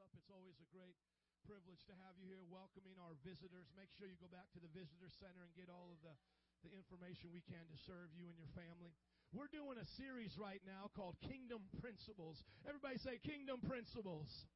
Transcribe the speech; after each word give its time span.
up. 0.00 0.08
It's 0.16 0.32
always 0.32 0.56
a 0.64 0.68
great 0.72 0.96
privilege 1.44 1.84
to 1.84 1.92
have 2.00 2.16
you 2.16 2.24
here 2.24 2.40
welcoming 2.48 2.96
our 3.04 3.20
visitors. 3.20 3.68
Make 3.76 3.92
sure 3.92 4.08
you 4.08 4.16
go 4.16 4.32
back 4.32 4.48
to 4.56 4.60
the 4.64 4.72
visitor 4.72 5.12
center 5.20 5.44
and 5.44 5.52
get 5.52 5.68
all 5.68 5.92
of 5.92 6.00
the, 6.00 6.16
the 6.64 6.72
information 6.72 7.28
we 7.28 7.44
can 7.44 7.60
to 7.68 7.76
serve 7.84 8.08
you 8.16 8.32
and 8.32 8.40
your 8.40 8.48
family. 8.56 8.96
We're 9.36 9.52
doing 9.52 9.76
a 9.76 9.84
series 10.00 10.40
right 10.40 10.64
now 10.64 10.88
called 10.96 11.20
Kingdom 11.20 11.68
Principles. 11.84 12.40
Everybody 12.64 12.96
say 12.96 13.20
Kingdom 13.20 13.60
Principles. 13.60 14.48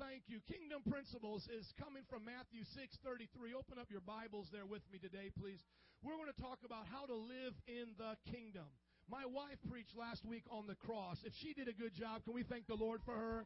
Thank 0.00 0.32
you. 0.32 0.40
Kingdom 0.48 0.80
Principles 0.88 1.44
is 1.52 1.68
coming 1.76 2.08
from 2.08 2.24
Matthew 2.24 2.64
6:33. 2.64 3.52
Open 3.52 3.76
up 3.76 3.92
your 3.92 4.02
Bibles 4.02 4.48
there 4.48 4.64
with 4.64 4.82
me 4.88 4.96
today, 4.96 5.28
please. 5.36 5.60
We're 6.00 6.16
going 6.16 6.32
to 6.32 6.40
talk 6.40 6.64
about 6.64 6.88
how 6.88 7.04
to 7.04 7.14
live 7.14 7.52
in 7.68 7.92
the 8.00 8.16
kingdom. 8.32 8.64
My 9.12 9.28
wife 9.28 9.60
preached 9.68 9.92
last 9.92 10.24
week 10.24 10.48
on 10.48 10.64
the 10.66 10.74
cross. 10.74 11.20
If 11.28 11.36
she 11.36 11.52
did 11.52 11.68
a 11.68 11.76
good 11.76 11.92
job, 11.92 12.24
can 12.24 12.32
we 12.32 12.42
thank 12.42 12.66
the 12.66 12.80
Lord 12.80 13.04
for 13.04 13.12
her? 13.12 13.44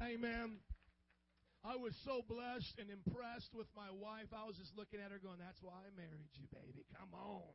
Amen. 0.00 0.62
I 1.62 1.78
was 1.78 1.94
so 2.02 2.26
blessed 2.26 2.74
and 2.82 2.90
impressed 2.90 3.54
with 3.54 3.70
my 3.76 3.86
wife. 3.92 4.34
I 4.34 4.46
was 4.50 4.58
just 4.58 4.74
looking 4.74 4.98
at 4.98 5.14
her 5.14 5.22
going, 5.22 5.38
That's 5.38 5.62
why 5.62 5.78
I 5.78 5.90
married 5.94 6.32
you, 6.34 6.50
baby. 6.50 6.82
Come 6.98 7.14
on. 7.14 7.54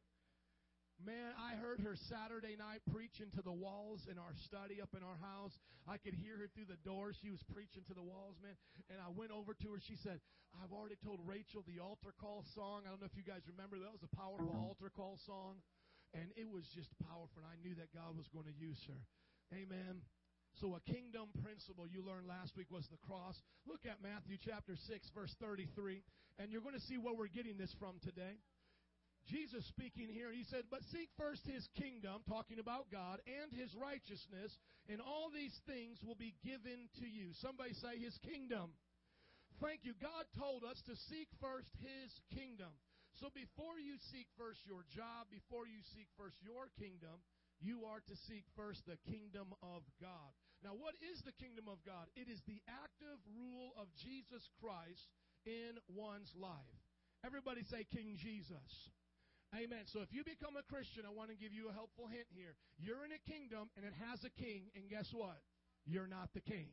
Man, 0.97 1.29
I 1.37 1.53
heard 1.61 1.77
her 1.85 1.93
Saturday 2.09 2.57
night 2.57 2.81
preaching 2.89 3.29
to 3.37 3.45
the 3.45 3.53
walls 3.53 4.09
in 4.09 4.17
our 4.17 4.33
study 4.49 4.81
up 4.81 4.97
in 4.97 5.05
our 5.05 5.19
house. 5.21 5.53
I 5.85 6.01
could 6.01 6.17
hear 6.17 6.41
her 6.41 6.49
through 6.49 6.73
the 6.73 6.81
door. 6.81 7.13
She 7.13 7.29
was 7.29 7.43
preaching 7.53 7.85
to 7.85 7.93
the 7.93 8.01
walls, 8.01 8.41
man. 8.41 8.57
And 8.89 8.97
I 8.97 9.13
went 9.13 9.29
over 9.29 9.53
to 9.53 9.67
her. 9.77 9.79
She 9.83 9.93
said, 9.93 10.17
I've 10.57 10.73
already 10.73 10.97
told 10.97 11.21
Rachel 11.21 11.61
the 11.69 11.77
altar 11.77 12.17
call 12.17 12.41
song. 12.57 12.87
I 12.87 12.89
don't 12.89 12.97
know 12.97 13.11
if 13.11 13.13
you 13.13 13.21
guys 13.21 13.45
remember. 13.45 13.77
That 13.77 13.93
was 13.93 14.01
a 14.01 14.13
powerful 14.17 14.49
uh-huh. 14.49 14.73
altar 14.73 14.89
call 14.89 15.21
song. 15.21 15.61
And 16.17 16.33
it 16.33 16.49
was 16.49 16.65
just 16.73 16.89
powerful. 17.05 17.45
And 17.45 17.45
I 17.45 17.61
knew 17.61 17.77
that 17.77 17.93
God 17.93 18.17
was 18.17 18.25
going 18.33 18.49
to 18.49 18.57
use 18.57 18.81
her. 18.89 18.97
Amen. 19.53 20.01
So 20.59 20.73
a 20.73 20.81
kingdom 20.89 21.29
principle 21.43 21.85
you 21.85 22.01
learned 22.01 22.25
last 22.25 22.57
week 22.57 22.73
was 22.73 22.87
the 22.89 22.97
cross. 23.05 23.37
Look 23.69 23.85
at 23.85 24.01
Matthew 24.01 24.37
chapter 24.41 24.73
6 24.75 25.09
verse 25.13 25.35
33 25.39 26.01
and 26.39 26.51
you're 26.51 26.65
going 26.65 26.77
to 26.77 26.87
see 26.89 26.97
where 26.97 27.13
we're 27.13 27.33
getting 27.33 27.57
this 27.57 27.73
from 27.77 27.97
today. 28.01 28.41
Jesus 29.25 29.65
speaking 29.67 30.07
here, 30.07 30.31
he 30.31 30.47
said, 30.47 30.71
But 30.71 30.87
seek 30.87 31.11
first 31.19 31.43
his 31.43 31.67
kingdom, 31.75 32.23
talking 32.29 32.63
about 32.63 32.87
God, 32.87 33.19
and 33.27 33.51
his 33.51 33.75
righteousness, 33.75 34.55
and 34.87 35.03
all 35.03 35.27
these 35.27 35.53
things 35.67 35.99
will 35.99 36.15
be 36.15 36.31
given 36.47 36.87
to 37.03 37.07
you. 37.07 37.35
Somebody 37.43 37.75
say 37.75 37.99
his 37.99 38.15
kingdom. 38.23 38.71
Thank 39.59 39.83
you. 39.83 39.91
God 39.99 40.23
told 40.37 40.63
us 40.63 40.79
to 40.87 40.95
seek 41.11 41.27
first 41.43 41.67
his 41.83 42.13
kingdom. 42.31 42.71
So 43.19 43.27
before 43.33 43.81
you 43.81 43.99
seek 44.13 44.29
first 44.37 44.63
your 44.63 44.85
job, 44.95 45.27
before 45.27 45.67
you 45.67 45.81
seek 45.91 46.07
first 46.15 46.37
your 46.39 46.71
kingdom, 46.79 47.19
you 47.59 47.83
are 47.89 47.99
to 48.05 48.15
seek 48.29 48.45
first 48.55 48.85
the 48.85 49.01
kingdom 49.09 49.51
of 49.65 49.81
God. 49.99 50.31
Now, 50.65 50.73
what 50.73 50.97
is 50.99 51.21
the 51.21 51.35
kingdom 51.37 51.69
of 51.69 51.77
God? 51.85 52.09
It 52.17 52.27
is 52.29 52.41
the 52.49 52.61
active 52.65 53.21
rule 53.29 53.77
of 53.77 53.87
Jesus 53.93 54.49
Christ 54.57 55.09
in 55.45 55.77
one's 55.87 56.33
life. 56.33 56.81
Everybody 57.25 57.61
say 57.63 57.85
King 57.89 58.17
Jesus. 58.17 58.89
Amen. 59.55 59.87
So 59.87 60.01
if 60.01 60.11
you 60.11 60.25
become 60.27 60.59
a 60.59 60.65
Christian, 60.67 61.07
I 61.07 61.13
want 61.13 61.29
to 61.31 61.37
give 61.39 61.53
you 61.53 61.69
a 61.69 61.73
helpful 61.73 62.07
hint 62.11 62.27
here. 62.35 62.57
You're 62.77 63.05
in 63.07 63.15
a 63.15 63.21
kingdom 63.23 63.69
and 63.77 63.85
it 63.85 63.93
has 64.09 64.25
a 64.27 64.33
king, 64.35 64.67
and 64.75 64.89
guess 64.89 65.07
what? 65.13 65.39
You're 65.85 66.09
not 66.09 66.33
the 66.33 66.43
king. 66.43 66.67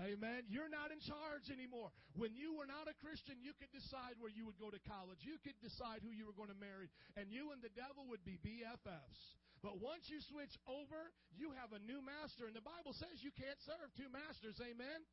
Amen. 0.00 0.48
You're 0.48 0.72
not 0.72 0.88
in 0.88 1.00
charge 1.04 1.52
anymore. 1.52 1.92
When 2.16 2.32
you 2.32 2.56
were 2.56 2.64
not 2.64 2.88
a 2.88 2.96
Christian, 3.04 3.36
you 3.44 3.52
could 3.52 3.68
decide 3.68 4.16
where 4.16 4.32
you 4.32 4.48
would 4.48 4.56
go 4.56 4.72
to 4.72 4.80
college. 4.88 5.20
You 5.20 5.36
could 5.44 5.60
decide 5.60 6.00
who 6.00 6.08
you 6.08 6.24
were 6.24 6.36
going 6.36 6.48
to 6.48 6.56
marry. 6.56 6.88
And 7.20 7.28
you 7.28 7.52
and 7.52 7.60
the 7.60 7.72
devil 7.76 8.08
would 8.08 8.24
be 8.24 8.40
BFFs. 8.40 9.20
But 9.60 9.76
once 9.76 10.08
you 10.08 10.24
switch 10.24 10.56
over, 10.64 11.12
you 11.36 11.52
have 11.52 11.76
a 11.76 11.80
new 11.84 12.00
master. 12.00 12.48
And 12.48 12.56
the 12.56 12.64
Bible 12.64 12.96
says 12.96 13.20
you 13.20 13.32
can't 13.36 13.60
serve 13.60 13.92
two 13.92 14.08
masters. 14.08 14.56
Amen. 14.64 15.04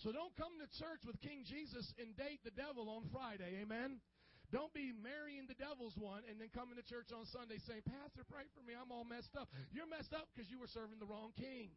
So 0.00 0.16
don't 0.16 0.32
come 0.40 0.56
to 0.64 0.68
church 0.80 1.04
with 1.04 1.20
King 1.20 1.44
Jesus 1.44 1.92
and 2.00 2.16
date 2.16 2.40
the 2.40 2.56
devil 2.56 2.88
on 2.88 3.04
Friday. 3.12 3.60
Amen. 3.60 4.00
Don't 4.48 4.72
be 4.72 4.92
marrying 4.96 5.48
the 5.48 5.56
devil's 5.56 5.96
one 5.96 6.24
and 6.28 6.40
then 6.40 6.48
coming 6.52 6.76
to 6.76 6.84
church 6.84 7.08
on 7.12 7.24
Sunday 7.28 7.56
saying, 7.64 7.84
Pastor, 7.88 8.24
pray 8.24 8.48
for 8.52 8.60
me. 8.64 8.72
I'm 8.76 8.92
all 8.92 9.04
messed 9.04 9.36
up. 9.36 9.48
You're 9.72 9.88
messed 9.88 10.12
up 10.12 10.28
because 10.32 10.48
you 10.52 10.60
were 10.60 10.68
serving 10.68 11.00
the 11.00 11.08
wrong 11.08 11.32
king. 11.36 11.72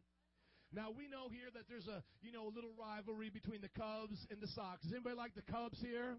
Now 0.72 0.90
we 0.90 1.08
know 1.08 1.28
here 1.30 1.48
that 1.54 1.64
there's 1.68 1.86
a 1.86 2.02
you 2.22 2.32
know 2.32 2.48
a 2.48 2.52
little 2.52 2.74
rivalry 2.78 3.30
between 3.30 3.60
the 3.60 3.72
Cubs 3.76 4.18
and 4.30 4.40
the 4.40 4.48
Sox. 4.48 4.82
Does 4.82 4.92
anybody 4.92 5.16
like 5.16 5.34
the 5.34 5.46
Cubs 5.46 5.78
here? 5.80 6.16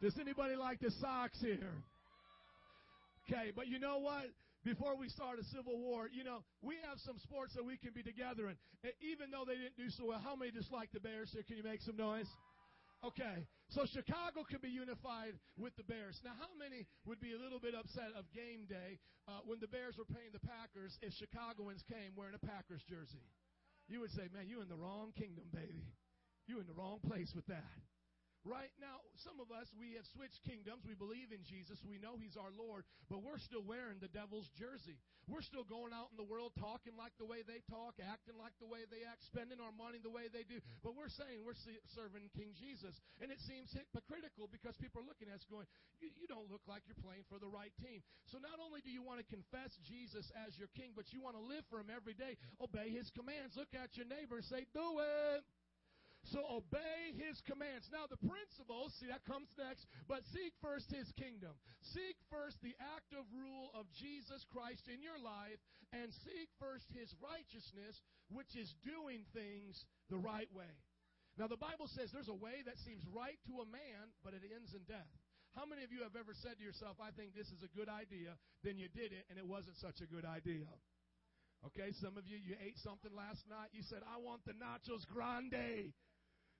Does 0.00 0.14
anybody 0.20 0.54
like 0.54 0.80
the 0.80 0.90
Sox 1.00 1.38
here? 1.40 1.74
Okay, 3.26 3.52
but 3.54 3.68
you 3.68 3.78
know 3.78 3.98
what? 3.98 4.30
Before 4.64 4.96
we 4.96 5.08
start 5.08 5.38
a 5.38 5.44
civil 5.54 5.78
war, 5.78 6.08
you 6.10 6.24
know, 6.24 6.42
we 6.62 6.76
have 6.88 6.98
some 7.04 7.18
sports 7.18 7.54
that 7.54 7.64
we 7.64 7.76
can 7.76 7.92
be 7.94 8.02
together 8.02 8.48
in. 8.48 8.56
Even 9.00 9.30
though 9.30 9.44
they 9.46 9.54
didn't 9.54 9.76
do 9.76 9.90
so 9.90 10.06
well, 10.06 10.20
how 10.22 10.34
many 10.34 10.50
dislike 10.50 10.90
the 10.92 11.00
Bears 11.00 11.30
here? 11.32 11.42
Can 11.46 11.56
you 11.56 11.62
make 11.62 11.80
some 11.82 11.96
noise? 11.96 12.26
Okay, 13.04 13.46
so 13.68 13.84
Chicago 13.84 14.48
could 14.48 14.64
be 14.64 14.72
unified 14.72 15.36
with 15.60 15.76
the 15.76 15.84
Bears. 15.84 16.20
Now, 16.24 16.32
how 16.40 16.52
many 16.56 16.88
would 17.04 17.20
be 17.20 17.36
a 17.36 17.40
little 17.40 17.60
bit 17.60 17.76
upset 17.76 18.16
of 18.16 18.24
game 18.32 18.64
day 18.64 18.96
uh, 19.28 19.44
when 19.44 19.60
the 19.60 19.68
Bears 19.68 19.96
were 20.00 20.08
playing 20.08 20.32
the 20.32 20.40
Packers 20.40 20.96
if 21.04 21.12
Chicagoans 21.12 21.84
came 21.84 22.16
wearing 22.16 22.34
a 22.34 22.40
Packers 22.40 22.80
jersey? 22.88 23.28
You 23.88 24.00
would 24.00 24.12
say, 24.12 24.28
man, 24.32 24.48
you 24.48 24.60
in 24.60 24.68
the 24.68 24.76
wrong 24.76 25.12
kingdom, 25.16 25.44
baby. 25.52 25.84
You 26.46 26.60
in 26.60 26.66
the 26.66 26.72
wrong 26.72 27.00
place 27.04 27.32
with 27.36 27.46
that. 27.46 27.76
Right 28.48 28.72
now, 28.80 29.04
some 29.28 29.36
of 29.44 29.52
us, 29.52 29.68
we 29.76 29.92
have 30.00 30.08
switched 30.16 30.40
kingdoms. 30.48 30.88
We 30.88 30.96
believe 30.96 31.36
in 31.36 31.44
Jesus. 31.44 31.76
We 31.84 32.00
know 32.00 32.16
He's 32.16 32.40
our 32.40 32.48
Lord, 32.56 32.88
but 33.12 33.20
we're 33.20 33.36
still 33.36 33.60
wearing 33.60 34.00
the 34.00 34.08
devil's 34.08 34.48
jersey. 34.56 34.96
We're 35.28 35.44
still 35.44 35.68
going 35.68 35.92
out 35.92 36.08
in 36.08 36.16
the 36.16 36.24
world 36.24 36.56
talking 36.56 36.96
like 36.96 37.12
the 37.20 37.28
way 37.28 37.44
they 37.44 37.60
talk, 37.68 38.00
acting 38.00 38.40
like 38.40 38.56
the 38.56 38.64
way 38.64 38.88
they 38.88 39.04
act, 39.04 39.28
spending 39.28 39.60
our 39.60 39.76
money 39.76 40.00
the 40.00 40.08
way 40.08 40.32
they 40.32 40.48
do. 40.48 40.64
But 40.80 40.96
we're 40.96 41.12
saying 41.12 41.44
we're 41.44 41.60
serving 41.92 42.32
King 42.32 42.56
Jesus. 42.56 42.96
And 43.20 43.28
it 43.28 43.36
seems 43.44 43.68
hypocritical 43.76 44.48
because 44.48 44.80
people 44.80 45.04
are 45.04 45.08
looking 45.08 45.28
at 45.28 45.44
us 45.44 45.46
going, 45.52 45.68
you, 46.00 46.08
you 46.16 46.24
don't 46.24 46.48
look 46.48 46.64
like 46.64 46.88
you're 46.88 47.04
playing 47.04 47.28
for 47.28 47.36
the 47.36 47.52
right 47.52 47.76
team. 47.84 48.00
So 48.32 48.40
not 48.40 48.56
only 48.56 48.80
do 48.80 48.88
you 48.88 49.04
want 49.04 49.20
to 49.20 49.28
confess 49.28 49.76
Jesus 49.84 50.32
as 50.48 50.56
your 50.56 50.72
king, 50.72 50.96
but 50.96 51.12
you 51.12 51.20
want 51.20 51.36
to 51.36 51.44
live 51.44 51.68
for 51.68 51.84
Him 51.84 51.92
every 51.92 52.16
day, 52.16 52.40
obey 52.64 52.88
His 52.88 53.12
commands. 53.12 53.52
Look 53.60 53.76
at 53.76 53.92
your 54.00 54.08
neighbor 54.08 54.40
and 54.40 54.48
say, 54.48 54.64
do 54.72 55.04
it. 55.04 55.44
So 56.28 56.44
obey 56.44 57.16
his 57.16 57.40
commands. 57.48 57.88
Now, 57.88 58.04
the 58.04 58.20
principles, 58.20 58.92
see, 59.00 59.08
that 59.08 59.24
comes 59.24 59.48
next, 59.56 59.88
but 60.04 60.20
seek 60.28 60.52
first 60.60 60.92
his 60.92 61.08
kingdom. 61.16 61.56
Seek 61.96 62.20
first 62.28 62.60
the 62.60 62.76
active 62.76 63.24
rule 63.32 63.72
of 63.72 63.88
Jesus 63.96 64.44
Christ 64.52 64.84
in 64.92 65.00
your 65.00 65.16
life, 65.16 65.56
and 65.96 66.12
seek 66.28 66.52
first 66.60 66.84
his 66.92 67.08
righteousness, 67.24 67.96
which 68.28 68.52
is 68.52 68.68
doing 68.84 69.24
things 69.32 69.88
the 70.12 70.20
right 70.20 70.50
way. 70.52 70.68
Now, 71.40 71.48
the 71.48 71.56
Bible 71.60 71.88
says 71.88 72.12
there's 72.12 72.28
a 72.28 72.36
way 72.36 72.60
that 72.66 72.76
seems 72.82 73.00
right 73.08 73.38
to 73.48 73.64
a 73.64 73.68
man, 73.70 74.12
but 74.20 74.36
it 74.36 74.44
ends 74.44 74.76
in 74.76 74.84
death. 74.84 75.08
How 75.56 75.64
many 75.64 75.80
of 75.80 75.94
you 75.94 76.04
have 76.04 76.18
ever 76.18 76.36
said 76.36 76.60
to 76.60 76.64
yourself, 76.66 77.00
I 77.00 77.14
think 77.16 77.32
this 77.32 77.48
is 77.48 77.64
a 77.64 77.72
good 77.72 77.88
idea, 77.88 78.36
then 78.66 78.76
you 78.76 78.92
did 78.92 79.16
it, 79.16 79.24
and 79.32 79.40
it 79.40 79.46
wasn't 79.48 79.80
such 79.80 80.04
a 80.04 80.08
good 80.10 80.28
idea? 80.28 80.68
Okay, 81.66 81.90
some 81.98 82.14
of 82.14 82.28
you, 82.28 82.38
you 82.38 82.54
ate 82.62 82.78
something 82.84 83.10
last 83.10 83.42
night. 83.50 83.74
You 83.74 83.82
said, 83.82 84.06
I 84.06 84.20
want 84.22 84.46
the 84.46 84.54
nachos 84.54 85.02
grande. 85.10 85.90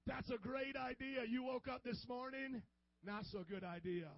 That's 0.08 0.32
a 0.32 0.40
great 0.40 0.72
idea. 0.72 1.28
You 1.28 1.44
woke 1.44 1.68
up 1.68 1.84
this 1.84 2.00
morning, 2.08 2.64
not 3.04 3.28
so 3.28 3.44
good 3.44 3.60
idea. 3.60 4.08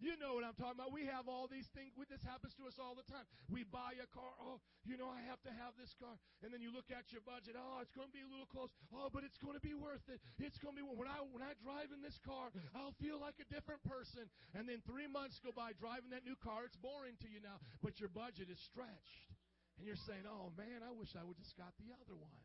You 0.00 0.16
know 0.20 0.36
what 0.36 0.44
I'm 0.44 0.56
talking 0.56 0.76
about. 0.76 0.92
We 0.92 1.08
have 1.08 1.24
all 1.28 1.48
these 1.48 1.68
things. 1.72 1.92
This 1.96 2.20
happens 2.24 2.52
to 2.60 2.68
us 2.68 2.76
all 2.80 2.92
the 2.96 3.04
time. 3.08 3.24
We 3.48 3.64
buy 3.64 3.96
a 3.96 4.08
car. 4.12 4.28
Oh, 4.40 4.60
you 4.84 4.96
know, 4.96 5.08
I 5.08 5.24
have 5.24 5.40
to 5.48 5.52
have 5.52 5.72
this 5.76 5.92
car. 5.96 6.16
And 6.44 6.52
then 6.52 6.60
you 6.60 6.68
look 6.68 6.88
at 6.92 7.08
your 7.12 7.24
budget. 7.24 7.56
Oh, 7.56 7.80
it's 7.80 7.92
going 7.96 8.08
to 8.08 8.16
be 8.16 8.24
a 8.24 8.28
little 8.28 8.48
close. 8.48 8.72
Oh, 8.92 9.08
but 9.08 9.24
it's 9.24 9.40
going 9.40 9.56
to 9.56 9.64
be 9.64 9.72
worth 9.72 10.04
it. 10.08 10.20
It's 10.36 10.60
going 10.60 10.76
to 10.76 10.80
be 10.80 10.84
when 10.84 11.08
I 11.08 11.24
when 11.32 11.44
I 11.44 11.56
drive 11.60 11.92
in 11.92 12.00
this 12.04 12.16
car, 12.24 12.52
I'll 12.76 12.96
feel 13.00 13.20
like 13.20 13.36
a 13.40 13.48
different 13.52 13.84
person. 13.88 14.28
And 14.52 14.68
then 14.68 14.84
three 14.84 15.08
months 15.08 15.40
go 15.40 15.52
by 15.52 15.76
driving 15.76 16.12
that 16.12 16.28
new 16.28 16.36
car. 16.40 16.68
It's 16.68 16.76
boring 16.80 17.16
to 17.24 17.28
you 17.28 17.40
now, 17.40 17.56
but 17.80 17.96
your 18.00 18.12
budget 18.12 18.48
is 18.52 18.60
stretched. 18.68 19.32
And 19.76 19.84
you're 19.84 20.00
saying, 20.08 20.24
oh, 20.24 20.52
man, 20.56 20.80
I 20.80 20.92
wish 20.92 21.12
I 21.16 21.24
would 21.24 21.36
just 21.36 21.52
got 21.56 21.72
the 21.80 21.92
other 22.00 22.16
one. 22.16 22.36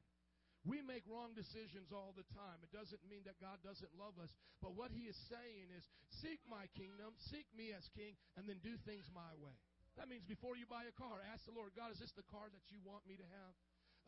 We 0.62 0.86
make 0.86 1.02
wrong 1.10 1.34
decisions 1.34 1.90
all 1.90 2.14
the 2.14 2.28
time. 2.38 2.62
It 2.62 2.70
doesn't 2.70 3.02
mean 3.10 3.26
that 3.26 3.42
God 3.42 3.58
doesn't 3.66 3.98
love 3.98 4.14
us. 4.22 4.30
But 4.62 4.78
what 4.78 4.94
He 4.94 5.10
is 5.10 5.18
saying 5.26 5.74
is, 5.74 5.84
seek 6.22 6.38
my 6.46 6.70
kingdom, 6.78 7.18
seek 7.18 7.50
me 7.58 7.74
as 7.74 7.90
king, 7.98 8.14
and 8.38 8.46
then 8.46 8.62
do 8.62 8.78
things 8.86 9.10
my 9.10 9.34
way. 9.42 9.58
That 9.98 10.08
means 10.08 10.24
before 10.24 10.54
you 10.56 10.70
buy 10.70 10.86
a 10.86 10.96
car, 10.96 11.20
ask 11.34 11.50
the 11.50 11.58
Lord, 11.58 11.74
God, 11.74 11.90
is 11.92 12.00
this 12.00 12.14
the 12.14 12.28
car 12.30 12.48
that 12.54 12.66
you 12.70 12.80
want 12.86 13.04
me 13.10 13.18
to 13.18 13.28
have? 13.28 13.54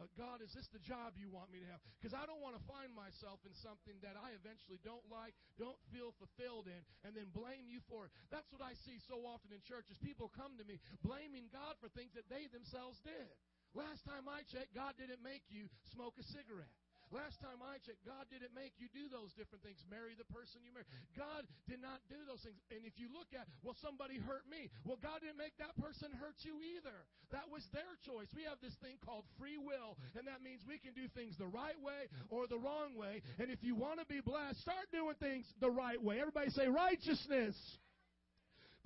Uh, 0.01 0.09
God, 0.17 0.41
is 0.41 0.49
this 0.57 0.65
the 0.73 0.81
job 0.81 1.13
you 1.21 1.29
want 1.29 1.53
me 1.53 1.61
to 1.61 1.69
have? 1.69 1.77
Because 2.01 2.17
I 2.17 2.25
don't 2.25 2.41
want 2.41 2.57
to 2.57 2.63
find 2.65 2.89
myself 2.97 3.37
in 3.45 3.53
something 3.53 3.93
that 4.01 4.17
I 4.17 4.33
eventually 4.33 4.81
don't 4.81 5.05
like, 5.05 5.37
don't 5.61 5.77
feel 5.93 6.17
fulfilled 6.17 6.65
in, 6.65 6.81
and 7.05 7.13
then 7.13 7.29
blame 7.29 7.69
you 7.69 7.77
for 7.85 8.09
it. 8.09 8.11
That's 8.33 8.49
what 8.49 8.65
I 8.65 8.73
see 8.89 8.97
so 9.05 9.21
often 9.21 9.53
in 9.53 9.61
churches. 9.61 10.01
People 10.01 10.33
come 10.33 10.57
to 10.57 10.65
me 10.65 10.81
blaming 11.05 11.45
God 11.53 11.77
for 11.77 11.93
things 11.93 12.09
that 12.17 12.25
they 12.25 12.49
themselves 12.49 12.97
did. 13.05 13.37
Last 13.73 14.05
time 14.05 14.29
I 14.29 14.45
checked, 14.53 14.73
God 14.77 14.93
didn't 15.01 15.25
make 15.25 15.41
you 15.49 15.65
smoke 15.93 16.13
a 16.21 16.25
cigarette. 16.29 16.69
Last 17.13 17.37
time 17.45 17.61
I 17.61 17.77
checked, 17.85 18.01
God 18.09 18.25
didn't 18.33 18.57
make 18.57 18.73
you 18.81 18.89
do 18.89 19.05
those 19.05 19.29
different 19.37 19.61
things. 19.61 19.77
Marry 19.85 20.17
the 20.17 20.25
person 20.33 20.65
you 20.65 20.73
marry. 20.73 20.89
God 21.13 21.45
did 21.69 21.77
not 21.77 22.01
do 22.09 22.17
those 22.25 22.41
things. 22.41 22.57
And 22.73 22.81
if 22.89 22.97
you 22.97 23.05
look 23.13 23.29
at, 23.37 23.45
well, 23.61 23.77
somebody 23.85 24.17
hurt 24.17 24.49
me. 24.49 24.73
Well, 24.81 24.97
God 24.97 25.21
didn't 25.21 25.37
make 25.37 25.53
that 25.61 25.77
person 25.77 26.09
hurt 26.17 26.41
you 26.41 26.57
either. 26.57 27.05
That 27.29 27.53
was 27.53 27.61
their 27.69 28.01
choice. 28.01 28.33
We 28.33 28.49
have 28.49 28.57
this 28.65 28.73
thing 28.81 28.97
called 29.05 29.29
free 29.37 29.61
will, 29.61 29.93
and 30.17 30.25
that 30.25 30.41
means 30.41 30.65
we 30.65 30.81
can 30.81 30.97
do 30.97 31.05
things 31.13 31.37
the 31.37 31.49
right 31.49 31.77
way 31.85 32.09
or 32.33 32.49
the 32.49 32.57
wrong 32.57 32.97
way. 32.97 33.21
And 33.37 33.53
if 33.53 33.61
you 33.61 33.77
want 33.77 34.01
to 34.01 34.09
be 34.09 34.21
blessed, 34.21 34.57
start 34.65 34.89
doing 34.89 35.13
things 35.21 35.45
the 35.61 35.69
right 35.69 36.01
way. 36.01 36.17
Everybody 36.17 36.49
say 36.49 36.65
righteousness. 36.65 37.53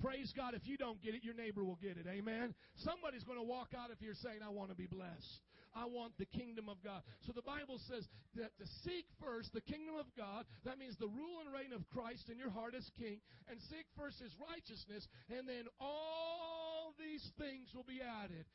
Praise 0.00 0.32
God. 0.36 0.54
If 0.54 0.66
you 0.66 0.76
don't 0.76 1.02
get 1.02 1.14
it, 1.14 1.24
your 1.24 1.34
neighbor 1.34 1.64
will 1.64 1.78
get 1.82 1.98
it. 1.98 2.06
Amen. 2.06 2.54
Somebody's 2.76 3.24
going 3.24 3.38
to 3.38 3.44
walk 3.44 3.74
out 3.76 3.90
of 3.90 3.98
here 3.98 4.14
saying, 4.14 4.46
I 4.46 4.50
want 4.50 4.70
to 4.70 4.76
be 4.76 4.86
blessed. 4.86 5.42
I 5.74 5.84
want 5.84 6.16
the 6.18 6.26
kingdom 6.26 6.68
of 6.68 6.82
God. 6.82 7.02
So 7.26 7.32
the 7.32 7.42
Bible 7.42 7.78
says 7.90 8.06
that 8.36 8.56
to 8.58 8.66
seek 8.82 9.04
first 9.20 9.52
the 9.52 9.60
kingdom 9.60 9.96
of 9.98 10.06
God, 10.16 10.46
that 10.64 10.78
means 10.78 10.96
the 10.96 11.10
rule 11.10 11.42
and 11.44 11.52
reign 11.52 11.74
of 11.74 11.82
Christ 11.90 12.30
in 12.30 12.38
your 12.38 12.50
heart 12.50 12.74
as 12.74 12.88
king, 12.98 13.20
and 13.50 13.60
seek 13.68 13.84
first 13.96 14.18
his 14.18 14.32
righteousness, 14.38 15.06
and 15.28 15.46
then 15.46 15.66
all 15.80 16.94
these 16.98 17.22
things 17.38 17.68
will 17.74 17.86
be 17.86 18.00
added. 18.00 18.46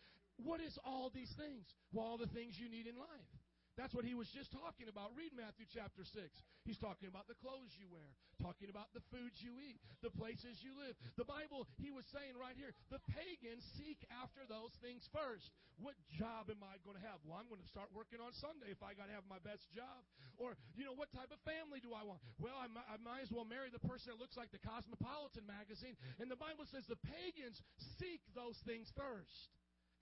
What 0.42 0.60
is 0.60 0.78
all 0.84 1.12
these 1.14 1.32
things? 1.38 1.64
Well, 1.94 2.06
all 2.06 2.18
the 2.18 2.32
things 2.34 2.58
you 2.58 2.70
need 2.70 2.88
in 2.88 2.98
life. 2.98 3.32
That's 3.74 3.90
what 3.90 4.06
he 4.06 4.14
was 4.14 4.30
just 4.30 4.54
talking 4.54 4.86
about. 4.86 5.18
Read 5.18 5.34
Matthew 5.34 5.66
chapter 5.66 6.06
6. 6.06 6.14
He's 6.62 6.78
talking 6.78 7.10
about 7.10 7.26
the 7.26 7.34
clothes 7.42 7.74
you 7.74 7.90
wear, 7.90 8.06
talking 8.38 8.70
about 8.70 8.94
the 8.94 9.02
foods 9.10 9.42
you 9.42 9.58
eat, 9.58 9.82
the 10.06 10.14
places 10.14 10.62
you 10.62 10.78
live. 10.78 10.94
The 11.18 11.26
Bible, 11.26 11.66
he 11.82 11.90
was 11.90 12.06
saying 12.14 12.38
right 12.38 12.54
here, 12.54 12.78
the 12.94 13.02
pagans 13.10 13.66
seek 13.74 13.98
after 14.14 14.46
those 14.46 14.78
things 14.86 15.10
first. 15.10 15.50
What 15.82 15.98
job 16.14 16.54
am 16.54 16.62
I 16.62 16.78
going 16.86 17.02
to 17.02 17.06
have? 17.10 17.18
Well, 17.26 17.42
I'm 17.42 17.50
going 17.50 17.66
to 17.66 17.74
start 17.74 17.90
working 17.98 18.22
on 18.22 18.30
Sunday 18.38 18.70
if 18.70 18.86
I 18.86 18.94
got 18.94 19.10
to 19.10 19.16
have 19.18 19.26
my 19.26 19.42
best 19.42 19.66
job. 19.74 20.06
Or, 20.38 20.54
you 20.78 20.86
know, 20.86 20.94
what 20.94 21.10
type 21.10 21.34
of 21.34 21.42
family 21.42 21.82
do 21.82 21.98
I 21.98 22.06
want? 22.06 22.22
Well, 22.38 22.54
I 22.54 22.70
might, 22.70 22.86
I 22.86 23.02
might 23.02 23.26
as 23.26 23.34
well 23.34 23.46
marry 23.46 23.74
the 23.74 23.82
person 23.82 24.14
that 24.14 24.22
looks 24.22 24.38
like 24.38 24.54
the 24.54 24.62
Cosmopolitan 24.62 25.50
magazine. 25.50 25.98
And 26.22 26.30
the 26.30 26.38
Bible 26.38 26.70
says 26.70 26.86
the 26.86 27.02
pagans 27.10 27.58
seek 27.98 28.22
those 28.38 28.62
things 28.70 28.94
first. 28.94 29.50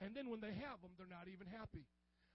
And 0.03 0.12
then 0.12 0.27
when 0.27 0.44
they 0.44 0.51
have 0.59 0.83
them, 0.83 0.91
they're 1.00 1.07
not 1.07 1.31
even 1.31 1.47
happy. 1.47 1.88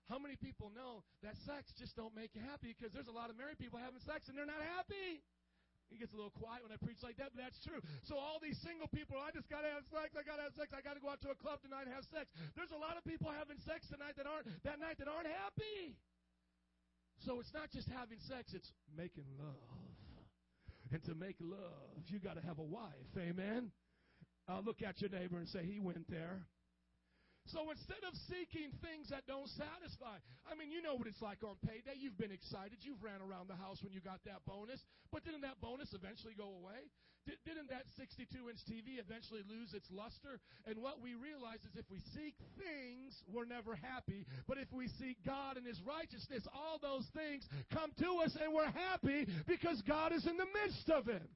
How 0.06 0.22
many 0.22 0.38
people 0.38 0.70
know 0.70 1.02
that 1.26 1.34
sex 1.42 1.74
just 1.74 1.98
don't 1.98 2.14
make 2.14 2.30
you 2.38 2.42
happy 2.42 2.70
because 2.70 2.94
there's 2.94 3.10
a 3.10 3.14
lot 3.14 3.26
of 3.26 3.34
married 3.34 3.58
people 3.58 3.82
having 3.82 3.98
sex 4.06 4.30
and 4.30 4.38
they're 4.38 4.46
not 4.46 4.62
happy? 4.62 5.22
It 5.90 6.02
gets 6.02 6.14
a 6.14 6.18
little 6.18 6.34
quiet 6.34 6.66
when 6.66 6.74
I 6.74 6.78
preach 6.82 6.98
like 7.02 7.14
that, 7.22 7.30
but 7.34 7.42
that's 7.42 7.58
true. 7.62 7.78
So 8.06 8.18
all 8.18 8.42
these 8.42 8.58
single 8.62 8.90
people, 8.90 9.18
I 9.18 9.30
just 9.30 9.46
gotta 9.46 9.70
have 9.70 9.86
sex, 9.86 10.18
I 10.18 10.26
gotta 10.26 10.42
have 10.46 10.54
sex, 10.58 10.74
I 10.74 10.82
gotta 10.82 10.98
go 10.98 11.10
out 11.10 11.22
to 11.22 11.30
a 11.30 11.38
club 11.38 11.62
tonight 11.62 11.86
and 11.86 11.94
have 11.94 12.06
sex. 12.10 12.26
There's 12.58 12.74
a 12.74 12.78
lot 12.78 12.98
of 12.98 13.06
people 13.06 13.30
having 13.30 13.58
sex 13.62 13.86
tonight 13.86 14.18
that 14.18 14.26
aren't 14.26 14.50
that 14.66 14.82
night 14.82 14.98
that 14.98 15.06
aren't 15.06 15.30
happy. 15.30 15.94
So 17.22 17.38
it's 17.38 17.54
not 17.54 17.70
just 17.70 17.86
having 17.90 18.18
sex, 18.26 18.50
it's 18.54 18.70
making 18.94 19.26
love. 19.38 19.90
And 20.90 21.02
to 21.06 21.14
make 21.14 21.38
love, 21.42 22.02
you 22.10 22.18
gotta 22.18 22.42
have 22.42 22.58
a 22.58 22.66
wife. 22.66 23.10
Amen. 23.18 23.70
Uh, 24.46 24.62
look 24.62 24.82
at 24.82 25.00
your 25.02 25.10
neighbor 25.10 25.38
and 25.38 25.48
say, 25.48 25.66
He 25.66 25.78
went 25.78 26.06
there. 26.10 26.46
So 27.52 27.70
instead 27.70 28.02
of 28.02 28.14
seeking 28.26 28.74
things 28.82 29.10
that 29.14 29.26
don't 29.30 29.48
satisfy, 29.54 30.18
I 30.46 30.58
mean, 30.58 30.74
you 30.74 30.82
know 30.82 30.98
what 30.98 31.06
it's 31.06 31.22
like 31.22 31.46
on 31.46 31.54
payday. 31.62 31.94
You've 31.94 32.18
been 32.18 32.34
excited. 32.34 32.82
You've 32.82 33.02
ran 33.02 33.22
around 33.22 33.46
the 33.48 33.58
house 33.58 33.78
when 33.82 33.94
you 33.94 34.02
got 34.02 34.22
that 34.26 34.42
bonus. 34.46 34.82
But 35.14 35.22
didn't 35.22 35.46
that 35.46 35.62
bonus 35.62 35.94
eventually 35.94 36.34
go 36.34 36.50
away? 36.58 36.90
Didn't 37.26 37.70
that 37.70 37.82
62 37.98 38.30
inch 38.50 38.62
TV 38.70 39.02
eventually 39.02 39.42
lose 39.50 39.74
its 39.74 39.90
luster? 39.90 40.38
And 40.66 40.78
what 40.78 41.02
we 41.02 41.18
realize 41.18 41.58
is 41.66 41.74
if 41.74 41.86
we 41.90 41.98
seek 42.14 42.38
things, 42.54 43.18
we're 43.26 43.50
never 43.50 43.74
happy. 43.74 44.26
But 44.46 44.58
if 44.58 44.70
we 44.70 44.86
seek 45.02 45.18
God 45.26 45.56
and 45.56 45.66
His 45.66 45.82
righteousness, 45.82 46.46
all 46.54 46.78
those 46.78 47.06
things 47.14 47.42
come 47.74 47.90
to 47.98 48.22
us 48.22 48.36
and 48.38 48.54
we're 48.54 48.70
happy 48.70 49.26
because 49.46 49.82
God 49.82 50.12
is 50.12 50.26
in 50.26 50.36
the 50.36 50.46
midst 50.62 50.88
of 50.90 51.08
it. 51.08 51.26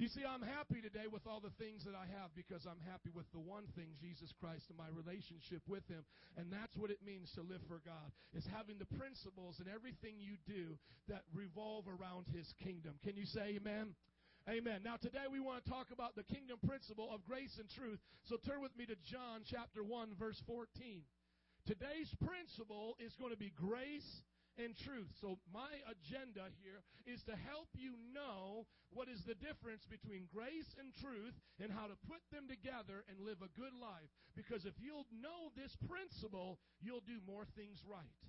You 0.00 0.08
see, 0.08 0.24
I'm 0.24 0.40
happy 0.40 0.80
today 0.80 1.12
with 1.12 1.28
all 1.28 1.44
the 1.44 1.52
things 1.60 1.84
that 1.84 1.92
I 1.92 2.08
have 2.16 2.32
because 2.32 2.64
I'm 2.64 2.80
happy 2.88 3.12
with 3.12 3.28
the 3.36 3.44
one 3.44 3.68
thing, 3.76 3.92
Jesus 4.00 4.32
Christ, 4.40 4.64
and 4.72 4.80
my 4.80 4.88
relationship 4.88 5.60
with 5.68 5.84
Him. 5.92 6.08
And 6.40 6.48
that's 6.48 6.72
what 6.72 6.88
it 6.88 7.04
means 7.04 7.28
to 7.36 7.44
live 7.44 7.60
for 7.68 7.84
God, 7.84 8.08
is 8.32 8.48
having 8.48 8.80
the 8.80 8.88
principles 8.96 9.60
in 9.60 9.68
everything 9.68 10.16
you 10.16 10.40
do 10.48 10.80
that 11.12 11.28
revolve 11.36 11.84
around 11.84 12.32
His 12.32 12.48
kingdom. 12.64 12.96
Can 13.04 13.12
you 13.12 13.28
say 13.28 13.60
amen? 13.60 13.92
Amen. 14.48 14.80
Now, 14.80 14.96
today 14.96 15.28
we 15.28 15.36
want 15.36 15.60
to 15.60 15.68
talk 15.68 15.92
about 15.92 16.16
the 16.16 16.24
kingdom 16.24 16.56
principle 16.64 17.12
of 17.12 17.20
grace 17.28 17.60
and 17.60 17.68
truth. 17.68 18.00
So 18.24 18.40
turn 18.40 18.64
with 18.64 18.72
me 18.80 18.88
to 18.88 18.96
John 19.04 19.44
chapter 19.44 19.84
1, 19.84 20.16
verse 20.16 20.40
14. 20.48 21.04
Today's 21.68 22.08
principle 22.24 22.96
is 23.04 23.12
going 23.20 23.36
to 23.36 23.40
be 23.40 23.52
grace 23.52 24.08
and 24.58 24.74
truth. 24.74 25.10
So, 25.20 25.38
my 25.52 25.70
agenda 25.86 26.50
here 26.62 26.82
is 27.06 27.22
to 27.30 27.34
help 27.46 27.70
you 27.76 27.94
know 28.10 28.66
what 28.90 29.06
is 29.06 29.22
the 29.22 29.38
difference 29.38 29.86
between 29.86 30.26
grace 30.26 30.66
and 30.78 30.90
truth 30.98 31.36
and 31.62 31.70
how 31.70 31.86
to 31.86 31.96
put 32.10 32.22
them 32.34 32.50
together 32.50 33.06
and 33.06 33.22
live 33.22 33.38
a 33.42 33.54
good 33.54 33.74
life. 33.78 34.10
Because 34.34 34.66
if 34.66 34.74
you'll 34.82 35.06
know 35.14 35.54
this 35.54 35.74
principle, 35.86 36.58
you'll 36.82 37.04
do 37.06 37.22
more 37.22 37.46
things 37.54 37.82
right. 37.86 38.22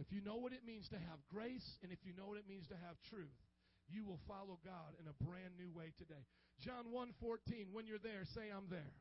If 0.00 0.08
you 0.08 0.24
know 0.24 0.40
what 0.40 0.56
it 0.56 0.64
means 0.64 0.88
to 0.88 1.00
have 1.00 1.20
grace 1.28 1.76
and 1.84 1.92
if 1.92 2.00
you 2.08 2.16
know 2.16 2.24
what 2.24 2.40
it 2.40 2.48
means 2.48 2.64
to 2.72 2.78
have 2.80 2.96
truth, 3.12 3.36
you 3.92 4.08
will 4.08 4.20
follow 4.24 4.56
God 4.64 4.96
in 4.96 5.04
a 5.04 5.16
brand 5.20 5.60
new 5.60 5.68
way 5.68 5.92
today. 6.00 6.24
John 6.60 6.92
1:14, 6.92 7.72
when 7.72 7.86
you're 7.86 8.00
there, 8.00 8.24
say 8.24 8.48
I'm 8.48 8.68
there. 8.70 8.94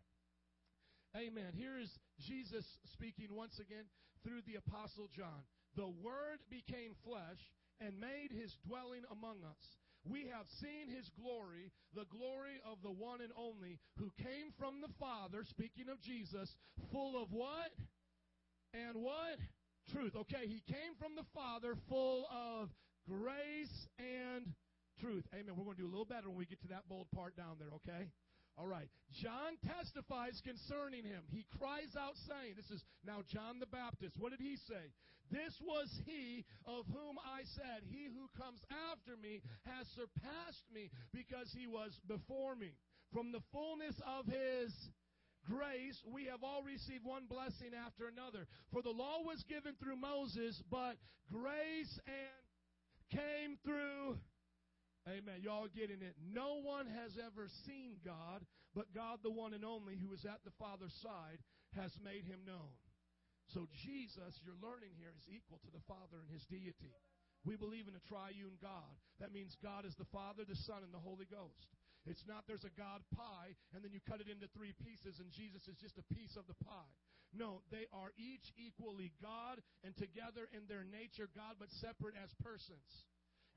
Amen. 1.15 1.53
Here 1.53 1.77
is 1.77 1.92
Jesus 2.19 2.65
speaking 2.94 3.36
once 3.36 3.59
again 3.59 3.86
through 4.24 4.42
the 4.48 4.56
apostle 4.56 5.07
John. 5.15 5.44
The 5.75 5.88
Word 5.88 6.39
became 6.50 6.95
flesh 7.03 7.39
and 7.79 8.00
made 8.00 8.31
his 8.31 8.56
dwelling 8.68 9.03
among 9.12 9.44
us. 9.44 9.65
We 10.03 10.25
have 10.33 10.50
seen 10.59 10.89
his 10.89 11.09
glory, 11.13 11.71
the 11.94 12.09
glory 12.09 12.57
of 12.65 12.81
the 12.81 12.91
one 12.91 13.21
and 13.21 13.31
only 13.38 13.77
who 13.97 14.09
came 14.18 14.50
from 14.57 14.81
the 14.81 14.91
Father, 15.00 15.44
speaking 15.45 15.89
of 15.89 16.01
Jesus, 16.01 16.50
full 16.91 17.21
of 17.21 17.31
what? 17.31 17.69
And 18.73 18.97
what? 18.97 19.38
Truth. 19.94 20.15
Okay, 20.15 20.47
he 20.47 20.62
came 20.65 20.97
from 20.97 21.15
the 21.15 21.25
Father 21.35 21.75
full 21.88 22.25
of 22.31 22.69
grace 23.07 23.88
and 24.00 24.53
truth. 25.00 25.25
Amen. 25.33 25.53
We're 25.56 25.65
going 25.65 25.77
to 25.77 25.81
do 25.83 25.88
a 25.88 25.94
little 25.94 26.06
better 26.06 26.29
when 26.29 26.38
we 26.38 26.45
get 26.45 26.62
to 26.62 26.69
that 26.69 26.89
bold 26.89 27.07
part 27.13 27.35
down 27.38 27.57
there, 27.59 27.69
okay? 27.81 28.09
All 28.57 28.68
right. 28.68 28.88
John 29.12 29.57
testifies 29.63 30.42
concerning 30.44 31.03
him. 31.03 31.24
He 31.31 31.45
cries 31.57 31.95
out, 31.98 32.15
saying, 32.27 32.56
This 32.56 32.69
is 32.69 32.83
now 33.06 33.24
John 33.27 33.59
the 33.59 33.71
Baptist. 33.71 34.15
What 34.19 34.31
did 34.31 34.42
he 34.42 34.56
say? 34.68 34.92
This 35.31 35.56
was 35.63 35.88
he 36.06 36.44
of 36.68 36.86
whom 36.92 37.15
I 37.24 37.48
said, 37.56 37.88
He 37.88 38.12
who 38.12 38.27
comes 38.36 38.59
after 38.92 39.15
me 39.15 39.42
has 39.65 39.88
surpassed 39.95 40.68
me 40.74 40.92
because 41.13 41.51
he 41.56 41.68
was 41.68 41.95
before 42.07 42.56
me. 42.56 42.75
From 43.13 43.31
the 43.31 43.44
fullness 43.51 43.95
of 44.03 44.27
his 44.27 44.71
grace, 45.48 46.00
we 46.06 46.25
have 46.25 46.44
all 46.44 46.63
received 46.63 47.03
one 47.03 47.25
blessing 47.27 47.71
after 47.74 48.07
another. 48.07 48.48
For 48.71 48.81
the 48.81 48.92
law 48.92 49.24
was 49.24 49.44
given 49.48 49.75
through 49.80 49.98
Moses, 49.98 50.62
but 50.69 50.95
grace 51.31 52.00
and 52.08 52.43
came 53.12 53.58
through 53.63 54.17
Amen. 55.10 55.41
Y'all 55.41 55.72
getting 55.74 56.05
it? 56.05 56.13
No 56.22 56.62
one 56.62 56.86
has 56.86 57.17
ever 57.17 57.50
seen 57.65 57.98
God, 58.05 58.46
but 58.77 58.93
God, 58.93 59.20
the 59.25 59.34
one 59.34 59.58
and 59.58 59.65
only, 59.65 59.98
who 59.98 60.13
is 60.13 60.25
at 60.29 60.46
the 60.46 60.53
Father's 60.62 60.93
side, 61.01 61.41
has 61.74 61.89
made 62.05 62.29
him 62.29 62.46
known. 62.46 62.77
So 63.50 63.65
Jesus, 63.84 64.38
you're 64.46 64.60
learning 64.62 64.93
here, 64.96 65.12
is 65.17 65.27
equal 65.27 65.58
to 65.65 65.72
the 65.74 65.84
Father 65.89 66.22
in 66.22 66.29
his 66.29 66.46
deity. 66.46 66.93
We 67.41 67.58
believe 67.58 67.89
in 67.89 67.98
a 67.98 68.08
triune 68.08 68.62
God. 68.62 68.93
That 69.17 69.34
means 69.34 69.58
God 69.60 69.89
is 69.89 69.98
the 69.98 70.08
Father, 70.13 70.46
the 70.46 70.60
Son, 70.70 70.86
and 70.86 70.93
the 70.93 71.01
Holy 71.01 71.25
Ghost. 71.25 71.65
It's 72.05 72.25
not 72.25 72.50
there's 72.50 72.65
a 72.65 72.74
God 72.74 73.05
pie 73.13 73.53
and 73.74 73.86
then 73.86 73.93
you 73.93 74.01
cut 74.01 74.22
it 74.22 74.29
into 74.29 74.50
three 74.58 74.74
pieces 74.81 75.22
and 75.22 75.29
Jesus 75.29 75.62
is 75.70 75.77
just 75.77 76.01
a 76.01 76.13
piece 76.13 76.34
of 76.34 76.50
the 76.50 76.58
pie. 76.65 76.93
No, 77.29 77.62
they 77.70 77.86
are 77.93 78.10
each 78.17 78.50
equally 78.58 79.13
God 79.22 79.62
and 79.86 79.93
together 79.96 80.50
in 80.50 80.65
their 80.65 80.81
nature 80.81 81.29
God, 81.31 81.62
but 81.62 81.70
separate 81.77 82.17
as 82.17 82.34
persons. 82.41 83.05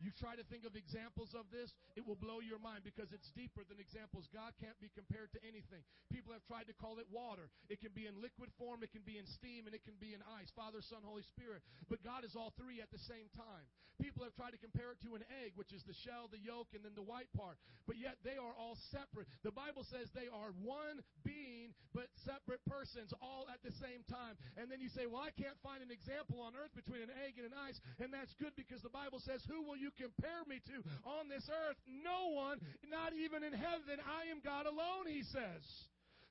You 0.03 0.11
try 0.15 0.35
to 0.35 0.45
think 0.51 0.67
of 0.67 0.75
examples 0.75 1.33
of 1.35 1.47
this, 1.55 1.71
it 1.95 2.03
will 2.03 2.19
blow 2.19 2.43
your 2.43 2.59
mind 2.59 2.83
because 2.83 3.11
it's 3.15 3.31
deeper 3.35 3.63
than 3.67 3.79
examples. 3.79 4.27
God 4.35 4.53
can't 4.59 4.79
be 4.83 4.91
compared 4.93 5.31
to 5.39 5.41
anything. 5.47 5.87
People 6.11 6.35
have 6.35 6.45
tried 6.45 6.67
to 6.67 6.77
call 6.77 6.99
it 6.99 7.07
water. 7.11 7.51
It 7.71 7.79
can 7.79 7.95
be 7.95 8.11
in 8.11 8.19
liquid 8.19 8.51
form, 8.59 8.83
it 8.83 8.91
can 8.91 9.07
be 9.07 9.17
in 9.17 9.27
steam, 9.27 9.67
and 9.67 9.75
it 9.75 9.87
can 9.87 9.97
be 10.03 10.13
in 10.13 10.21
ice. 10.39 10.51
Father, 10.55 10.83
Son, 10.83 11.03
Holy 11.07 11.25
Spirit. 11.35 11.63
But 11.87 12.03
God 12.03 12.27
is 12.27 12.35
all 12.35 12.53
three 12.59 12.83
at 12.83 12.91
the 12.91 13.03
same 13.07 13.31
time. 13.39 13.67
People 14.03 14.27
have 14.27 14.35
tried 14.35 14.51
to 14.51 14.59
compare 14.59 14.91
it 14.91 14.99
to 15.07 15.15
an 15.15 15.23
egg, 15.47 15.55
which 15.55 15.71
is 15.71 15.87
the 15.87 15.95
shell, 16.03 16.27
the 16.27 16.43
yolk, 16.43 16.67
and 16.75 16.83
then 16.83 16.99
the 16.99 17.07
white 17.07 17.31
part. 17.31 17.63
But 17.87 17.95
yet 17.95 18.19
they 18.27 18.35
are 18.35 18.55
all 18.59 18.75
separate. 18.91 19.31
The 19.47 19.55
Bible 19.55 19.87
says 19.87 20.11
they 20.11 20.27
are 20.27 20.51
one 20.67 20.99
being, 21.23 21.71
but 21.95 22.11
separate 22.27 22.59
persons 22.67 23.15
all 23.23 23.47
at 23.55 23.63
the 23.63 23.71
same 23.79 24.03
time. 24.11 24.35
And 24.59 24.67
then 24.67 24.83
you 24.83 24.91
say, 24.91 25.07
Well, 25.07 25.23
I 25.23 25.31
can't 25.39 25.59
find 25.63 25.79
an 25.79 25.95
example 25.95 26.43
on 26.43 26.59
earth 26.59 26.75
between 26.75 27.07
an 27.07 27.13
egg 27.23 27.39
and 27.39 27.47
an 27.47 27.55
ice. 27.55 27.79
And 28.03 28.11
that's 28.11 28.35
good 28.43 28.59
because 28.59 28.83
the 28.83 28.91
Bible 28.91 29.23
says, 29.23 29.47
Who 29.47 29.63
will 29.63 29.79
you 29.79 29.94
compare 29.95 30.43
me 30.47 30.61
to 30.71 30.77
on 31.07 31.31
this 31.31 31.47
earth? 31.49 31.79
No 31.87 32.35
one, 32.35 32.61
not 32.91 33.15
even 33.15 33.43
in 33.43 33.55
heaven. 33.55 34.03
I 34.03 34.31
am 34.31 34.43
God 34.45 34.67
alone, 34.67 35.07
he 35.09 35.23
says. 35.23 35.65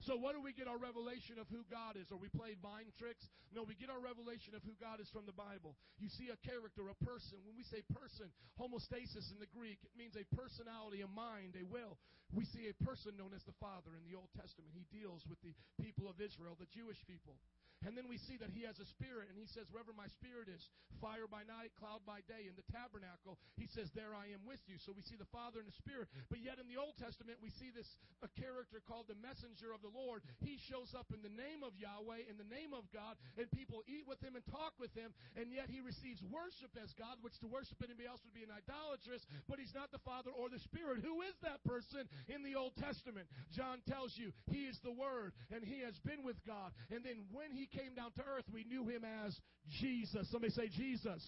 So, 0.04 0.20
what 0.20 0.36
do 0.36 0.44
we 0.44 0.52
get 0.52 0.68
our 0.68 0.76
revelation 0.76 1.40
of 1.40 1.48
who 1.48 1.64
God 1.72 1.96
is? 1.96 2.12
Are 2.12 2.20
we 2.20 2.28
playing 2.28 2.60
mind 2.60 2.92
tricks? 3.00 3.24
No, 3.56 3.64
we 3.64 3.72
get 3.72 3.88
our 3.88 4.04
revelation 4.04 4.52
of 4.52 4.60
who 4.68 4.76
God 4.76 5.00
is 5.00 5.08
from 5.16 5.24
the 5.24 5.36
Bible. 5.36 5.80
You 5.96 6.12
see 6.12 6.28
a 6.28 6.36
character, 6.44 6.92
a 6.92 6.98
person. 7.08 7.40
When 7.48 7.56
we 7.56 7.64
say 7.64 7.80
person, 7.88 8.28
hypostasis 8.60 9.32
in 9.32 9.40
the 9.40 9.48
Greek, 9.56 9.80
it 9.80 9.96
means 9.96 10.20
a 10.20 10.28
personality, 10.36 11.00
a 11.00 11.08
mind, 11.08 11.56
a 11.56 11.64
will. 11.64 11.96
We 12.36 12.44
see 12.52 12.68
a 12.68 12.76
person 12.84 13.16
known 13.16 13.32
as 13.32 13.48
the 13.48 13.56
Father 13.64 13.96
in 13.96 14.04
the 14.04 14.20
Old 14.20 14.28
Testament. 14.36 14.76
He 14.76 14.84
deals 14.92 15.24
with 15.24 15.40
the 15.40 15.56
people 15.80 16.12
of 16.12 16.20
Israel, 16.20 16.60
the 16.60 16.68
Jewish 16.76 17.00
people. 17.08 17.40
And 17.84 17.96
then 18.00 18.08
we 18.08 18.18
see 18.18 18.40
that 18.40 18.52
he 18.52 18.64
has 18.64 18.80
a 18.80 18.88
spirit, 18.88 19.28
and 19.28 19.36
he 19.36 19.48
says, 19.48 19.68
Wherever 19.72 19.92
my 19.92 20.08
spirit 20.08 20.48
is, 20.48 20.64
fire 21.04 21.28
by 21.28 21.44
night, 21.44 21.76
cloud 21.76 22.00
by 22.08 22.24
day. 22.32 22.48
In 22.48 22.56
the 22.56 22.66
tabernacle, 22.72 23.36
he 23.60 23.68
says, 23.68 23.92
There 23.92 24.16
I 24.16 24.32
am 24.32 24.44
with 24.48 24.64
you. 24.72 24.80
So 24.80 24.96
we 24.96 25.04
see 25.04 25.20
the 25.20 25.30
Father 25.36 25.60
and 25.60 25.68
the 25.68 25.76
Spirit. 25.76 26.08
But 26.32 26.40
yet 26.40 26.64
in 26.64 26.72
the 26.72 26.80
Old 26.80 26.96
Testament, 26.96 27.44
we 27.44 27.52
see 27.52 27.76
this 27.76 27.88
a 28.24 28.32
character 28.40 28.80
called 28.80 29.12
the 29.12 29.20
messenger 29.20 29.76
of 29.76 29.84
the 29.84 29.92
Lord. 29.92 30.24
He 30.40 30.56
shows 30.72 30.96
up 30.96 31.12
in 31.12 31.20
the 31.20 31.34
name 31.34 31.62
of 31.66 31.76
Yahweh, 31.76 32.32
in 32.32 32.40
the 32.40 32.48
name 32.48 32.72
of 32.72 32.88
God, 32.96 33.20
and 33.36 33.52
people 33.52 33.84
eat 33.84 34.08
with 34.08 34.24
him 34.24 34.40
and 34.40 34.46
talk 34.48 34.80
with 34.80 34.96
him, 34.96 35.12
and 35.36 35.52
yet 35.52 35.68
he 35.68 35.84
receives 35.84 36.24
worship 36.32 36.72
as 36.80 36.96
God, 36.96 37.20
which 37.20 37.36
to 37.44 37.52
worship 37.52 37.84
anybody 37.84 38.08
else 38.08 38.24
would 38.24 38.36
be 38.36 38.48
an 38.48 38.54
idolatrous, 38.54 39.28
but 39.52 39.60
he's 39.60 39.76
not 39.76 39.92
the 39.92 40.02
Father 40.08 40.32
or 40.32 40.48
the 40.48 40.62
Spirit. 40.64 41.04
Who 41.04 41.20
is 41.28 41.36
that 41.44 41.60
person 41.68 42.08
in 42.32 42.48
the 42.48 42.56
Old 42.56 42.80
Testament? 42.80 43.28
John 43.52 43.84
tells 43.84 44.16
you 44.16 44.32
he 44.48 44.72
is 44.72 44.80
the 44.88 44.96
Word, 44.96 45.36
and 45.52 45.66
he 45.66 45.84
has 45.84 46.00
been 46.08 46.24
with 46.24 46.40
God. 46.48 46.72
And 46.88 47.04
then 47.04 47.28
when 47.36 47.52
he 47.52 47.68
came 47.74 47.98
down 47.98 48.14
to 48.14 48.24
earth, 48.24 48.46
we 48.54 48.64
knew 48.64 48.88
him 48.88 49.04
as 49.26 49.34
Jesus. 49.82 50.30
Somebody 50.32 50.54
say 50.54 50.70
Jesus. 50.70 51.22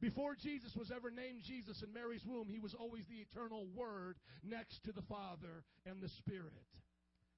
Before 0.00 0.34
Jesus 0.34 0.74
was 0.74 0.90
ever 0.90 1.10
named 1.10 1.46
Jesus 1.46 1.78
in 1.82 1.94
Mary's 1.94 2.26
womb, 2.26 2.50
he 2.50 2.58
was 2.58 2.74
always 2.74 3.06
the 3.06 3.22
eternal 3.22 3.70
Word 3.70 4.18
next 4.42 4.82
to 4.86 4.92
the 4.92 5.06
Father 5.06 5.62
and 5.86 6.02
the 6.02 6.10
Spirit. 6.18 6.66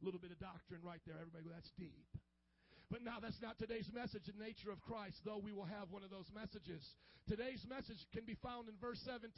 A 0.01 0.05
little 0.05 0.21
bit 0.21 0.33
of 0.33 0.41
doctrine 0.41 0.81
right 0.81 1.01
there. 1.05 1.21
Everybody, 1.21 1.45
that's 1.53 1.69
deep. 1.77 2.09
But 2.91 3.05
now 3.05 3.21
that's 3.21 3.41
not 3.41 3.59
today's 3.59 3.89
message, 3.93 4.29
the 4.29 4.37
nature 4.37 4.73
of 4.73 4.81
Christ, 4.81 5.21
though 5.25 5.41
we 5.41 5.53
will 5.53 5.69
have 5.69 5.91
one 5.91 6.05
of 6.05 6.13
those 6.13 6.29
messages. 6.33 6.85
Today's 7.29 7.65
message 7.69 8.01
can 8.13 8.25
be 8.29 8.37
found 8.41 8.69
in 8.69 8.77
verse 8.81 9.01
17 9.09 9.33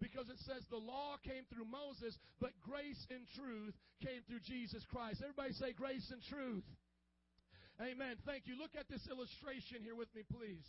because 0.00 0.28
it 0.32 0.40
says 0.44 0.64
the 0.68 0.80
law 0.80 1.20
came 1.20 1.44
through 1.52 1.68
Moses, 1.68 2.16
but 2.40 2.56
grace 2.64 2.98
and 3.12 3.28
truth 3.36 3.76
came 4.00 4.24
through 4.24 4.40
Jesus 4.40 4.84
Christ. 4.88 5.20
Everybody 5.20 5.52
say 5.52 5.72
grace 5.76 6.08
and 6.12 6.24
truth. 6.28 6.64
Amen. 7.76 8.16
Thank 8.24 8.48
you. 8.48 8.56
Look 8.56 8.72
at 8.72 8.88
this 8.88 9.04
illustration 9.04 9.84
here 9.84 9.92
with 9.92 10.08
me, 10.16 10.24
please. 10.24 10.64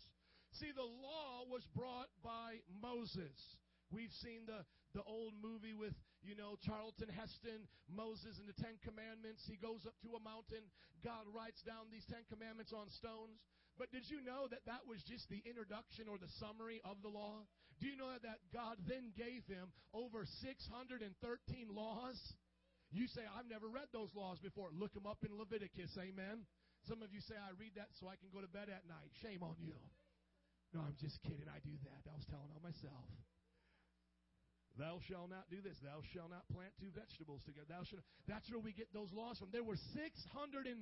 See, 0.60 0.76
the 0.76 0.84
law 0.84 1.48
was 1.48 1.64
brought 1.72 2.12
by 2.20 2.60
Moses. 2.68 3.32
We've 3.96 4.12
seen 4.20 4.44
the, 4.44 4.68
the 4.92 5.08
old 5.08 5.32
movie 5.40 5.72
with, 5.72 5.96
you 6.20 6.36
know, 6.36 6.60
Charlton 6.68 7.08
Heston, 7.08 7.64
Moses 7.88 8.36
and 8.44 8.48
the 8.52 8.60
Ten 8.60 8.76
Commandments. 8.84 9.48
He 9.48 9.56
goes 9.56 9.88
up 9.88 9.96
to 10.04 10.20
a 10.20 10.22
mountain. 10.24 10.68
God 11.00 11.24
writes 11.32 11.64
down 11.64 11.88
these 11.88 12.04
Ten 12.12 12.28
Commandments 12.28 12.76
on 12.76 12.92
stones. 12.92 13.40
But 13.80 13.88
did 13.96 14.04
you 14.12 14.20
know 14.20 14.52
that 14.52 14.68
that 14.68 14.84
was 14.84 15.00
just 15.08 15.32
the 15.32 15.40
introduction 15.48 16.12
or 16.12 16.20
the 16.20 16.32
summary 16.44 16.84
of 16.84 17.00
the 17.00 17.14
law? 17.14 17.48
Do 17.80 17.88
you 17.88 17.96
know 17.96 18.12
that 18.12 18.44
God 18.52 18.76
then 18.84 19.16
gave 19.16 19.48
him 19.48 19.72
over 19.96 20.28
613 20.44 21.08
laws? 21.72 22.20
You 22.92 23.08
say, 23.08 23.24
I've 23.24 23.48
never 23.48 23.72
read 23.72 23.88
those 23.96 24.12
laws 24.12 24.44
before. 24.44 24.76
Look 24.76 24.92
them 24.92 25.08
up 25.08 25.24
in 25.24 25.32
Leviticus. 25.38 25.96
Amen. 25.96 26.44
Some 26.88 27.04
of 27.04 27.12
you 27.12 27.20
say, 27.20 27.36
I 27.36 27.52
read 27.60 27.76
that 27.76 27.92
so 28.00 28.08
I 28.08 28.16
can 28.16 28.32
go 28.32 28.40
to 28.40 28.48
bed 28.48 28.72
at 28.72 28.88
night. 28.88 29.12
Shame 29.20 29.44
on 29.44 29.60
you. 29.60 29.76
No, 30.72 30.80
I'm 30.88 30.96
just 30.96 31.20
kidding. 31.20 31.52
I 31.52 31.60
do 31.60 31.76
that. 31.84 32.08
I 32.08 32.16
was 32.16 32.24
telling 32.24 32.48
on 32.56 32.64
myself. 32.64 33.12
Thou 34.78 35.02
shalt 35.10 35.34
not 35.34 35.50
do 35.50 35.58
this. 35.66 35.82
Thou 35.82 36.06
shalt 36.14 36.30
not 36.30 36.46
plant 36.54 36.70
two 36.78 36.94
vegetables 36.94 37.42
together. 37.50 37.66
Thou 37.66 37.82
shalt. 37.82 38.06
That's 38.30 38.46
where 38.54 38.62
we 38.62 38.78
get 38.78 38.94
those 38.94 39.10
laws 39.10 39.42
from. 39.42 39.50
There 39.50 39.66
were 39.66 39.82
613 39.98 40.78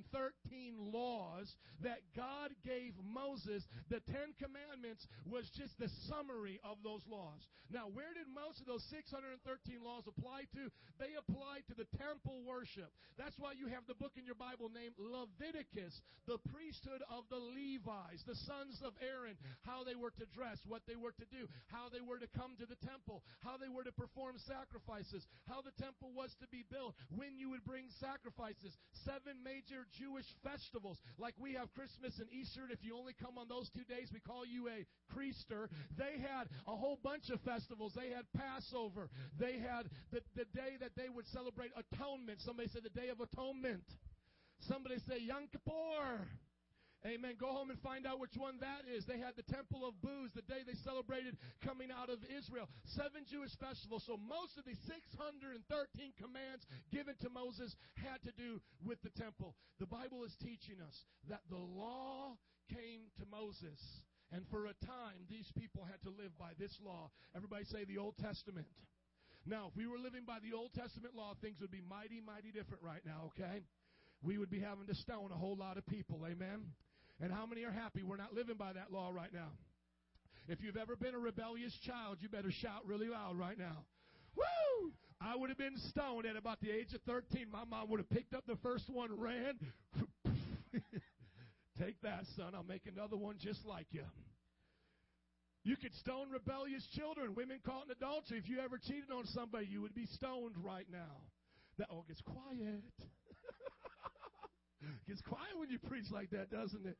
laws 0.92 1.48
that 1.80 2.04
God 2.12 2.52
gave 2.60 2.92
Moses. 3.00 3.64
The 3.88 4.04
Ten 4.04 4.36
Commandments 4.36 5.08
was 5.24 5.48
just 5.56 5.72
the 5.80 5.88
summary 6.12 6.60
of 6.60 6.76
those 6.84 7.00
laws. 7.08 7.40
Now, 7.72 7.88
where 7.88 8.12
did 8.12 8.28
most 8.28 8.60
of 8.60 8.68
those 8.68 8.84
613 8.92 9.40
laws 9.80 10.04
apply 10.04 10.44
to? 10.54 10.68
They 11.00 11.16
apply 11.16 11.64
to 11.66 11.74
the 11.74 11.88
temple 11.96 12.44
worship. 12.44 12.92
That's 13.16 13.34
why 13.40 13.56
you 13.56 13.72
have 13.72 13.88
the 13.88 13.96
book 13.96 14.14
in 14.20 14.28
your 14.28 14.38
Bible 14.38 14.68
named 14.68 14.94
Leviticus, 15.00 15.98
the 16.28 16.38
priesthood 16.52 17.00
of 17.08 17.24
the 17.32 17.40
Levites, 17.40 18.22
the 18.28 18.38
sons 18.44 18.78
of 18.84 18.92
Aaron, 19.00 19.40
how 19.64 19.82
they 19.82 19.96
were 19.96 20.12
to 20.20 20.26
dress, 20.36 20.60
what 20.68 20.84
they 20.84 20.94
were 20.94 21.16
to 21.16 21.26
do, 21.32 21.48
how 21.72 21.88
they 21.88 22.04
were 22.04 22.20
to 22.20 22.30
come 22.36 22.54
to 22.60 22.68
the 22.68 22.78
temple, 22.84 23.24
how 23.40 23.56
they 23.56 23.72
were 23.72 23.85
to 23.86 23.94
perform 23.94 24.34
sacrifices, 24.42 25.22
how 25.46 25.62
the 25.62 25.74
temple 25.78 26.10
was 26.10 26.34
to 26.42 26.46
be 26.50 26.66
built, 26.66 26.98
when 27.14 27.38
you 27.38 27.54
would 27.54 27.62
bring 27.62 27.86
sacrifices, 28.02 28.74
seven 29.06 29.38
major 29.46 29.86
Jewish 29.94 30.26
festivals, 30.42 30.98
like 31.16 31.38
we 31.38 31.54
have 31.54 31.72
Christmas 31.72 32.18
and 32.18 32.26
Easter. 32.34 32.66
And 32.66 32.74
if 32.74 32.82
you 32.82 32.98
only 32.98 33.14
come 33.14 33.38
on 33.38 33.46
those 33.46 33.70
two 33.70 33.86
days, 33.86 34.10
we 34.10 34.18
call 34.18 34.42
you 34.42 34.66
a 34.66 34.82
Creaster. 35.14 35.70
They 35.94 36.18
had 36.18 36.50
a 36.66 36.74
whole 36.74 36.98
bunch 37.02 37.30
of 37.30 37.40
festivals. 37.46 37.94
They 37.94 38.10
had 38.10 38.26
Passover. 38.34 39.08
They 39.38 39.62
had 39.62 39.86
the, 40.10 40.20
the 40.34 40.50
day 40.50 40.76
that 40.82 40.98
they 40.98 41.08
would 41.08 41.26
celebrate 41.30 41.70
atonement. 41.78 42.42
Somebody 42.42 42.68
said 42.68 42.82
the 42.82 42.90
Day 42.90 43.08
of 43.08 43.20
Atonement. 43.20 43.86
Somebody 44.66 44.96
say 45.08 45.20
Yom 45.20 45.46
Kippur. 45.52 46.26
Amen. 47.04 47.36
Go 47.38 47.52
home 47.52 47.70
and 47.70 47.78
find 47.84 48.06
out 48.06 48.18
which 48.18 48.34
one 48.34 48.58
that 48.64 48.88
is. 48.88 49.04
They 49.04 49.20
had 49.20 49.36
the 49.36 49.46
Temple 49.46 49.86
of 49.86 49.94
Booths 50.00 50.34
the 50.34 50.46
day 50.48 50.64
they 50.66 50.74
celebrated 50.82 51.36
coming 51.62 51.92
out 51.92 52.10
of 52.10 52.18
Israel. 52.26 52.66
Seven 52.96 53.28
Jewish 53.28 53.52
festivals. 53.60 54.02
So 54.06 54.16
most 54.16 54.56
of 54.56 54.64
the 54.64 54.74
613 54.88 55.60
commands 56.16 56.66
given 56.90 57.14
to 57.22 57.28
Moses 57.30 57.76
had 58.00 58.24
to 58.24 58.32
do 58.34 58.58
with 58.82 58.98
the 59.04 59.14
temple. 59.14 59.54
The 59.78 59.86
Bible 59.86 60.24
is 60.24 60.34
teaching 60.42 60.82
us 60.82 60.96
that 61.28 61.44
the 61.46 61.60
law 61.60 62.34
came 62.72 63.12
to 63.20 63.24
Moses. 63.28 63.78
And 64.34 64.42
for 64.50 64.66
a 64.66 64.74
time, 64.82 65.22
these 65.30 65.46
people 65.54 65.86
had 65.86 66.02
to 66.02 66.10
live 66.10 66.34
by 66.34 66.58
this 66.58 66.74
law. 66.82 67.10
Everybody 67.36 67.64
say 67.70 67.84
the 67.84 67.98
Old 67.98 68.18
Testament. 68.18 68.66
Now, 69.46 69.70
if 69.70 69.76
we 69.78 69.86
were 69.86 70.02
living 70.02 70.26
by 70.26 70.42
the 70.42 70.56
Old 70.56 70.74
Testament 70.74 71.14
law, 71.14 71.34
things 71.40 71.62
would 71.62 71.70
be 71.70 71.82
mighty, 71.86 72.18
mighty 72.18 72.50
different 72.50 72.82
right 72.82 73.02
now, 73.06 73.30
okay? 73.30 73.62
We 74.22 74.38
would 74.38 74.50
be 74.50 74.58
having 74.58 74.88
to 74.88 74.94
stone 74.94 75.30
a 75.30 75.38
whole 75.38 75.54
lot 75.54 75.78
of 75.78 75.86
people, 75.86 76.26
amen? 76.26 76.66
And 77.20 77.32
how 77.32 77.46
many 77.46 77.64
are 77.64 77.70
happy 77.70 78.02
we're 78.02 78.16
not 78.16 78.34
living 78.34 78.56
by 78.56 78.72
that 78.74 78.92
law 78.92 79.10
right 79.10 79.32
now? 79.32 79.48
If 80.48 80.62
you've 80.62 80.76
ever 80.76 80.96
been 80.96 81.14
a 81.14 81.18
rebellious 81.18 81.74
child, 81.84 82.18
you 82.20 82.28
better 82.28 82.50
shout 82.50 82.86
really 82.86 83.08
loud 83.08 83.36
right 83.36 83.58
now. 83.58 83.84
Woo! 84.36 84.92
I 85.20 85.34
would 85.34 85.48
have 85.48 85.58
been 85.58 85.76
stoned 85.88 86.26
at 86.26 86.36
about 86.36 86.60
the 86.60 86.70
age 86.70 86.92
of 86.94 87.00
13. 87.02 87.46
My 87.50 87.64
mom 87.64 87.88
would 87.90 88.00
have 88.00 88.10
picked 88.10 88.34
up 88.34 88.44
the 88.46 88.56
first 88.62 88.88
one, 88.88 89.18
ran. 89.18 89.58
Take 91.80 92.00
that, 92.02 92.24
son. 92.36 92.52
I'll 92.54 92.62
make 92.62 92.82
another 92.86 93.16
one 93.16 93.36
just 93.40 93.64
like 93.66 93.86
you. 93.90 94.04
You 95.64 95.76
could 95.76 95.94
stone 95.96 96.30
rebellious 96.30 96.86
children, 96.94 97.34
women 97.34 97.58
caught 97.64 97.86
in 97.86 97.90
adultery. 97.90 98.38
If 98.38 98.48
you 98.48 98.60
ever 98.60 98.78
cheated 98.78 99.10
on 99.10 99.26
somebody, 99.26 99.66
you 99.66 99.82
would 99.82 99.94
be 99.94 100.06
stoned 100.14 100.54
right 100.62 100.86
now. 100.92 101.26
That 101.78 101.88
all 101.90 102.04
gets 102.06 102.20
quiet. 102.20 102.84
Gets 105.06 105.22
quiet 105.22 105.54
when 105.58 105.70
you 105.70 105.78
preach 105.78 106.10
like 106.10 106.30
that, 106.30 106.50
doesn't 106.50 106.86
it? 106.86 106.96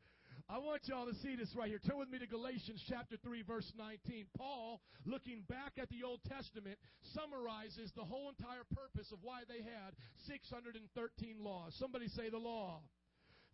I 0.48 0.58
want 0.58 0.86
y'all 0.86 1.10
to 1.10 1.18
see 1.26 1.34
this 1.34 1.50
right 1.58 1.66
here. 1.66 1.82
Turn 1.82 1.98
with 1.98 2.10
me 2.10 2.22
to 2.22 2.26
Galatians 2.26 2.78
chapter 2.86 3.16
3 3.18 3.42
verse 3.42 3.66
19. 3.74 4.26
Paul, 4.38 4.80
looking 5.04 5.42
back 5.48 5.74
at 5.80 5.90
the 5.90 6.06
Old 6.06 6.20
Testament, 6.22 6.78
summarizes 7.14 7.90
the 7.96 8.04
whole 8.04 8.30
entire 8.30 8.62
purpose 8.70 9.10
of 9.10 9.18
why 9.22 9.42
they 9.48 9.58
had 9.58 9.98
613 10.30 10.78
laws. 11.42 11.74
Somebody 11.78 12.06
say 12.08 12.30
the 12.30 12.38
law. 12.38 12.78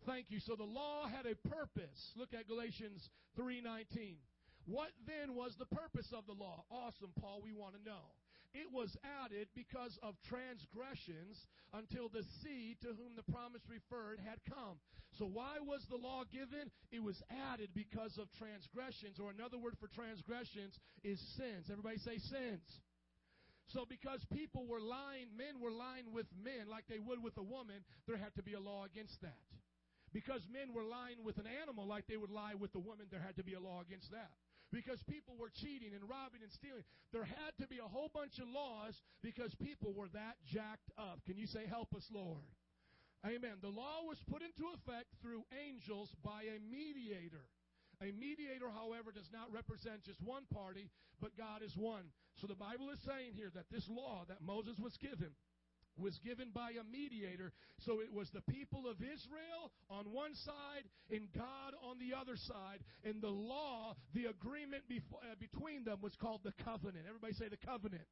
Thank 0.05 0.29
you. 0.29 0.39
So 0.39 0.55
the 0.55 0.69
law 0.69 1.07
had 1.07 1.25
a 1.25 1.33
purpose. 1.49 2.13
Look 2.15 2.33
at 2.33 2.47
Galatians 2.47 3.09
3:19. 3.39 4.17
What 4.65 4.91
then 5.07 5.35
was 5.35 5.55
the 5.57 5.65
purpose 5.65 6.13
of 6.13 6.25
the 6.27 6.33
law? 6.33 6.63
Awesome, 6.69 7.11
Paul, 7.19 7.41
we 7.43 7.53
want 7.53 7.75
to 7.75 7.81
know. 7.83 8.13
It 8.53 8.69
was 8.69 8.93
added 9.25 9.49
because 9.57 9.97
of 10.05 10.13
transgressions 10.29 11.41
until 11.73 12.05
the 12.05 12.21
seed 12.45 12.77
to 12.85 12.93
whom 12.93 13.17
the 13.17 13.25
promise 13.25 13.65
referred 13.65 14.21
had 14.21 14.37
come. 14.45 14.77
So 15.17 15.25
why 15.25 15.57
was 15.57 15.81
the 15.89 15.97
law 15.97 16.21
given? 16.29 16.69
It 16.93 17.01
was 17.01 17.17
added 17.49 17.73
because 17.73 18.17
of 18.21 18.29
transgressions, 18.37 19.17
or 19.17 19.33
another 19.33 19.57
word 19.57 19.73
for 19.81 19.89
transgressions 19.89 20.77
is 21.01 21.17
sins. 21.37 21.69
Everybody 21.69 21.97
say 21.97 22.21
sins. 22.29 22.65
So 23.73 23.89
because 23.89 24.21
people 24.29 24.69
were 24.69 24.81
lying, 24.81 25.33
men 25.33 25.57
were 25.57 25.73
lying 25.73 26.13
with 26.13 26.29
men 26.37 26.69
like 26.69 26.85
they 26.85 27.01
would 27.01 27.25
with 27.25 27.37
a 27.37 27.45
woman, 27.45 27.81
there 28.05 28.17
had 28.17 28.37
to 28.37 28.43
be 28.43 28.53
a 28.53 28.61
law 28.61 28.85
against 28.85 29.17
that. 29.21 29.41
Because 30.13 30.45
men 30.45 30.77
were 30.77 30.85
lying 30.85 31.25
with 31.25 31.41
an 31.41 31.49
animal 31.49 31.89
like 31.89 32.05
they 32.05 32.17
would 32.17 32.29
lie 32.29 32.53
with 32.53 32.75
a 32.75 32.79
woman, 32.79 33.09
there 33.09 33.21
had 33.21 33.37
to 33.37 33.43
be 33.43 33.57
a 33.57 33.59
law 33.59 33.81
against 33.81 34.11
that 34.11 34.29
because 34.73 34.97
people 35.05 35.37
were 35.37 35.53
cheating 35.53 35.93
and 35.93 36.01
robbing 36.09 36.41
and 36.41 36.49
stealing. 36.49 36.81
There 37.13 37.23
had 37.29 37.53
to 37.61 37.69
be 37.69 37.77
a 37.77 37.85
whole 37.85 38.09
bunch 38.09 38.41
of 38.41 38.49
laws 38.49 38.97
because 39.21 39.53
people 39.61 39.93
were 39.93 40.09
that 40.17 40.41
jacked 40.49 40.89
up. 40.97 41.21
Can 41.29 41.37
you 41.37 41.45
say, 41.45 41.69
Help 41.69 41.93
us, 41.93 42.09
Lord? 42.09 42.41
Amen. 43.23 43.61
The 43.61 43.71
law 43.71 44.03
was 44.03 44.17
put 44.27 44.41
into 44.41 44.67
effect 44.73 45.13
through 45.21 45.45
angels 45.55 46.09
by 46.25 46.43
a 46.43 46.59
mediator. 46.59 47.45
A 48.01 48.11
mediator, 48.11 48.67
however, 48.67 49.13
does 49.13 49.29
not 49.31 49.53
represent 49.53 50.03
just 50.03 50.19
one 50.19 50.43
party, 50.51 50.89
but 51.21 51.37
God 51.37 51.61
is 51.63 51.71
one. 51.77 52.11
So 52.41 52.47
the 52.47 52.57
Bible 52.57 52.89
is 52.89 52.99
saying 53.05 53.37
here 53.37 53.53
that 53.55 53.71
this 53.71 53.87
law 53.87 54.25
that 54.27 54.41
Moses 54.41 54.75
was 54.81 54.97
given 54.97 55.31
was 55.97 56.17
given 56.25 56.49
by 56.53 56.71
a 56.71 56.83
mediator. 56.83 57.53
So 57.85 58.01
it 58.01 58.11
was 58.11 58.29
the 58.33 58.41
people 58.41 58.87
of 58.89 58.97
Israel 58.97 59.71
on 59.89 60.11
one 60.11 60.33
side 60.35 60.85
and 61.11 61.27
God 61.35 61.73
on 61.83 61.99
the 61.99 62.15
other 62.17 62.35
side. 62.35 62.81
And 63.03 63.21
the 63.21 63.33
law, 63.33 63.95
the 64.13 64.25
agreement 64.25 64.83
before, 64.87 65.19
uh, 65.21 65.35
between 65.39 65.83
them 65.83 65.99
was 66.01 66.15
called 66.19 66.41
the 66.43 66.53
covenant. 66.63 67.05
Everybody 67.07 67.33
say 67.33 67.49
the 67.49 67.61
covenant. 67.61 68.07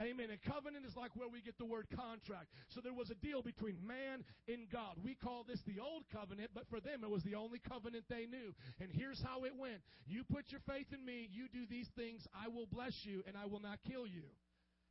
Amen. 0.00 0.30
A 0.32 0.50
covenant 0.50 0.86
is 0.86 0.96
like 0.96 1.14
where 1.14 1.28
we 1.28 1.42
get 1.42 1.58
the 1.58 1.68
word 1.68 1.86
contract. 1.94 2.48
So 2.70 2.80
there 2.80 2.94
was 2.94 3.10
a 3.10 3.18
deal 3.20 3.42
between 3.42 3.76
man 3.86 4.24
and 4.48 4.66
God. 4.72 4.96
We 5.04 5.14
call 5.14 5.44
this 5.46 5.60
the 5.66 5.78
old 5.78 6.04
covenant, 6.10 6.50
but 6.54 6.64
for 6.70 6.80
them 6.80 7.04
it 7.04 7.10
was 7.10 7.22
the 7.22 7.34
only 7.34 7.60
covenant 7.60 8.04
they 8.08 8.26
knew. 8.26 8.54
And 8.80 8.90
here's 8.90 9.22
how 9.22 9.44
it 9.44 9.52
went 9.54 9.78
You 10.06 10.24
put 10.24 10.50
your 10.50 10.60
faith 10.66 10.88
in 10.92 11.04
me, 11.04 11.28
you 11.30 11.46
do 11.52 11.66
these 11.68 11.88
things, 11.94 12.26
I 12.34 12.48
will 12.48 12.66
bless 12.66 12.94
you, 13.04 13.22
and 13.26 13.36
I 13.36 13.46
will 13.46 13.60
not 13.60 13.78
kill 13.86 14.06
you. 14.06 14.24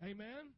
Amen. 0.04 0.54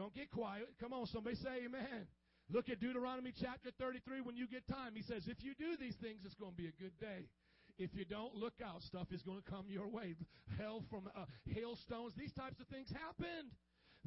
Don't 0.00 0.16
get 0.16 0.30
quiet. 0.30 0.64
Come 0.80 0.94
on, 0.94 1.04
somebody 1.12 1.36
say 1.36 1.68
amen. 1.68 2.08
Look 2.48 2.70
at 2.70 2.80
Deuteronomy 2.80 3.34
chapter 3.36 3.68
33 3.78 4.22
when 4.22 4.34
you 4.34 4.48
get 4.48 4.66
time. 4.66 4.96
He 4.96 5.02
says, 5.02 5.28
if 5.28 5.44
you 5.44 5.52
do 5.52 5.76
these 5.78 5.94
things, 6.00 6.24
it's 6.24 6.34
going 6.40 6.52
to 6.52 6.56
be 6.56 6.72
a 6.72 6.76
good 6.80 6.96
day. 6.98 7.28
If 7.76 7.90
you 7.92 8.06
don't 8.08 8.34
look 8.34 8.54
out, 8.64 8.80
stuff 8.80 9.08
is 9.12 9.20
going 9.20 9.42
to 9.42 9.50
come 9.50 9.66
your 9.68 9.88
way. 9.88 10.16
Hell 10.56 10.82
from 10.88 11.10
uh, 11.14 11.28
hailstones, 11.44 12.14
these 12.16 12.32
types 12.32 12.58
of 12.60 12.66
things 12.68 12.88
happened. 12.96 13.52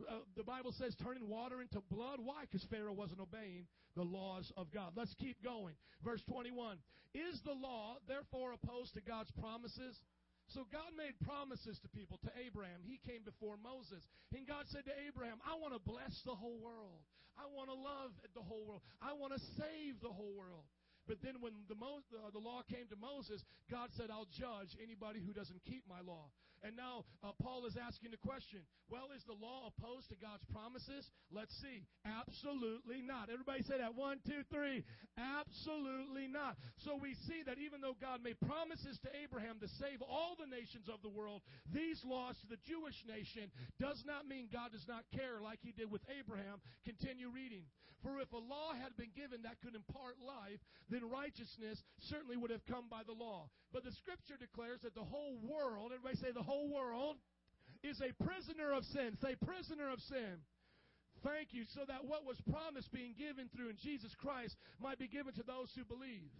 Uh, 0.09 0.25
the 0.35 0.41
Bible 0.41 0.73
says 0.79 0.95
turning 1.03 1.29
water 1.29 1.62
into 1.62 1.77
blood. 1.91 2.17
Why? 2.17 2.50
Because 2.50 2.65
Pharaoh 2.71 2.97
wasn't 2.97 3.21
obeying 3.21 3.67
the 3.95 4.01
laws 4.01 4.51
of 4.57 4.73
God. 4.73 4.93
Let's 4.95 5.13
keep 5.21 5.43
going. 5.43 5.75
Verse 6.03 6.23
21. 6.27 6.77
Is 7.13 7.39
the 7.45 7.53
law 7.53 7.97
therefore 8.07 8.53
opposed 8.53 8.95
to 8.95 9.01
God's 9.01 9.29
promises? 9.39 10.01
So 10.53 10.69
God 10.69 10.93
made 10.93 11.17
promises 11.25 11.81
to 11.81 11.89
people, 11.89 12.22
to 12.22 12.31
Abraham. 12.38 12.86
He 12.86 13.01
came 13.01 13.25
before 13.25 13.57
Moses. 13.57 14.05
And 14.38 14.45
God 14.45 14.69
said 14.69 14.86
to 14.86 14.95
Abraham, 15.10 15.41
I 15.41 15.57
want 15.57 15.74
to 15.74 15.81
bless 15.81 16.13
the 16.24 16.38
whole 16.38 16.62
world. 16.62 17.01
I 17.33 17.50
want 17.50 17.74
to 17.74 17.77
love 17.77 18.13
the 18.38 18.45
whole 18.45 18.62
world. 18.69 18.86
I 19.01 19.17
want 19.17 19.33
to 19.33 19.41
save 19.57 19.98
the 20.05 20.13
whole 20.13 20.38
world. 20.38 20.69
But 21.10 21.19
then 21.25 21.41
when 21.41 21.65
the, 21.67 21.75
Mo- 21.75 22.05
uh, 22.13 22.29
the 22.31 22.39
law 22.39 22.62
came 22.69 22.86
to 22.93 22.95
Moses, 22.95 23.43
God 23.67 23.89
said, 23.98 24.13
I'll 24.13 24.29
judge 24.29 24.77
anybody 24.79 25.19
who 25.19 25.33
doesn't 25.33 25.65
keep 25.65 25.83
my 25.89 26.00
law. 26.05 26.29
And 26.63 26.79
now 26.79 27.03
uh, 27.24 27.36
Paul 27.43 27.67
is 27.67 27.75
asking 27.75 28.12
the 28.12 28.24
question 28.24 28.63
well, 28.91 29.10
is 29.15 29.24
the 29.25 29.34
law 29.34 29.74
opposed 29.74 30.13
to 30.13 30.17
God's 30.22 30.46
promises? 30.53 31.10
Let's 31.34 31.55
see. 31.60 31.88
Absolutely 32.05 33.01
not. 33.01 33.34
Everybody 33.34 33.63
say 33.63 33.82
that. 33.82 33.98
One, 33.98 34.22
two, 34.22 34.46
three. 34.53 34.86
Absolutely 35.17 36.29
not. 36.29 36.62
So 36.86 36.93
we 36.93 37.17
see 37.25 37.41
that 37.48 37.58
even 37.58 37.82
though 37.82 37.98
God 37.98 38.22
made 38.22 38.38
promises 38.46 39.01
to 39.01 39.10
Abraham 39.17 39.58
to 39.65 39.70
save 39.82 40.05
all 40.05 40.38
the 40.38 40.46
nations 40.46 40.93
of 40.93 41.01
the 41.01 41.10
world, 41.10 41.41
these 41.74 42.05
laws 42.05 42.38
to 42.46 42.48
the 42.53 42.62
Jewish 42.70 43.01
nation 43.10 43.50
does 43.82 43.98
not 44.05 44.29
mean 44.29 44.51
God 44.53 44.72
does 44.77 44.86
not 44.86 45.10
care 45.10 45.41
like 45.41 45.58
he 45.65 45.74
did 45.74 45.89
with 45.89 46.05
Abraham. 46.05 46.62
Continue 46.86 47.34
reading. 47.34 47.65
For 48.05 48.20
if 48.20 48.29
a 48.36 48.38
law 48.38 48.75
had 48.75 48.93
been 49.00 49.15
given 49.15 49.41
that 49.48 49.63
could 49.63 49.74
impart 49.74 50.20
life, 50.20 50.60
then 50.91 51.08
righteousness 51.10 51.82
certainly 52.12 52.36
would 52.36 52.51
have 52.51 52.67
come 52.67 52.91
by 52.91 53.01
the 53.08 53.15
law. 53.15 53.48
But 53.72 53.88
the 53.88 53.96
scripture 53.98 54.38
declares 54.38 54.86
that 54.86 54.93
the 54.93 55.08
whole 55.08 55.34
world, 55.41 55.89
everybody 55.89 56.22
say 56.22 56.29
the 56.29 56.46
whole 56.46 56.52
world, 56.69 57.17
is 57.83 58.00
a 58.00 58.12
prisoner 58.24 58.72
of 58.72 58.86
sin. 58.86 59.17
Say, 59.22 59.36
prisoner 59.43 59.91
of 59.91 60.00
sin. 60.07 60.39
Thank 61.24 61.51
you. 61.51 61.63
So 61.75 61.88
that 61.88 62.03
what 62.03 62.27
was 62.27 62.39
promised 62.51 62.91
being 62.91 63.15
given 63.15 63.48
through 63.55 63.69
in 63.69 63.79
Jesus 63.79 64.12
Christ 64.19 64.55
might 64.79 65.00
be 65.00 65.07
given 65.07 65.33
to 65.36 65.43
those 65.43 65.72
who 65.75 65.83
believe. 65.83 66.31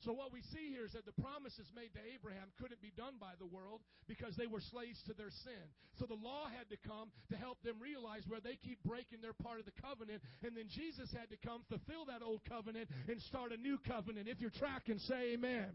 So 0.00 0.16
what 0.16 0.32
we 0.32 0.40
see 0.48 0.72
here 0.72 0.88
is 0.88 0.96
that 0.96 1.04
the 1.04 1.16
promises 1.20 1.68
made 1.76 1.92
to 1.92 2.00
Abraham 2.00 2.48
couldn't 2.56 2.80
be 2.80 2.92
done 2.96 3.20
by 3.20 3.36
the 3.36 3.44
world 3.44 3.84
because 4.08 4.32
they 4.32 4.48
were 4.48 4.64
slaves 4.72 4.96
to 5.04 5.12
their 5.12 5.28
sin. 5.44 5.64
So 6.00 6.08
the 6.08 6.16
law 6.16 6.48
had 6.48 6.72
to 6.72 6.80
come 6.88 7.12
to 7.28 7.36
help 7.36 7.60
them 7.60 7.76
realize 7.76 8.24
where 8.24 8.40
they 8.40 8.56
keep 8.56 8.80
breaking 8.80 9.20
their 9.20 9.36
part 9.36 9.60
of 9.60 9.68
the 9.68 9.76
covenant. 9.76 10.24
And 10.40 10.56
then 10.56 10.72
Jesus 10.72 11.12
had 11.12 11.28
to 11.28 11.36
come, 11.44 11.68
fulfill 11.68 12.08
that 12.08 12.24
old 12.24 12.40
covenant, 12.48 12.88
and 13.12 13.20
start 13.28 13.52
a 13.52 13.60
new 13.60 13.76
covenant. 13.84 14.24
If 14.24 14.40
you're 14.40 14.56
tracking, 14.56 14.96
say 15.04 15.36
amen. 15.36 15.68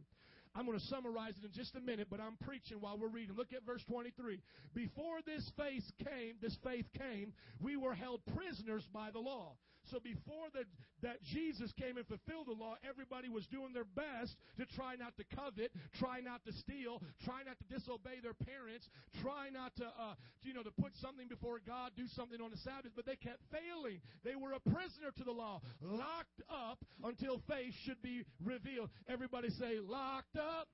I'm 0.56 0.66
going 0.66 0.80
to 0.80 0.86
summarize 0.86 1.34
it 1.38 1.46
in 1.46 1.52
just 1.52 1.76
a 1.76 1.82
minute, 1.82 2.08
but 2.10 2.22
I'm 2.22 2.38
preaching 2.46 2.78
while 2.80 2.98
we're 2.98 3.10
reading. 3.10 3.36
Look 3.36 3.52
at 3.54 3.66
verse 3.66 3.84
23. 3.90 4.40
Before 4.74 5.18
this 5.26 5.52
faith 5.58 5.84
came, 6.00 6.36
this 6.42 6.58
faith 6.64 6.86
came, 6.98 7.34
we 7.62 7.76
were 7.76 7.94
held 7.94 8.22
prisoners 8.36 8.88
by 8.94 9.12
the 9.12 9.20
law. 9.20 9.58
So 9.92 10.00
before 10.00 10.50
the, 10.54 10.66
that 11.02 11.22
Jesus 11.22 11.72
came 11.80 11.98
and 11.98 12.06
fulfilled 12.08 12.48
the 12.48 12.58
law, 12.58 12.76
everybody 12.88 13.30
was 13.30 13.46
doing 13.48 13.74
their 13.74 13.86
best 13.86 14.36
to 14.58 14.66
try 14.76 14.96
not 14.96 15.14
to 15.18 15.24
covet, 15.36 15.72
try 16.00 16.22
not 16.22 16.44
to 16.46 16.54
steal, 16.54 17.02
try 17.24 17.44
not 17.46 17.58
to 17.60 17.66
disobey 17.70 18.20
their 18.22 18.34
parents, 18.34 18.90
try 19.22 19.50
not 19.50 19.76
to, 19.78 19.86
uh, 19.86 20.16
you 20.44 20.54
know, 20.54 20.64
to 20.64 20.72
put 20.72 20.96
something 21.02 21.28
before 21.28 21.60
God, 21.66 21.92
do 21.96 22.08
something 22.16 22.42
on 22.42 22.52
the 22.52 22.58
Sabbath, 22.58 22.92
but 22.96 23.06
they 23.06 23.16
kept 23.16 23.40
failing. 23.52 24.02
They 24.24 24.36
were 24.36 24.54
a 24.54 24.60
prisoner 24.60 25.14
to 25.18 25.24
the 25.24 25.32
law, 25.32 25.62
locked 25.82 26.42
up 26.50 26.80
until 27.04 27.42
faith 27.48 27.74
should 27.86 28.02
be 28.02 28.24
revealed. 28.44 28.90
Everybody 29.08 29.50
say, 29.50 29.80
locked 29.80 30.38
up. 30.38 30.68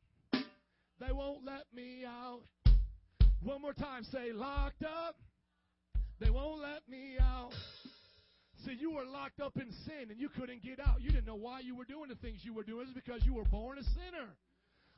They 1.00 1.12
won't 1.12 1.44
let 1.44 1.66
me 1.74 2.06
out. 2.06 2.42
One 3.44 3.62
more 3.62 3.74
time, 3.74 4.04
say, 4.04 4.32
locked 4.32 4.84
up. 4.84 5.16
They 6.20 6.30
won't 6.30 6.62
let 6.62 6.88
me 6.88 7.18
out. 7.20 7.52
See, 8.65 8.78
you 8.80 8.91
were 8.91 9.06
locked 9.06 9.41
up 9.41 9.58
in 9.58 9.71
sin 9.86 10.10
and 10.10 10.19
you 10.19 10.30
couldn't 10.30 10.62
get 10.62 10.80
out. 10.80 11.02
You 11.02 11.10
didn't 11.10 11.26
know 11.26 11.39
why 11.39 11.62
you 11.62 11.76
were 11.76 11.86
doing 11.86 12.10
the 12.10 12.15
things 12.15 12.41
you 12.43 12.54
were 12.54 12.63
doing. 12.63 12.86
It's 12.86 12.93
because 12.93 13.26
you 13.26 13.34
were 13.34 13.45
born 13.45 13.78
a 13.78 13.84
sinner. 13.84 14.30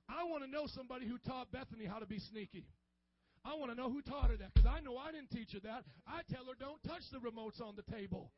I 0.10 0.23
want 0.26 0.43
to 0.43 0.49
know 0.49 0.67
somebody 0.67 1.08
who 1.08 1.17
taught 1.19 1.52
Bethany 1.52 1.86
how 1.86 1.99
to 1.99 2.06
be 2.06 2.19
sneaky. 2.19 2.65
I 3.45 3.56
want 3.56 3.71
to 3.71 3.78
know 3.78 3.89
who 3.89 4.02
taught 4.02 4.30
her 4.32 4.38
that 4.38 4.54
because 4.54 4.67
I 4.67 4.80
know 4.80 4.97
I 4.97 5.12
didn't 5.12 5.32
teach 5.32 5.52
her 5.54 5.60
that. 5.63 5.84
I 6.08 6.21
tell 6.32 6.43
her 6.45 6.56
don't 6.60 6.82
touch 6.84 7.04
the 7.12 7.19
remotes 7.19 7.62
on 7.62 7.76
the 7.76 7.84
table. 7.91 8.32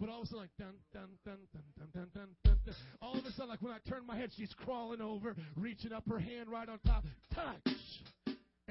But 0.00 0.08
all 0.08 0.22
of 0.22 0.24
a 0.24 0.26
sudden, 0.26 0.42
like 0.42 0.56
dun 0.58 0.74
dun 0.92 1.10
dun 1.24 1.38
dun 1.52 1.62
dun 1.78 1.88
dun 1.94 2.08
dun 2.14 2.28
dun. 2.44 2.58
dun. 2.64 2.74
All 3.00 3.18
of 3.18 3.24
a 3.24 3.30
sudden, 3.32 3.50
like 3.50 3.62
when 3.62 3.72
I 3.72 3.78
turn 3.88 4.06
my 4.06 4.16
head, 4.16 4.30
she's 4.36 4.52
crawling 4.64 5.00
over, 5.00 5.36
reaching 5.56 5.92
up 5.92 6.04
her 6.08 6.18
hand 6.18 6.48
right 6.48 6.68
on 6.68 6.78
top. 6.86 7.04
Touch. 7.34 7.74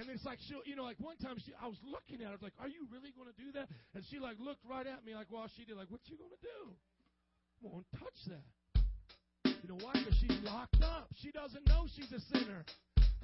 And 0.01 0.09
it's 0.09 0.25
like 0.25 0.41
she'll, 0.49 0.65
you 0.65 0.73
know, 0.73 0.81
like 0.81 0.97
one 0.97 1.13
time 1.21 1.37
she, 1.45 1.53
I 1.61 1.69
was 1.69 1.77
looking 1.85 2.25
at 2.25 2.33
her, 2.33 2.41
like, 2.41 2.57
"Are 2.57 2.67
you 2.67 2.89
really 2.89 3.13
going 3.13 3.29
to 3.29 3.37
do 3.37 3.53
that?" 3.53 3.69
And 3.93 4.01
she 4.09 4.17
like 4.17 4.41
looked 4.41 4.65
right 4.65 4.89
at 4.89 5.05
me, 5.05 5.13
like, 5.13 5.29
"Well, 5.29 5.45
she 5.53 5.61
did." 5.61 5.77
Like, 5.77 5.93
"What 5.93 6.01
you 6.09 6.17
going 6.17 6.33
to 6.33 6.41
do?" 6.41 6.73
Won't 7.61 7.85
touch 7.93 8.17
that. 8.33 8.41
You 9.45 9.69
know 9.69 9.77
why? 9.77 9.93
Because 9.93 10.17
she's 10.17 10.41
locked 10.41 10.81
up. 10.81 11.13
She 11.21 11.29
doesn't 11.29 11.61
know 11.69 11.85
she's 11.93 12.09
a 12.09 12.21
sinner. 12.33 12.65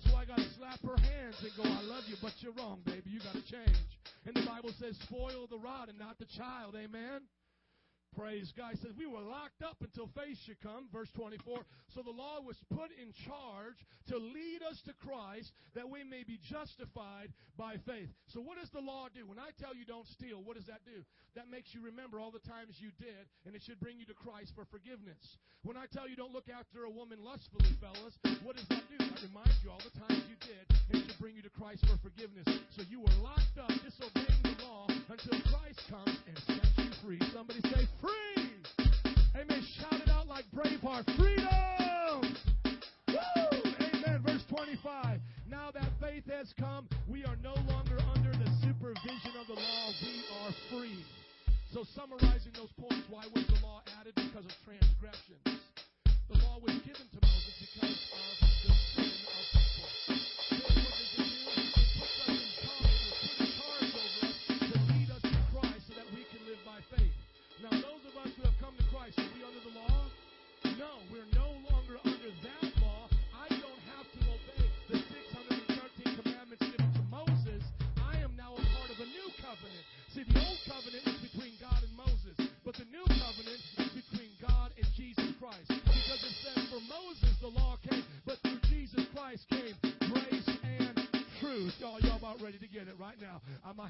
So 0.05 0.13
I 0.13 0.29
got 0.29 0.37
to 0.37 0.49
slap 0.53 0.77
her 0.85 1.01
hands 1.01 1.41
and 1.41 1.49
go, 1.57 1.65
"I 1.65 1.81
love 1.81 2.05
you, 2.05 2.15
but 2.21 2.37
you're 2.45 2.53
wrong, 2.53 2.85
baby. 2.85 3.09
You 3.09 3.25
got 3.25 3.33
to 3.33 3.45
change." 3.49 3.81
And 4.29 4.37
the 4.37 4.45
Bible 4.45 4.69
says, 4.77 4.93
"Spoil 5.09 5.49
the 5.49 5.57
rod 5.57 5.89
and 5.89 5.97
not 5.97 6.21
the 6.21 6.29
child." 6.37 6.77
Amen. 6.77 7.25
Praise 8.15 8.51
God. 8.57 8.71
He 8.73 8.81
says 8.81 8.95
we 8.97 9.05
were 9.05 9.21
locked 9.21 9.61
up 9.61 9.77
until 9.81 10.09
faith 10.15 10.37
should 10.45 10.61
come. 10.61 10.89
Verse 10.93 11.09
24. 11.15 11.59
So 11.93 12.01
the 12.01 12.13
law 12.13 12.41
was 12.41 12.57
put 12.73 12.89
in 12.95 13.13
charge 13.27 13.77
to 14.09 14.17
lead 14.17 14.63
us 14.65 14.81
to 14.85 14.93
Christ 15.05 15.51
that 15.75 15.89
we 15.89 16.03
may 16.03 16.23
be 16.23 16.39
justified 16.49 17.29
by 17.57 17.77
faith. 17.85 18.09
So 18.33 18.41
what 18.41 18.57
does 18.57 18.69
the 18.73 18.81
law 18.81 19.07
do? 19.13 19.27
When 19.27 19.37
I 19.37 19.53
tell 19.61 19.75
you 19.75 19.85
don't 19.85 20.07
steal, 20.17 20.41
what 20.41 20.55
does 20.55 20.65
that 20.65 20.81
do? 20.85 21.05
That 21.35 21.53
makes 21.53 21.69
you 21.77 21.85
remember 21.85 22.17
all 22.17 22.33
the 22.33 22.41
times 22.49 22.81
you 22.81 22.89
did, 22.97 23.29
and 23.45 23.53
it 23.53 23.61
should 23.61 23.79
bring 23.79 24.01
you 24.01 24.09
to 24.09 24.17
Christ 24.17 24.57
for 24.57 24.65
forgiveness. 24.73 25.21
When 25.61 25.77
I 25.77 25.85
tell 25.93 26.09
you 26.09 26.17
don't 26.17 26.33
look 26.33 26.49
after 26.49 26.89
a 26.89 26.89
woman 26.89 27.21
lustfully, 27.21 27.77
fellas, 27.77 28.17
what 28.41 28.57
does 28.57 28.65
that 28.73 28.81
do? 28.89 28.97
That 28.97 29.21
reminds 29.21 29.61
you 29.61 29.69
all 29.69 29.81
the 29.85 29.93
times 30.01 30.25
you 30.25 30.37
did, 30.41 30.65
and 30.89 30.97
it 30.97 31.05
should 31.05 31.19
bring 31.21 31.37
you 31.37 31.45
to 31.45 31.53
Christ 31.53 31.85
for 31.85 32.01
forgiveness. 32.01 32.49
So 32.73 32.81
you 32.89 33.05
were 33.05 33.17
locked 33.21 33.61
up 33.61 33.69
disobeying 33.85 34.46
law 34.77 34.87
until 35.09 35.39
Christ 35.49 35.81
comes 35.89 36.17
and 36.27 36.37
sets 36.45 36.69
you 36.77 36.89
free. 37.03 37.19
Somebody 37.33 37.61
say 37.61 37.87
free. 38.01 38.51
Amen. 39.35 39.63
Shout 39.79 40.01
it 40.01 40.09
out 40.09 40.27
like 40.27 40.45
Braveheart. 40.53 41.05
Freedom. 41.17 42.21
Woo! 43.09 43.71
Amen. 43.79 44.21
Verse 44.25 44.43
25. 44.49 45.19
Now 45.49 45.71
that 45.73 45.89
faith 46.01 46.25
has 46.29 46.53
come, 46.59 46.87
we 47.07 47.23
are 47.25 47.37
no 47.43 47.55
longer 47.67 47.97
under 48.15 48.31
the 48.31 48.49
supervision 48.61 49.33
of 49.39 49.47
the 49.47 49.53
law. 49.53 49.85
We 50.01 50.23
are 50.41 50.53
free. 50.71 51.05
So 51.73 51.83
summarizing 51.95 52.53
those 52.53 52.71
points, 52.79 53.05
why 53.09 53.23
was 53.33 53.45
the 53.47 53.59
law 53.65 53.81
added? 53.99 54.13
Because 54.15 54.45
of 54.45 54.53
transgressions. 54.65 55.61
The 56.29 56.37
law 56.43 56.59
was 56.61 56.75
given 56.85 57.07
to 57.13 57.19
Moses 57.21 57.55
because 57.59 57.97
of 58.41 58.46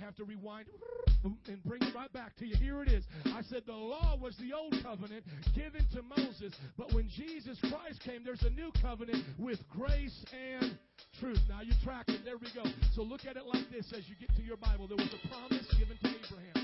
have 0.08 0.15
to 0.15 0.24
rewind 0.24 0.67
and 1.26 1.63
bring 1.65 1.82
it 1.82 1.93
right 1.93 2.12
back 2.13 2.34
to 2.38 2.46
you. 2.46 2.56
Here 2.56 2.82
it 2.82 2.88
is. 2.88 3.04
I 3.26 3.41
said 3.50 3.63
the 3.65 3.74
law 3.74 4.17
was 4.22 4.38
the 4.38 4.56
old 4.56 4.74
covenant 4.82 5.26
given 5.54 5.86
to 5.91 6.02
Moses, 6.02 6.54
but 6.78 6.93
when 6.93 7.10
Jesus 7.10 7.60
Christ 7.60 8.00
came, 8.06 8.24
there's 8.24 8.43
a 8.43 8.50
new 8.52 8.72
covenant 8.82 9.22
with 9.38 9.60
grace 9.70 10.24
and 10.32 10.78
truth. 11.20 11.41
Now 11.50 11.60
you're 11.62 11.76
tracking. 11.84 12.20
There 12.24 12.38
we 12.38 12.48
go. 12.56 12.63
So 12.96 13.02
look 13.02 13.26
at 13.26 13.36
it 13.36 13.43
like 13.46 13.70
this 13.70 13.91
as 13.91 14.08
you 14.08 14.15
get 14.17 14.34
to 14.38 14.43
your 14.43 14.58
Bible. 14.58 14.88
There 14.88 14.96
was 14.96 15.13
a 15.13 15.28
promise 15.28 15.67
given 15.78 15.98
to 15.98 16.08
Abraham. 16.08 16.57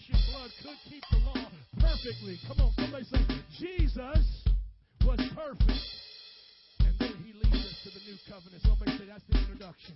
Flesh 0.00 0.16
and 0.16 0.32
blood 0.32 0.50
could 0.62 0.78
keep 0.90 1.04
the 1.10 1.18
law 1.18 1.50
perfectly. 1.78 2.38
Come 2.46 2.60
on, 2.60 2.72
somebody 2.76 3.04
say, 3.04 3.20
Jesus 3.58 4.44
was 5.04 5.20
perfect. 5.34 5.84
And 6.80 6.94
then 6.98 7.14
he 7.24 7.32
leads 7.32 7.66
us 7.66 7.76
to 7.84 7.90
the 7.90 8.00
new 8.06 8.16
covenant. 8.28 8.62
Somebody 8.62 8.92
say 8.98 9.06
that's 9.08 9.24
the 9.28 9.38
introduction. 9.38 9.94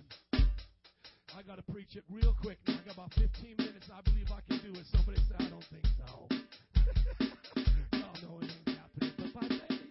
I 1.35 1.41
got 1.43 1.57
to 1.57 1.65
preach 1.71 1.95
it 1.95 2.03
real 2.09 2.35
quick 2.41 2.57
now. 2.67 2.75
I 2.75 2.85
got 2.85 2.93
about 2.95 3.13
15 3.13 3.55
minutes. 3.57 3.89
I 3.91 4.01
believe 4.01 4.29
I 4.31 4.41
can 4.47 4.59
do 4.63 4.77
it. 4.79 4.85
Somebody 4.93 5.19
say, 5.27 5.35
I 5.39 5.49
don't 5.49 5.67
think 5.73 5.85
so. 5.97 6.09
Y'all 7.97 8.17
know 8.23 8.39
it 8.39 8.51
ain't 8.51 8.77
happening, 8.77 9.13
but 9.17 9.33
by 9.33 9.47
faith. 9.47 9.89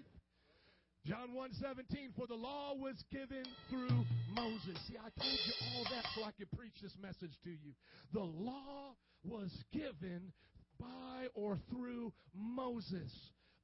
John 1.04 1.36
1:17 1.36 2.16
for 2.16 2.26
the 2.26 2.34
law 2.34 2.72
was 2.80 2.96
given 3.12 3.44
through 3.68 4.06
Moses. 4.32 4.78
See, 4.88 4.96
I 4.96 5.12
told 5.20 5.40
you 5.44 5.54
all 5.76 5.84
that 5.92 6.06
so 6.16 6.24
I 6.24 6.32
could 6.32 6.50
preach 6.56 6.80
this 6.80 6.96
message 7.02 7.36
to 7.44 7.50
you. 7.50 7.76
The 8.14 8.24
law 8.24 8.96
was 9.24 9.50
given 9.72 10.32
by 10.78 11.26
or 11.34 11.58
through 11.70 12.12
Moses, 12.34 13.12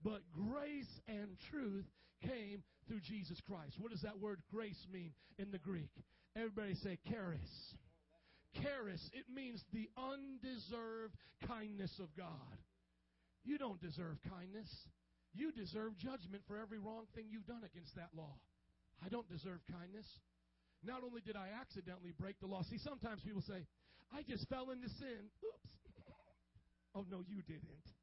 but 0.02 0.20
grace 0.32 1.00
and 1.08 1.36
truth 1.50 1.86
came 2.22 2.62
through 2.88 3.00
Jesus 3.00 3.40
Christ. 3.46 3.76
What 3.78 3.90
does 3.92 4.02
that 4.02 4.18
word 4.18 4.40
grace 4.52 4.86
mean 4.92 5.12
in 5.38 5.50
the 5.50 5.58
Greek? 5.58 5.90
Everybody 6.36 6.74
say 6.74 6.98
charis. 7.10 7.74
Charis, 8.62 9.00
it 9.12 9.24
means 9.32 9.62
the 9.72 9.88
undeserved 9.96 11.14
kindness 11.46 11.92
of 12.00 12.08
God. 12.16 12.58
You 13.44 13.58
don't 13.58 13.80
deserve 13.80 14.18
kindness. 14.28 14.68
You 15.32 15.52
deserve 15.52 15.96
judgment 15.96 16.42
for 16.46 16.58
every 16.58 16.78
wrong 16.78 17.04
thing 17.14 17.26
you've 17.30 17.46
done 17.46 17.62
against 17.64 17.94
that 17.94 18.10
law. 18.16 18.34
I 19.04 19.08
don't 19.08 19.28
deserve 19.30 19.60
kindness. 19.70 20.06
Not 20.82 21.04
only 21.04 21.20
did 21.20 21.36
I 21.36 21.48
accidentally 21.60 22.12
break 22.18 22.40
the 22.40 22.46
law. 22.46 22.62
See, 22.68 22.78
sometimes 22.78 23.22
people 23.22 23.42
say, 23.42 23.66
I 24.14 24.22
just 24.22 24.48
fell 24.48 24.70
into 24.70 24.88
sin. 24.88 25.30
Oops. 25.44 25.74
Oh, 26.92 27.04
no, 27.08 27.22
you 27.28 27.40
didn't. 27.42 27.94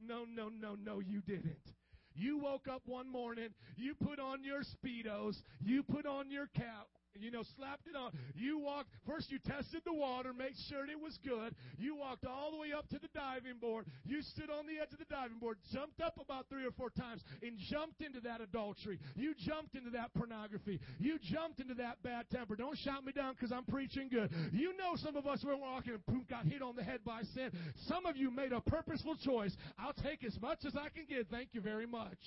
No, 0.00 0.24
no, 0.24 0.48
no, 0.48 0.74
no, 0.74 1.00
you 1.00 1.20
didn't. 1.20 1.74
You 2.14 2.38
woke 2.38 2.66
up 2.66 2.80
one 2.86 3.10
morning, 3.10 3.50
you 3.76 3.94
put 3.94 4.18
on 4.18 4.42
your 4.42 4.62
Speedos, 4.62 5.42
you 5.62 5.82
put 5.82 6.06
on 6.06 6.30
your 6.30 6.46
cap, 6.54 6.88
you 7.20 7.30
know, 7.30 7.42
slapped 7.56 7.86
it 7.86 7.96
on. 7.96 8.12
You 8.34 8.58
walked, 8.58 8.90
first 9.06 9.30
you 9.30 9.38
tested 9.38 9.82
the 9.84 9.92
water, 9.92 10.32
make 10.32 10.54
sure 10.68 10.84
it 10.84 11.00
was 11.00 11.18
good. 11.24 11.54
You 11.78 11.96
walked 11.96 12.26
all 12.26 12.50
the 12.50 12.56
way 12.56 12.72
up 12.76 12.88
to 12.90 12.98
the 12.98 13.08
diving 13.14 13.58
board. 13.60 13.86
You 14.04 14.22
stood 14.22 14.50
on 14.50 14.66
the 14.66 14.80
edge 14.80 14.92
of 14.92 14.98
the 14.98 15.10
diving 15.10 15.38
board, 15.38 15.58
jumped 15.72 16.00
up 16.00 16.18
about 16.20 16.48
three 16.48 16.64
or 16.64 16.72
four 16.72 16.90
times, 16.90 17.22
and 17.42 17.58
jumped 17.70 18.00
into 18.00 18.20
that 18.20 18.40
adultery. 18.40 18.98
You 19.16 19.34
jumped 19.46 19.74
into 19.74 19.90
that 19.90 20.14
pornography. 20.14 20.80
You 20.98 21.18
jumped 21.22 21.60
into 21.60 21.74
that 21.74 22.02
bad 22.02 22.26
temper. 22.30 22.56
Don't 22.56 22.78
shout 22.78 23.04
me 23.04 23.12
down 23.12 23.34
because 23.34 23.52
I'm 23.52 23.64
preaching 23.64 24.08
good. 24.10 24.30
You 24.52 24.76
know 24.76 24.96
some 24.96 25.16
of 25.16 25.26
us 25.26 25.44
were 25.44 25.56
walking 25.56 25.94
and 25.94 26.06
boom, 26.06 26.24
got 26.28 26.46
hit 26.46 26.62
on 26.62 26.76
the 26.76 26.82
head 26.82 27.00
by 27.04 27.22
sin. 27.34 27.50
Some 27.86 28.06
of 28.06 28.16
you 28.16 28.30
made 28.30 28.52
a 28.52 28.60
purposeful 28.60 29.16
choice. 29.16 29.54
I'll 29.78 29.92
take 29.92 30.24
as 30.24 30.38
much 30.40 30.58
as 30.66 30.74
I 30.76 30.88
can 30.88 31.04
get. 31.08 31.28
Thank 31.30 31.50
you 31.52 31.60
very 31.60 31.86
much. 31.86 32.18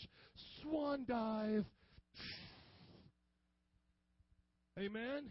Swan 0.62 1.06
dive. 1.08 1.65
Amen. 4.78 5.30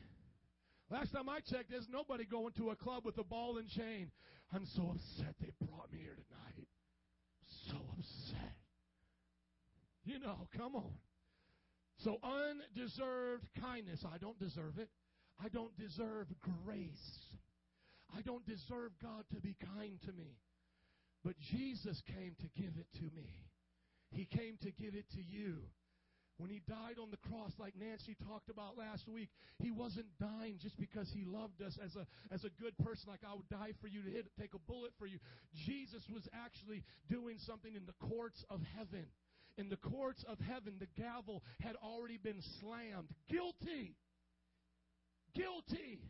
Last 0.90 1.12
time 1.12 1.28
I 1.28 1.40
checked, 1.40 1.70
there's 1.70 1.88
nobody 1.90 2.24
going 2.24 2.52
to 2.54 2.70
a 2.70 2.76
club 2.76 3.04
with 3.04 3.18
a 3.18 3.24
ball 3.24 3.58
and 3.58 3.68
chain. 3.68 4.10
I'm 4.54 4.66
so 4.74 4.94
upset 4.94 5.34
they 5.40 5.50
brought 5.66 5.92
me 5.92 5.98
here 6.00 6.16
tonight. 6.16 6.68
So 7.68 7.76
upset. 7.98 8.56
You 10.04 10.18
know, 10.18 10.48
come 10.56 10.76
on. 10.76 10.92
So 11.98 12.18
undeserved 12.22 13.46
kindness. 13.60 14.04
I 14.10 14.18
don't 14.18 14.38
deserve 14.38 14.78
it. 14.78 14.88
I 15.42 15.48
don't 15.48 15.76
deserve 15.78 16.28
grace. 16.64 17.18
I 18.16 18.22
don't 18.22 18.46
deserve 18.46 18.92
God 19.02 19.24
to 19.34 19.40
be 19.40 19.56
kind 19.76 20.00
to 20.02 20.12
me. 20.12 20.38
But 21.24 21.34
Jesus 21.38 22.00
came 22.06 22.36
to 22.40 22.60
give 22.60 22.72
it 22.78 22.86
to 22.98 23.04
me. 23.14 23.28
He 24.10 24.26
came 24.26 24.58
to 24.62 24.70
give 24.70 24.94
it 24.94 25.10
to 25.12 25.22
you. 25.22 25.56
When 26.36 26.50
he 26.50 26.60
died 26.66 26.98
on 27.00 27.10
the 27.10 27.28
cross, 27.28 27.52
like 27.58 27.74
Nancy 27.78 28.16
talked 28.26 28.50
about 28.50 28.76
last 28.76 29.06
week, 29.08 29.28
he 29.62 29.70
wasn't 29.70 30.06
dying 30.18 30.58
just 30.60 30.76
because 30.76 31.08
he 31.14 31.24
loved 31.24 31.62
us 31.62 31.78
as 31.82 31.94
a, 31.94 32.06
as 32.34 32.42
a 32.42 32.50
good 32.60 32.76
person, 32.78 33.06
like 33.06 33.22
I 33.22 33.34
would 33.34 33.48
die 33.48 33.70
for 33.80 33.86
you 33.86 34.02
to 34.02 34.10
hit, 34.10 34.26
take 34.38 34.54
a 34.54 34.58
bullet 34.58 34.90
for 34.98 35.06
you. 35.06 35.18
Jesus 35.64 36.02
was 36.12 36.26
actually 36.34 36.82
doing 37.08 37.38
something 37.46 37.74
in 37.74 37.86
the 37.86 37.94
courts 38.10 38.44
of 38.50 38.60
heaven. 38.76 39.06
In 39.56 39.68
the 39.68 39.76
courts 39.76 40.24
of 40.26 40.38
heaven, 40.40 40.74
the 40.80 40.90
gavel 41.00 41.44
had 41.62 41.76
already 41.76 42.18
been 42.18 42.42
slammed. 42.58 43.14
Guilty! 43.30 43.94
Guilty! 45.36 46.02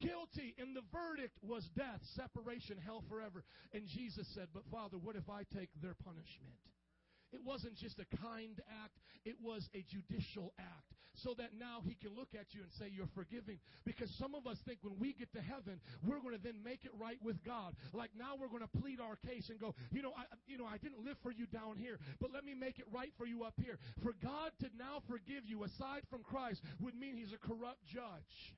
Guilty! 0.00 0.54
And 0.56 0.74
the 0.74 0.86
verdict 0.90 1.36
was 1.42 1.68
death, 1.76 2.00
separation, 2.16 2.78
hell 2.82 3.04
forever. 3.10 3.44
And 3.74 3.86
Jesus 3.86 4.26
said, 4.34 4.48
But 4.54 4.64
Father, 4.72 4.96
what 4.96 5.16
if 5.16 5.28
I 5.28 5.42
take 5.54 5.68
their 5.82 5.94
punishment? 6.02 6.56
It 7.32 7.40
wasn't 7.44 7.76
just 7.76 7.98
a 7.98 8.08
kind 8.16 8.60
act, 8.84 8.98
it 9.24 9.36
was 9.42 9.68
a 9.74 9.84
judicial 9.88 10.52
act. 10.58 10.94
So 11.24 11.34
that 11.34 11.50
now 11.58 11.82
he 11.82 11.98
can 11.98 12.14
look 12.14 12.30
at 12.38 12.54
you 12.54 12.62
and 12.62 12.70
say, 12.78 12.86
You're 12.94 13.10
forgiving. 13.14 13.58
Because 13.84 14.06
some 14.22 14.36
of 14.36 14.46
us 14.46 14.56
think 14.64 14.78
when 14.82 14.94
we 15.00 15.12
get 15.12 15.32
to 15.32 15.42
heaven, 15.42 15.80
we're 16.06 16.20
going 16.20 16.36
to 16.36 16.42
then 16.42 16.62
make 16.62 16.84
it 16.84 16.92
right 16.94 17.18
with 17.24 17.42
God. 17.42 17.74
Like 17.92 18.10
now 18.16 18.38
we're 18.38 18.46
going 18.48 18.62
to 18.62 18.70
plead 18.78 19.00
our 19.00 19.18
case 19.26 19.50
and 19.50 19.58
go, 19.58 19.74
You 19.90 20.02
know, 20.02 20.12
I, 20.16 20.30
you 20.46 20.56
know, 20.58 20.66
I 20.66 20.78
didn't 20.78 21.04
live 21.04 21.16
for 21.22 21.32
you 21.32 21.46
down 21.46 21.76
here, 21.76 21.98
but 22.20 22.30
let 22.32 22.44
me 22.44 22.54
make 22.54 22.78
it 22.78 22.86
right 22.94 23.10
for 23.18 23.26
you 23.26 23.42
up 23.42 23.54
here. 23.58 23.78
For 24.02 24.14
God 24.22 24.52
to 24.60 24.70
now 24.78 25.02
forgive 25.10 25.42
you 25.44 25.64
aside 25.64 26.06
from 26.08 26.22
Christ 26.22 26.62
would 26.80 26.94
mean 26.94 27.16
he's 27.16 27.34
a 27.34 27.42
corrupt 27.42 27.82
judge. 27.90 28.54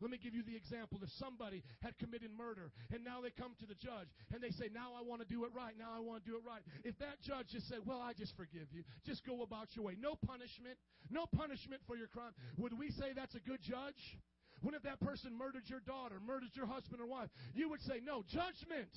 Let 0.00 0.10
me 0.10 0.18
give 0.18 0.34
you 0.34 0.42
the 0.42 0.54
example. 0.54 1.00
If 1.02 1.10
somebody 1.18 1.62
had 1.82 1.98
committed 1.98 2.30
murder 2.30 2.70
and 2.92 3.02
now 3.04 3.20
they 3.20 3.30
come 3.30 3.58
to 3.58 3.66
the 3.66 3.74
judge 3.74 4.06
and 4.32 4.42
they 4.42 4.50
say, 4.50 4.70
Now 4.72 4.94
I 4.94 5.02
want 5.02 5.22
to 5.22 5.28
do 5.28 5.44
it 5.44 5.50
right. 5.54 5.74
Now 5.78 5.90
I 5.94 6.00
want 6.00 6.24
to 6.24 6.26
do 6.30 6.36
it 6.36 6.44
right. 6.46 6.62
If 6.84 6.98
that 6.98 7.20
judge 7.22 7.50
just 7.50 7.68
said, 7.68 7.82
Well, 7.84 8.00
I 8.00 8.12
just 8.12 8.36
forgive 8.36 8.70
you, 8.70 8.84
just 9.04 9.26
go 9.26 9.42
about 9.42 9.74
your 9.74 9.86
way. 9.86 9.96
No 9.98 10.14
punishment, 10.14 10.78
no 11.10 11.26
punishment 11.26 11.82
for 11.86 11.96
your 11.96 12.08
crime. 12.08 12.32
Would 12.58 12.78
we 12.78 12.90
say 12.90 13.10
that's 13.14 13.34
a 13.34 13.42
good 13.42 13.60
judge? 13.60 14.18
When 14.62 14.74
if 14.74 14.82
that 14.82 15.00
person 15.00 15.36
murdered 15.36 15.66
your 15.66 15.80
daughter, 15.80 16.16
murdered 16.24 16.50
your 16.54 16.66
husband 16.66 17.00
or 17.00 17.06
wife, 17.06 17.30
you 17.54 17.68
would 17.70 17.82
say, 17.82 18.00
No, 18.04 18.22
judgment. 18.26 18.90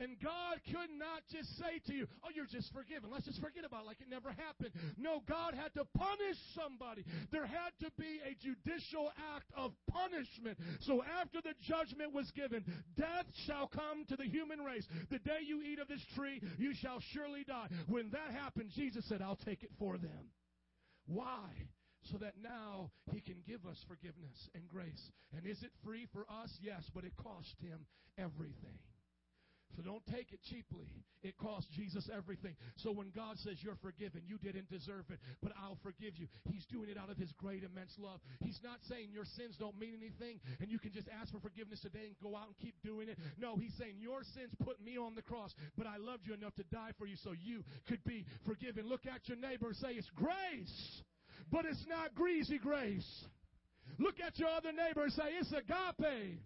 And 0.00 0.16
God 0.18 0.56
could 0.64 0.88
not 0.96 1.28
just 1.30 1.52
say 1.60 1.78
to 1.86 1.92
you, 1.92 2.08
Oh, 2.24 2.32
you're 2.34 2.48
just 2.48 2.72
forgiven. 2.72 3.10
Let's 3.12 3.26
just 3.26 3.40
forget 3.40 3.64
about 3.64 3.84
it 3.84 3.86
like 3.86 4.00
it 4.00 4.08
never 4.08 4.32
happened. 4.32 4.72
No, 4.96 5.22
God 5.28 5.52
had 5.54 5.74
to 5.74 5.84
punish 5.92 6.40
somebody. 6.56 7.04
There 7.30 7.46
had 7.46 7.76
to 7.84 7.92
be 8.00 8.18
a 8.24 8.32
judicial 8.40 9.12
act 9.36 9.52
of 9.54 9.72
punishment. 9.92 10.58
So 10.80 11.04
after 11.04 11.40
the 11.44 11.52
judgment 11.60 12.14
was 12.14 12.30
given, 12.32 12.64
death 12.96 13.28
shall 13.46 13.68
come 13.68 14.08
to 14.08 14.16
the 14.16 14.24
human 14.24 14.60
race. 14.60 14.88
The 15.10 15.20
day 15.20 15.44
you 15.46 15.62
eat 15.62 15.78
of 15.78 15.88
this 15.88 16.04
tree, 16.16 16.40
you 16.56 16.72
shall 16.74 17.00
surely 17.12 17.44
die. 17.44 17.68
When 17.86 18.10
that 18.10 18.32
happened, 18.32 18.70
Jesus 18.74 19.04
said, 19.06 19.20
I'll 19.20 19.36
take 19.44 19.62
it 19.62 19.70
for 19.78 19.98
them. 19.98 20.32
Why? 21.06 21.68
so 22.10 22.16
that 22.16 22.32
now 22.42 22.90
he 23.12 23.20
can 23.20 23.36
give 23.46 23.66
us 23.66 23.76
forgiveness 23.86 24.48
and 24.54 24.66
grace. 24.68 25.12
And 25.36 25.46
is 25.46 25.62
it 25.62 25.70
free 25.84 26.08
for 26.12 26.24
us? 26.30 26.50
Yes, 26.62 26.82
but 26.94 27.04
it 27.04 27.12
cost 27.22 27.54
him 27.60 27.84
everything. 28.16 28.78
So 29.76 29.82
don't 29.82 30.04
take 30.10 30.32
it 30.32 30.40
cheaply. 30.50 30.88
It 31.22 31.36
cost 31.36 31.68
Jesus 31.76 32.08
everything. 32.08 32.56
So 32.76 32.90
when 32.90 33.12
God 33.14 33.36
says 33.38 33.60
you're 33.60 33.78
forgiven, 33.82 34.22
you 34.26 34.38
didn't 34.38 34.70
deserve 34.70 35.04
it, 35.10 35.20
but 35.42 35.52
I'll 35.60 35.78
forgive 35.82 36.16
you. 36.16 36.26
He's 36.48 36.64
doing 36.66 36.88
it 36.88 36.96
out 36.96 37.10
of 37.10 37.18
His 37.18 37.30
great, 37.36 37.62
immense 37.62 37.92
love. 37.98 38.20
He's 38.40 38.58
not 38.64 38.80
saying 38.88 39.10
your 39.12 39.28
sins 39.36 39.56
don't 39.58 39.78
mean 39.78 39.94
anything 39.94 40.40
and 40.60 40.70
you 40.70 40.78
can 40.78 40.92
just 40.92 41.08
ask 41.12 41.30
for 41.32 41.40
forgiveness 41.40 41.80
today 41.80 42.08
and 42.08 42.16
go 42.22 42.36
out 42.36 42.48
and 42.48 42.56
keep 42.56 42.74
doing 42.82 43.08
it. 43.08 43.18
No, 43.38 43.56
He's 43.56 43.74
saying 43.78 44.00
your 44.00 44.24
sins 44.34 44.50
put 44.64 44.80
me 44.82 44.96
on 44.96 45.14
the 45.14 45.22
cross, 45.22 45.52
but 45.76 45.86
I 45.86 45.98
loved 45.98 46.26
you 46.26 46.34
enough 46.34 46.54
to 46.56 46.64
die 46.72 46.96
for 46.98 47.06
you 47.06 47.16
so 47.22 47.32
you 47.32 47.62
could 47.86 48.02
be 48.04 48.24
forgiven. 48.46 48.88
Look 48.88 49.06
at 49.06 49.28
your 49.28 49.36
neighbor 49.36 49.68
and 49.68 49.76
say, 49.76 49.92
It's 49.92 50.10
grace, 50.16 51.02
but 51.52 51.64
it's 51.64 51.84
not 51.88 52.14
greasy 52.14 52.58
grace. 52.58 53.08
Look 53.98 54.20
at 54.24 54.38
your 54.38 54.48
other 54.48 54.72
neighbor 54.72 55.04
and 55.04 55.12
say, 55.12 55.36
It's 55.38 55.52
agape, 55.52 56.40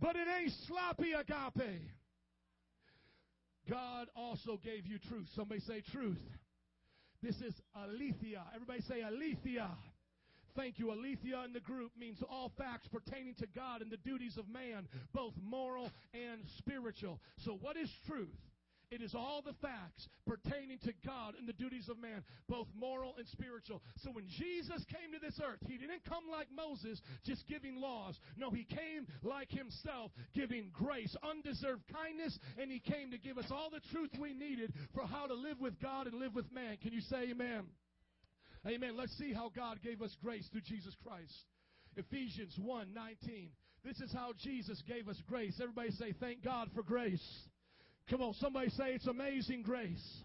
but 0.00 0.16
it 0.16 0.26
ain't 0.40 0.52
sloppy 0.66 1.12
agape. 1.12 1.97
God 3.68 4.08
also 4.16 4.58
gave 4.62 4.86
you 4.86 4.98
truth. 4.98 5.28
Somebody 5.34 5.60
say 5.60 5.82
truth. 5.92 6.18
This 7.22 7.36
is 7.36 7.54
aletheia. 7.76 8.42
Everybody 8.54 8.80
say 8.82 9.02
aletheia. 9.02 9.68
Thank 10.56 10.78
you. 10.78 10.90
Aletheia 10.90 11.44
in 11.44 11.52
the 11.52 11.60
group 11.60 11.92
means 11.98 12.18
all 12.28 12.52
facts 12.58 12.88
pertaining 12.88 13.34
to 13.36 13.46
God 13.54 13.82
and 13.82 13.90
the 13.90 13.96
duties 13.98 14.36
of 14.36 14.48
man, 14.48 14.88
both 15.12 15.34
moral 15.40 15.90
and 16.12 16.42
spiritual. 16.58 17.20
So, 17.38 17.58
what 17.60 17.76
is 17.76 17.90
truth? 18.06 18.34
It 18.90 19.02
is 19.02 19.14
all 19.14 19.42
the 19.44 19.52
facts 19.60 20.08
pertaining 20.26 20.78
to 20.84 20.92
God 21.04 21.34
and 21.38 21.46
the 21.46 21.52
duties 21.52 21.88
of 21.88 21.98
man, 21.98 22.24
both 22.48 22.66
moral 22.74 23.14
and 23.18 23.28
spiritual. 23.28 23.82
So 23.98 24.10
when 24.10 24.26
Jesus 24.28 24.84
came 24.88 25.12
to 25.12 25.20
this 25.20 25.38
earth, 25.44 25.60
he 25.66 25.76
didn't 25.76 26.04
come 26.08 26.24
like 26.30 26.48
Moses, 26.54 27.00
just 27.24 27.46
giving 27.48 27.76
laws. 27.80 28.18
No, 28.36 28.50
he 28.50 28.64
came 28.64 29.06
like 29.22 29.50
himself, 29.50 30.10
giving 30.34 30.70
grace, 30.72 31.14
undeserved 31.22 31.82
kindness, 31.92 32.38
and 32.60 32.70
he 32.70 32.80
came 32.80 33.10
to 33.10 33.18
give 33.18 33.36
us 33.36 33.50
all 33.50 33.68
the 33.70 33.84
truth 33.92 34.10
we 34.18 34.32
needed 34.32 34.72
for 34.94 35.06
how 35.06 35.26
to 35.26 35.34
live 35.34 35.60
with 35.60 35.78
God 35.80 36.06
and 36.06 36.18
live 36.18 36.34
with 36.34 36.50
man. 36.52 36.78
Can 36.82 36.92
you 36.92 37.02
say 37.02 37.30
amen? 37.30 37.64
Amen. 38.66 38.96
Let's 38.96 39.16
see 39.18 39.32
how 39.32 39.50
God 39.54 39.80
gave 39.82 40.02
us 40.02 40.16
grace 40.22 40.48
through 40.50 40.62
Jesus 40.62 40.94
Christ. 41.04 41.44
Ephesians 41.96 42.56
1 42.58 42.94
19. 42.94 43.50
This 43.84 44.00
is 44.00 44.12
how 44.12 44.32
Jesus 44.38 44.82
gave 44.86 45.08
us 45.08 45.20
grace. 45.28 45.58
Everybody 45.60 45.90
say, 45.92 46.14
Thank 46.18 46.42
God 46.42 46.68
for 46.74 46.82
grace. 46.82 47.22
Come 48.10 48.22
on, 48.22 48.32
somebody 48.34 48.70
say 48.70 48.94
it's 48.94 49.06
amazing 49.06 49.62
grace. 49.62 50.22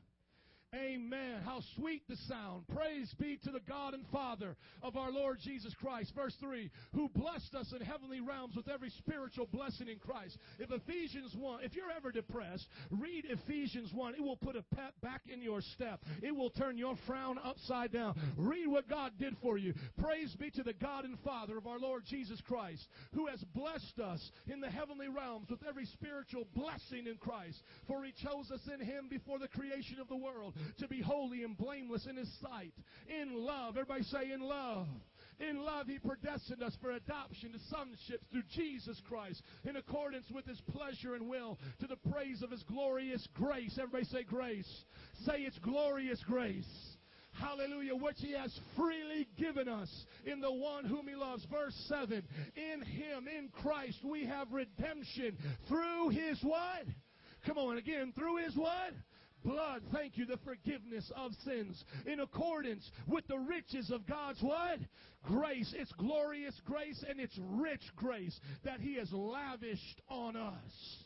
Amen. 0.73 1.41
How 1.45 1.59
sweet 1.75 2.01
the 2.09 2.15
sound. 2.27 2.63
Praise 2.73 3.13
be 3.19 3.38
to 3.43 3.51
the 3.51 3.59
God 3.67 3.93
and 3.93 4.03
Father 4.12 4.55
of 4.81 4.97
our 4.97 5.12
Lord 5.12 5.38
Jesus 5.43 5.73
Christ. 5.79 6.12
Verse 6.15 6.36
3 6.39 6.71
Who 6.95 7.09
blessed 7.09 7.53
us 7.53 7.71
in 7.79 7.86
heavenly 7.86 8.21
realms 8.21 8.55
with 8.55 8.67
every 8.67 8.89
spiritual 8.89 9.47
blessing 9.51 9.88
in 9.88 9.99
Christ. 9.99 10.36
If 10.57 10.71
Ephesians 10.71 11.36
1, 11.38 11.63
if 11.63 11.75
you're 11.75 11.91
ever 11.95 12.12
depressed, 12.12 12.65
read 12.89 13.25
Ephesians 13.29 13.91
1. 13.93 14.15
It 14.15 14.23
will 14.23 14.38
put 14.38 14.55
a 14.55 14.63
pep 14.75 14.95
back 15.01 15.21
in 15.31 15.43
your 15.43 15.62
step, 15.62 16.01
it 16.23 16.36
will 16.36 16.49
turn 16.49 16.77
your 16.77 16.95
frown 17.05 17.38
upside 17.43 17.91
down. 17.91 18.15
Read 18.36 18.67
what 18.67 18.89
God 18.89 19.12
did 19.19 19.36
for 19.43 19.57
you. 19.59 19.73
Praise 20.01 20.36
be 20.39 20.49
to 20.51 20.63
the 20.63 20.73
God 20.73 21.05
and 21.05 21.19
Father 21.19 21.57
of 21.57 21.67
our 21.67 21.79
Lord 21.79 22.03
Jesus 22.09 22.41
Christ, 22.47 22.88
who 23.13 23.27
has 23.27 23.43
blessed 23.53 23.99
us 24.03 24.31
in 24.51 24.59
the 24.59 24.71
heavenly 24.71 25.07
realms 25.07 25.49
with 25.51 25.62
every 25.67 25.86
spiritual 25.86 26.47
blessing 26.55 27.05
in 27.05 27.17
Christ. 27.17 27.62
For 27.88 28.03
he 28.03 28.12
chose 28.23 28.49
us 28.51 28.67
in 28.73 28.83
him 28.83 29.07
before 29.07 29.38
the 29.38 29.47
creation 29.47 29.99
of 30.01 30.07
the 30.07 30.15
world 30.15 30.55
to 30.80 30.88
be 30.88 31.02
holy 31.02 31.43
and 31.43 31.58
blameless 31.58 32.08
in 32.10 32.17
His 32.17 32.32
sight. 32.41 32.73
In 33.08 33.36
love, 33.36 33.78
everybody 33.78 34.04
say, 34.04 34.32
in 34.32 34.41
love. 34.41 34.88
In 35.39 35.63
love, 35.63 35.88
He 35.88 35.99
predestined 35.99 36.63
us 36.63 36.76
for 36.82 36.91
adoption 36.91 37.52
to 37.54 37.60
sonship 37.69 38.21
through 38.32 38.43
Jesus 38.56 39.02
Christ 39.08 39.41
in 39.67 39.76
accordance 39.76 40.26
with 40.34 40.45
His 40.45 40.62
pleasure 40.71 41.15
and 41.15 41.28
will 41.28 41.58
to 41.80 41.88
the 41.88 42.12
praise 42.12 42.41
of 42.41 42.52
His 42.52 42.63
glorious 42.63 43.28
grace. 43.34 43.78
Everybody 43.80 44.06
say 44.06 44.23
grace. 44.23 44.84
Say 45.26 45.39
it's 45.39 45.60
glorious 45.60 46.23
grace. 46.28 46.95
Hallelujah, 47.34 47.95
which 47.95 48.17
he 48.19 48.34
has 48.34 48.58
freely 48.78 49.28
given 49.38 49.67
us 49.67 49.89
in 50.26 50.39
the 50.39 50.52
one 50.52 50.86
whom 50.86 51.08
he 51.08 51.15
loves. 51.15 51.45
Verse 51.45 51.73
7 51.88 52.21
In 52.56 52.82
him, 52.84 53.28
in 53.28 53.49
Christ, 53.62 53.99
we 54.04 54.26
have 54.26 54.52
redemption 54.52 55.38
through 55.67 56.10
his 56.10 56.39
what? 56.43 56.86
Come 57.45 57.58
on, 57.58 57.78
again, 57.78 58.13
through 58.15 58.38
his 58.38 58.56
what? 58.56 58.93
Blood. 59.43 59.82
Thank 59.93 60.17
you, 60.17 60.25
the 60.25 60.39
forgiveness 60.45 61.12
of 61.15 61.32
sins 61.43 61.84
in 62.06 62.19
accordance 62.19 62.89
with 63.08 63.27
the 63.27 63.39
riches 63.39 63.91
of 63.91 64.08
God's 64.08 64.41
what? 64.41 64.79
Grace. 65.23 65.73
It's 65.77 65.91
glorious 65.93 66.60
grace 66.65 67.03
and 67.08 67.19
it's 67.19 67.38
rich 67.51 67.84
grace 67.95 68.39
that 68.63 68.79
He 68.79 68.95
has 68.95 69.12
lavished 69.12 70.01
on 70.10 70.36
us 70.36 71.03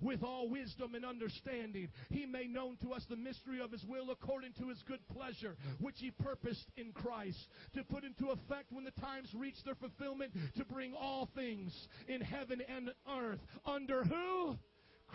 with 0.00 0.22
all 0.22 0.48
wisdom 0.48 0.94
and 0.94 1.04
understanding. 1.04 1.88
He 2.10 2.26
made 2.26 2.52
known 2.52 2.76
to 2.82 2.92
us 2.92 3.04
the 3.08 3.16
mystery 3.16 3.60
of 3.60 3.72
His 3.72 3.84
will 3.84 4.10
according 4.10 4.52
to 4.54 4.68
His 4.68 4.82
good 4.88 5.06
pleasure, 5.08 5.56
which 5.78 5.96
He 5.98 6.10
purposed 6.10 6.66
in 6.76 6.92
Christ 6.92 7.38
to 7.74 7.84
put 7.84 8.04
into 8.04 8.30
effect 8.30 8.72
when 8.72 8.84
the 8.84 9.00
times 9.00 9.28
reach 9.34 9.62
their 9.64 9.74
fulfillment, 9.74 10.32
to 10.56 10.64
bring 10.64 10.94
all 10.94 11.28
things 11.34 11.72
in 12.08 12.20
heaven 12.20 12.62
and 12.74 12.90
earth 13.20 13.40
under 13.66 14.04
who? 14.04 14.56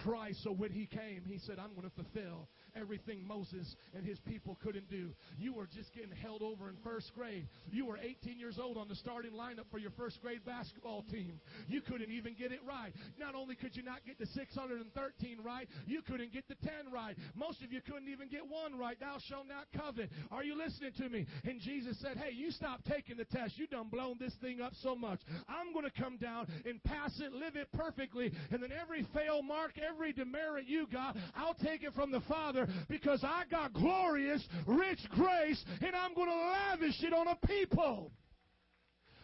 Christ. 0.03 0.43
So 0.43 0.51
when 0.51 0.71
He 0.71 0.85
came, 0.85 1.23
He 1.25 1.39
said, 1.39 1.57
I'm 1.59 1.73
going 1.73 1.89
to 1.89 1.95
fulfill 1.95 2.47
everything 2.75 3.25
Moses 3.25 3.75
and 3.95 4.05
his 4.05 4.19
people 4.19 4.57
couldn't 4.63 4.89
do. 4.89 5.09
You 5.37 5.53
were 5.53 5.67
just 5.67 5.93
getting 5.93 6.11
held 6.11 6.41
over 6.41 6.69
in 6.69 6.75
first 6.83 7.11
grade. 7.15 7.47
You 7.71 7.85
were 7.85 7.97
18 7.97 8.39
years 8.39 8.57
old 8.61 8.77
on 8.77 8.87
the 8.87 8.95
starting 8.95 9.31
lineup 9.31 9.65
for 9.71 9.77
your 9.77 9.91
first 9.91 10.21
grade 10.21 10.45
basketball 10.45 11.03
team. 11.11 11.39
You 11.67 11.81
couldn't 11.81 12.11
even 12.11 12.35
get 12.35 12.51
it 12.51 12.59
right. 12.67 12.93
Not 13.19 13.35
only 13.35 13.55
could 13.55 13.75
you 13.75 13.83
not 13.83 14.05
get 14.05 14.19
the 14.19 14.27
613 14.27 15.37
right, 15.43 15.67
you 15.85 16.01
couldn't 16.01 16.33
get 16.33 16.47
the 16.47 16.55
10 16.55 16.91
right. 16.93 17.15
Most 17.35 17.63
of 17.63 17.71
you 17.71 17.81
couldn't 17.81 18.09
even 18.09 18.27
get 18.29 18.41
one 18.47 18.77
right. 18.77 18.99
Thou 18.99 19.17
shalt 19.27 19.47
not 19.47 19.67
covet. 19.75 20.09
Are 20.31 20.43
you 20.43 20.57
listening 20.57 20.91
to 20.97 21.09
me? 21.09 21.25
And 21.43 21.59
Jesus 21.61 21.97
said, 22.01 22.17
Hey, 22.17 22.33
you 22.33 22.51
stop 22.51 22.83
taking 22.85 23.17
the 23.17 23.25
test. 23.25 23.57
You 23.57 23.67
done 23.67 23.89
blown 23.89 24.17
this 24.19 24.33
thing 24.41 24.61
up 24.61 24.73
so 24.81 24.95
much. 24.95 25.19
I'm 25.47 25.73
going 25.73 25.85
to 25.85 26.01
come 26.01 26.17
down 26.17 26.47
and 26.65 26.83
pass 26.83 27.19
it, 27.19 27.31
live 27.31 27.55
it 27.55 27.67
perfectly, 27.73 28.31
and 28.51 28.61
then 28.61 28.71
every 28.71 29.05
fail 29.13 29.41
mark, 29.41 29.73
every 29.77 30.13
demerit 30.13 30.67
you 30.67 30.87
got, 30.91 31.15
I'll 31.35 31.55
take 31.55 31.83
it 31.83 31.93
from 31.93 32.11
the 32.11 32.21
Father 32.21 32.64
because 32.87 33.23
I 33.23 33.43
got 33.49 33.73
glorious, 33.73 34.45
rich 34.65 34.99
grace 35.11 35.63
and 35.81 35.95
I'm 35.95 36.13
going 36.13 36.29
to 36.29 36.35
lavish 36.35 37.03
it 37.03 37.13
on 37.13 37.27
a 37.27 37.47
people. 37.47 38.11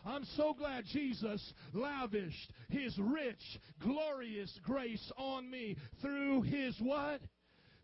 I'm 0.06 0.26
so 0.36 0.54
glad 0.58 0.86
Jesus 0.92 1.54
lavished 1.74 2.52
his 2.70 2.98
rich, 2.98 3.60
glorious 3.84 4.52
grace 4.64 5.12
on 5.18 5.50
me 5.50 5.78
through 6.02 6.42
his 6.44 6.76
what? 6.80 7.22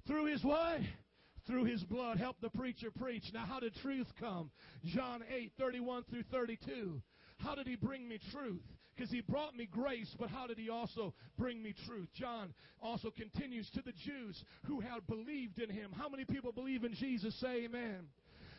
Through 0.08 0.26
his 0.26 0.44
what? 0.44 0.80
Through 1.46 1.66
his 1.66 1.84
blood. 1.84 2.18
Help 2.18 2.38
the 2.42 2.50
preacher 2.50 2.90
preach. 2.92 3.24
Now, 3.34 3.46
how 3.46 3.60
did 3.60 3.76
truth 3.76 4.08
come? 4.20 4.50
John 4.86 5.24
8, 5.34 5.52
31 5.60 6.04
through 6.10 6.24
32. 6.32 7.02
How 7.38 7.56
did 7.56 7.68
he 7.68 7.76
bring 7.76 8.08
me 8.08 8.20
truth? 8.32 8.64
Because 8.98 9.12
he 9.12 9.22
brought 9.22 9.56
me 9.56 9.68
grace, 9.72 10.10
but 10.20 10.30
how 10.30 10.48
did 10.48 10.58
he 10.58 10.70
also 10.70 11.14
bring 11.38 11.62
me 11.62 11.76
truth? 11.86 12.08
John 12.16 12.54
also 12.82 13.12
continues 13.12 13.70
to 13.76 13.84
the 13.84 13.92
Jews 13.92 14.44
who 14.66 14.80
had 14.80 15.06
believed 15.08 15.60
in 15.60 15.70
him. 15.70 15.92
How 15.96 16.10
many 16.10 16.26
people 16.26 16.52
believe 16.52 16.84
in 16.84 16.96
Jesus? 16.96 17.40
Say 17.40 17.66
amen. 17.66 18.08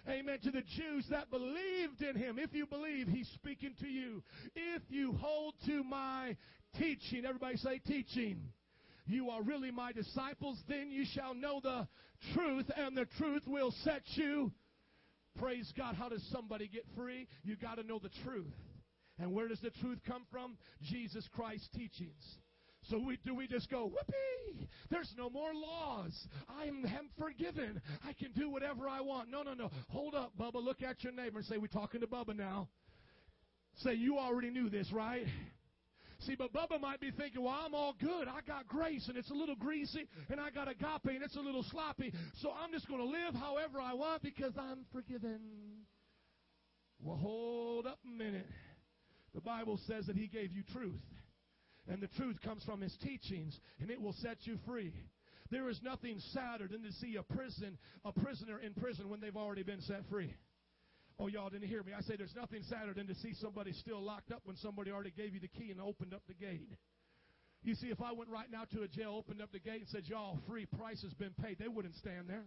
Amen. 0.09 0.39
To 0.45 0.53
the 0.53 0.63
Jews 0.63 1.07
that 1.11 1.31
believed 1.31 2.03
in 2.03 2.15
him. 2.15 2.39
If 2.39 2.55
you 2.55 2.67
believe, 2.67 3.09
he's 3.09 3.29
speaking 3.35 3.75
to 3.81 3.89
you. 3.89 4.23
If 4.55 4.83
you 4.89 5.13
hold 5.21 5.55
to 5.67 5.83
my 5.83 6.37
teaching, 6.79 7.25
everybody 7.27 7.57
say 7.57 7.81
teaching. 7.85 8.41
You 9.07 9.31
are 9.31 9.43
really 9.43 9.73
my 9.73 9.91
disciples, 9.91 10.59
then 10.69 10.91
you 10.91 11.05
shall 11.15 11.35
know 11.35 11.61
the 11.63 11.89
truth, 12.35 12.67
and 12.77 12.97
the 12.97 13.07
truth 13.19 13.43
will 13.47 13.73
set 13.83 14.03
you. 14.15 14.53
Praise 15.39 15.73
God. 15.77 15.97
How 15.97 16.09
does 16.09 16.23
somebody 16.31 16.69
get 16.69 16.85
free? 16.97 17.27
You 17.43 17.57
got 17.57 17.77
to 17.77 17.83
know 17.83 17.99
the 17.99 18.11
truth. 18.23 18.53
And 19.19 19.33
where 19.33 19.49
does 19.49 19.61
the 19.61 19.71
truth 19.71 19.99
come 20.07 20.23
from? 20.31 20.57
Jesus 20.83 21.29
Christ's 21.35 21.69
teachings. 21.77 22.23
So 22.85 22.99
we, 22.99 23.19
do 23.25 23.35
we 23.35 23.47
just 23.47 23.69
go, 23.71 23.85
whoopee, 23.85 24.69
there's 24.91 25.13
no 25.19 25.29
more 25.29 25.53
laws. 25.53 26.13
I 26.49 26.67
am, 26.67 26.85
am 26.87 27.11
forgiven. 27.19 27.83
I 28.07 28.13
can 28.13 28.33
do 28.33 28.49
whatever 28.49 28.89
I 28.89 29.01
want. 29.01 29.31
No, 29.31 29.43
no, 29.43 29.53
no. 29.53 29.71
Hold 29.89 30.15
up, 30.15 30.33
Bubba. 30.39 30.63
Look 30.63 30.83
at 30.83 31.03
your 31.03 31.13
neighbor 31.13 31.39
and 31.39 31.47
say, 31.47 31.59
we're 31.59 31.67
talking 31.67 32.01
to 32.01 32.07
Bubba 32.07 32.37
now. 32.37 32.69
Say, 33.79 33.95
you 33.95 34.19
already 34.19 34.51
knew 34.51 34.71
this, 34.71 34.91
right? 34.93 35.27
See, 36.21 36.35
but 36.35 36.53
Bubba 36.53 36.81
might 36.81 37.01
be 37.01 37.11
thinking, 37.11 37.43
well, 37.43 37.57
I'm 37.65 37.75
all 37.75 37.95
good. 38.01 38.27
I 38.27 38.41
got 38.47 38.67
grace 38.67 39.07
and 39.09 39.17
it's 39.17 39.31
a 39.31 39.35
little 39.35 39.55
greasy, 39.55 40.09
and 40.31 40.41
I 40.41 40.51
got 40.51 40.69
agape 40.69 41.05
and 41.05 41.23
it's 41.23 41.37
a 41.37 41.41
little 41.41 41.65
sloppy. 41.71 42.13
So 42.41 42.51
I'm 42.51 42.73
just 42.73 42.89
going 42.89 43.01
to 43.01 43.07
live 43.07 43.35
however 43.35 43.81
I 43.81 43.95
want 43.95 44.23
because 44.23 44.53
I'm 44.59 44.85
forgiven. 44.93 45.39
Well, 47.01 47.17
hold 47.17 47.87
up 47.87 47.99
a 48.05 48.11
minute. 48.11 48.47
The 49.39 49.43
Bible 49.43 49.79
says 49.87 50.05
that 50.07 50.17
He 50.17 50.27
gave 50.27 50.51
you 50.51 50.65
truth. 50.73 50.99
And 51.87 52.03
the 52.03 52.09
truth 52.19 52.43
comes 52.43 52.65
from 52.65 52.81
His 52.81 52.97
teachings, 53.01 53.57
and 53.81 53.89
it 53.89 54.01
will 54.01 54.15
set 54.15 54.39
you 54.43 54.59
free. 54.67 54.93
There 55.53 55.69
is 55.69 55.79
nothing 55.81 56.19
sadder 56.35 56.67
than 56.67 56.83
to 56.83 56.91
see 56.95 57.15
a 57.15 57.23
prison, 57.23 57.79
a 58.05 58.11
prisoner 58.11 58.59
in 58.59 58.75
prison 58.75 59.09
when 59.09 59.21
they've 59.21 59.37
already 59.37 59.63
been 59.63 59.81
set 59.83 60.03
free. 60.11 60.35
Oh, 61.21 61.29
y'all 61.29 61.51
didn't 61.51 61.69
hear 61.69 61.85
me. 61.85 61.93
I 61.97 62.01
say 62.01 62.17
there's 62.17 62.35
nothing 62.35 62.65
sadder 62.69 62.95
than 62.95 63.07
to 63.07 63.15
see 63.15 63.33
somebody 63.41 63.73
still 63.75 64.03
locked 64.03 64.33
up 64.33 64.43
when 64.43 64.57
somebody 64.57 64.91
already 64.91 65.13
gave 65.17 65.35
you 65.35 65.41
the 65.41 65.47
key 65.47 65.71
and 65.71 65.81
opened 65.81 66.15
up 66.15 66.23
the 66.27 66.35
gate. 66.35 66.73
You 67.63 67.77
see, 67.77 67.91
if 67.91 68.03
I 68.03 68.11
went 68.13 68.31
right 68.31 68.51
now 68.51 68.65
to 68.75 68.83
a 68.83 68.89
jail, 68.89 69.15
opened 69.17 69.41
up 69.41 69.53
the 69.53 69.61
gate, 69.61 69.83
and 69.83 69.89
said, 69.89 70.03
Y'all 70.07 70.41
free, 70.49 70.67
price 70.67 71.01
has 71.03 71.15
been 71.15 71.33
paid, 71.41 71.59
they 71.61 71.69
wouldn't 71.69 71.95
stand 71.95 72.29
there. 72.29 72.45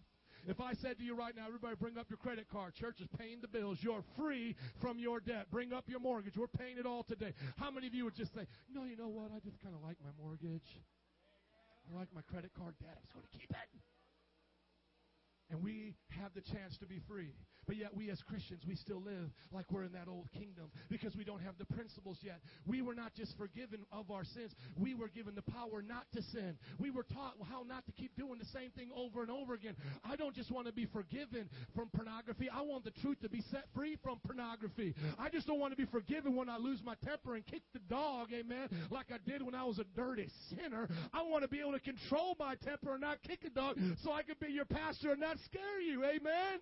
If 0.48 0.60
I 0.60 0.74
said 0.74 0.98
to 0.98 1.04
you 1.04 1.16
right 1.16 1.36
now, 1.36 1.46
everybody 1.48 1.76
bring 1.76 1.98
up 1.98 2.10
your 2.10 2.18
credit 2.18 2.48
card, 2.52 2.74
church 2.74 3.00
is 3.02 3.08
paying 3.18 3.42
the 3.42 3.48
bills, 3.48 3.80
you're 3.82 4.04
free 4.18 4.56
from 4.82 5.00
your 5.00 5.20
debt. 5.20 5.48
Bring 5.52 5.74
up 5.74 5.86
your 5.88 6.00
mortgage, 6.00 6.38
we're 6.38 6.48
paying 6.48 6.78
it 6.78 6.86
all 6.86 7.04
today. 7.04 7.34
How 7.58 7.72
many 7.72 7.88
of 7.88 7.94
you 7.94 8.06
would 8.06 8.16
just 8.16 8.34
say, 8.34 8.48
No, 8.74 8.84
you 8.84 8.98
know 8.98 9.10
what? 9.10 9.32
I 9.36 9.40
just 9.40 9.62
kind 9.62 9.76
of 9.76 9.82
like 9.84 9.98
my 10.04 10.12
mortgage. 10.22 10.82
I 11.92 11.98
like 11.98 12.08
my 12.14 12.22
credit 12.22 12.52
card 12.58 12.76
debt. 12.80 12.96
I'm 12.96 13.04
just 13.04 13.14
going 13.14 13.26
to 13.32 13.38
keep 13.38 13.50
it. 13.50 13.91
And 15.52 15.62
we 15.64 15.96
have 16.22 16.34
the 16.34 16.42
chance 16.42 16.78
to 16.80 16.86
be 16.86 17.00
free. 17.08 17.34
But 17.68 17.78
yet, 17.78 17.96
we 17.96 18.10
as 18.10 18.20
Christians, 18.28 18.64
we 18.68 18.76
still 18.76 19.02
live 19.02 19.30
like 19.52 19.72
we're 19.72 19.84
in 19.84 19.94
that 19.94 20.08
old 20.08 20.32
kingdom 20.34 20.72
because 20.90 21.16
we 21.16 21.24
don't 21.24 21.42
have 21.42 21.54
the 21.60 21.66
principles 21.66 22.18
yet. 22.22 22.42
We 22.66 22.82
were 22.82 22.96
not 22.96 23.14
just 23.14 23.38
forgiven 23.38 23.86
of 23.92 24.10
our 24.10 24.24
sins, 24.24 24.52
we 24.80 24.96
were 24.96 25.10
given 25.10 25.36
the 25.36 25.44
power 25.44 25.82
not 25.82 26.06
to 26.16 26.24
sin. 26.34 26.58
We 26.80 26.90
were 26.90 27.04
taught 27.04 27.36
how 27.50 27.64
not 27.68 27.86
to 27.86 27.92
keep 27.92 28.16
doing 28.18 28.40
the 28.40 28.46
same 28.46 28.72
thing 28.72 28.90
over 28.96 29.22
and 29.22 29.30
over 29.30 29.54
again. 29.54 29.76
I 30.04 30.16
don't 30.16 30.36
just 30.36 30.52
want 30.52 30.68
to 30.68 30.74
be 30.74 30.88
forgiven 30.88 31.50
from 31.76 31.90
pornography, 31.96 32.50
I 32.50 32.62
want 32.62 32.84
the 32.84 32.92
truth 33.02 33.22
to 33.22 33.30
be 33.30 33.44
set 33.52 33.66
free 33.76 33.98
from 34.04 34.20
pornography. 34.26 34.96
I 35.20 35.30
just 35.30 35.46
don't 35.46 35.60
want 35.60 35.72
to 35.72 35.78
be 35.78 35.90
forgiven 35.92 36.36
when 36.36 36.50
I 36.50 36.58
lose 36.58 36.82
my 36.84 36.96
temper 37.06 37.36
and 37.36 37.46
kick 37.46 37.62
the 37.74 37.80
dog, 37.90 38.30
amen, 38.34 38.70
like 38.90 39.08
I 39.14 39.18
did 39.30 39.44
when 39.44 39.54
I 39.56 39.64
was 39.66 39.78
a 39.78 39.86
dirty 39.96 40.30
sinner. 40.50 40.90
I 41.14 41.22
want 41.22 41.44
to 41.44 41.48
be 41.48 41.60
able 41.60 41.74
to 41.74 41.80
control 41.80 42.36
my 42.40 42.56
temper 42.56 42.94
and 42.94 43.02
not 43.02 43.22
kick 43.22 43.42
a 43.46 43.50
dog 43.50 43.78
so 44.04 44.12
I 44.12 44.24
can 44.24 44.36
be 44.42 44.52
your 44.52 44.66
pastor 44.66 45.12
and 45.12 45.20
not 45.22 45.38
scare 45.46 45.82
you. 45.82 46.04
Amen. 46.04 46.60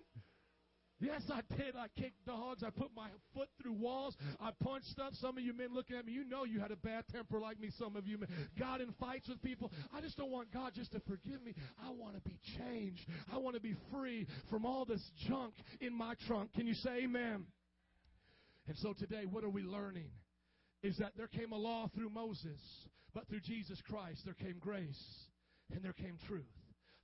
Yes, 1.00 1.22
I 1.32 1.40
did. 1.56 1.74
I 1.76 1.86
kicked 1.98 2.26
dogs. 2.26 2.62
I 2.62 2.68
put 2.68 2.90
my 2.94 3.08
foot 3.34 3.48
through 3.60 3.72
walls. 3.72 4.14
I 4.38 4.50
punched 4.62 4.88
stuff. 4.88 5.14
Some 5.14 5.38
of 5.38 5.44
you 5.44 5.56
men 5.56 5.68
looking 5.72 5.96
at 5.96 6.04
me, 6.04 6.12
you 6.12 6.24
know 6.24 6.44
you 6.44 6.60
had 6.60 6.70
a 6.70 6.76
bad 6.76 7.04
temper 7.10 7.40
like 7.40 7.58
me, 7.58 7.70
some 7.78 7.96
of 7.96 8.06
you 8.06 8.18
men. 8.18 8.28
Got 8.58 8.82
in 8.82 8.92
fights 9.00 9.26
with 9.26 9.40
people. 9.40 9.72
I 9.96 10.02
just 10.02 10.18
don't 10.18 10.30
want 10.30 10.52
God 10.52 10.72
just 10.74 10.92
to 10.92 11.00
forgive 11.00 11.42
me. 11.42 11.54
I 11.82 11.90
want 11.90 12.16
to 12.16 12.20
be 12.20 12.38
changed. 12.58 13.00
I 13.32 13.38
want 13.38 13.54
to 13.54 13.62
be 13.62 13.74
free 13.90 14.26
from 14.50 14.66
all 14.66 14.84
this 14.84 15.02
junk 15.26 15.54
in 15.80 15.96
my 15.96 16.14
trunk. 16.26 16.52
Can 16.52 16.66
you 16.66 16.74
say 16.74 17.04
amen? 17.04 17.46
And 18.68 18.76
so 18.76 18.92
today, 18.92 19.24
what 19.28 19.42
are 19.42 19.48
we 19.48 19.62
learning? 19.62 20.10
Is 20.82 20.98
that 20.98 21.12
there 21.16 21.28
came 21.28 21.52
a 21.52 21.58
law 21.58 21.88
through 21.94 22.10
Moses, 22.10 22.60
but 23.14 23.26
through 23.28 23.40
Jesus 23.40 23.80
Christ, 23.88 24.20
there 24.26 24.34
came 24.34 24.58
grace 24.60 25.02
and 25.72 25.82
there 25.82 25.94
came 25.94 26.18
truth. 26.28 26.44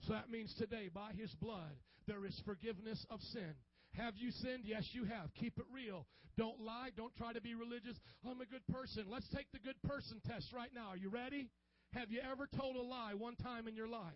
So 0.07 0.13
that 0.13 0.31
means 0.31 0.55
today, 0.55 0.89
by 0.93 1.13
His 1.19 1.35
blood, 1.35 1.75
there 2.07 2.25
is 2.25 2.41
forgiveness 2.45 3.05
of 3.11 3.21
sin. 3.33 3.55
Have 3.95 4.15
you 4.17 4.31
sinned? 4.31 4.63
Yes, 4.65 4.85
you 4.93 5.05
have. 5.05 5.35
Keep 5.35 5.59
it 5.59 5.65
real. 5.73 6.07
Don't 6.39 6.61
lie. 6.61 6.91
Don't 6.97 7.15
try 7.17 7.33
to 7.33 7.41
be 7.41 7.55
religious. 7.55 7.97
I'm 8.29 8.41
a 8.41 8.47
good 8.47 8.67
person. 8.71 9.07
Let's 9.09 9.29
take 9.35 9.51
the 9.53 9.59
good 9.59 9.81
person 9.83 10.21
test 10.27 10.53
right 10.55 10.71
now. 10.75 10.89
Are 10.89 10.97
you 10.97 11.09
ready? 11.09 11.49
Have 11.95 12.11
you 12.11 12.21
ever 12.21 12.47
told 12.57 12.77
a 12.77 12.83
lie 12.83 13.15
one 13.17 13.37
time 13.37 13.67
in 13.67 13.75
your 13.75 13.89
life? 13.89 14.13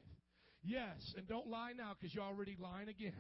Yes. 0.62 1.14
And 1.16 1.26
don't 1.26 1.48
lie 1.48 1.72
now 1.76 1.92
because 1.98 2.14
you're 2.14 2.24
already 2.24 2.56
lying 2.60 2.88
again. 2.88 3.12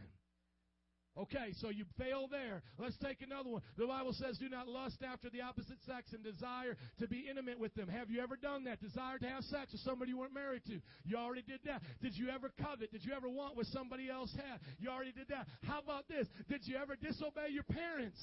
Okay, 1.18 1.52
so 1.60 1.70
you 1.70 1.84
fail 1.98 2.28
there. 2.30 2.62
Let's 2.78 2.96
take 2.98 3.20
another 3.20 3.50
one. 3.50 3.62
The 3.76 3.86
Bible 3.86 4.12
says, 4.12 4.38
Do 4.38 4.48
not 4.48 4.68
lust 4.68 5.02
after 5.02 5.28
the 5.28 5.40
opposite 5.40 5.82
sex 5.84 6.12
and 6.12 6.22
desire 6.22 6.76
to 6.98 7.08
be 7.08 7.26
intimate 7.28 7.58
with 7.58 7.74
them. 7.74 7.88
Have 7.88 8.10
you 8.10 8.22
ever 8.22 8.36
done 8.36 8.64
that? 8.64 8.80
Desire 8.80 9.18
to 9.18 9.26
have 9.26 9.42
sex 9.44 9.72
with 9.72 9.80
somebody 9.82 10.12
you 10.12 10.18
weren't 10.18 10.34
married 10.34 10.62
to? 10.66 10.80
You 11.04 11.16
already 11.16 11.42
did 11.42 11.60
that. 11.66 11.82
Did 12.00 12.16
you 12.16 12.30
ever 12.30 12.52
covet? 12.62 12.92
Did 12.92 13.04
you 13.04 13.12
ever 13.12 13.28
want 13.28 13.56
what 13.56 13.66
somebody 13.66 14.08
else 14.08 14.32
had? 14.36 14.60
You 14.78 14.88
already 14.88 15.12
did 15.12 15.28
that. 15.28 15.48
How 15.66 15.80
about 15.80 16.06
this? 16.08 16.28
Did 16.48 16.62
you 16.64 16.76
ever 16.76 16.94
disobey 16.94 17.50
your 17.50 17.64
parents? 17.64 18.22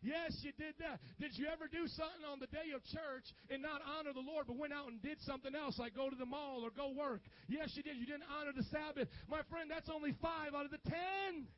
Yes, 0.00 0.38
you 0.42 0.52
did 0.54 0.78
that. 0.78 1.00
Did 1.18 1.34
you 1.34 1.46
ever 1.50 1.66
do 1.66 1.90
something 1.90 2.22
on 2.22 2.38
the 2.38 2.46
day 2.46 2.70
of 2.70 2.84
church 2.86 3.26
and 3.50 3.60
not 3.60 3.82
honor 3.82 4.14
the 4.14 4.22
Lord, 4.22 4.46
but 4.46 4.56
went 4.56 4.72
out 4.72 4.86
and 4.86 5.02
did 5.02 5.18
something 5.26 5.54
else, 5.54 5.78
like 5.78 5.94
go 5.94 6.08
to 6.08 6.14
the 6.14 6.26
mall 6.26 6.62
or 6.62 6.70
go 6.70 6.94
work? 6.94 7.22
Yes, 7.48 7.74
you 7.74 7.82
did. 7.82 7.96
You 7.96 8.06
didn't 8.06 8.30
honor 8.30 8.52
the 8.54 8.62
Sabbath. 8.70 9.08
My 9.28 9.42
friend, 9.50 9.68
that's 9.68 9.90
only 9.90 10.14
five 10.22 10.54
out 10.54 10.64
of 10.64 10.70
the 10.70 10.78
ten. 10.86 11.50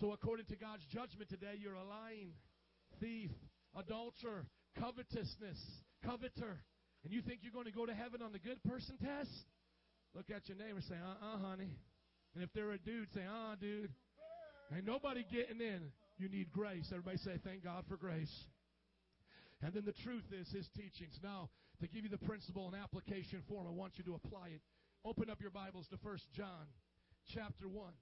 So, 0.00 0.12
according 0.12 0.46
to 0.46 0.56
God's 0.56 0.84
judgment 0.92 1.30
today, 1.30 1.56
you're 1.56 1.74
a 1.74 1.84
lying 1.84 2.36
thief, 3.00 3.30
adulterer, 3.72 4.44
covetousness, 4.78 5.56
coveter. 6.04 6.60
And 7.04 7.12
you 7.12 7.22
think 7.22 7.40
you're 7.40 7.52
going 7.52 7.64
to 7.64 7.72
go 7.72 7.86
to 7.86 7.94
heaven 7.94 8.20
on 8.20 8.32
the 8.32 8.38
good 8.38 8.62
person 8.62 8.98
test? 8.98 9.32
Look 10.14 10.28
at 10.28 10.48
your 10.48 10.58
neighbor 10.58 10.76
and 10.76 10.84
say, 10.84 10.96
uh 11.00 11.24
uh, 11.24 11.38
honey. 11.38 11.72
And 12.34 12.44
if 12.44 12.52
they're 12.52 12.72
a 12.72 12.78
dude, 12.78 13.08
say, 13.14 13.24
uh 13.24 13.52
uh, 13.52 13.56
dude. 13.56 13.90
Ain't 14.74 14.84
nobody 14.84 15.24
getting 15.32 15.60
in. 15.60 15.92
You 16.18 16.28
need 16.28 16.52
grace. 16.52 16.88
Everybody 16.90 17.16
say, 17.18 17.40
thank 17.42 17.64
God 17.64 17.84
for 17.88 17.96
grace. 17.96 18.32
And 19.62 19.72
then 19.72 19.84
the 19.86 19.96
truth 20.04 20.24
is 20.32 20.48
his 20.52 20.68
teachings. 20.76 21.16
Now, 21.22 21.48
to 21.80 21.88
give 21.88 22.04
you 22.04 22.10
the 22.10 22.18
principle 22.18 22.66
and 22.66 22.76
application 22.76 23.42
form, 23.48 23.66
I 23.66 23.70
want 23.70 23.92
you 23.96 24.04
to 24.04 24.14
apply 24.14 24.48
it. 24.48 24.60
Open 25.04 25.30
up 25.30 25.40
your 25.40 25.50
Bibles 25.50 25.86
to 25.88 25.96
1 26.02 26.18
John 26.36 26.68
chapter 27.32 27.68
1. 27.68 27.92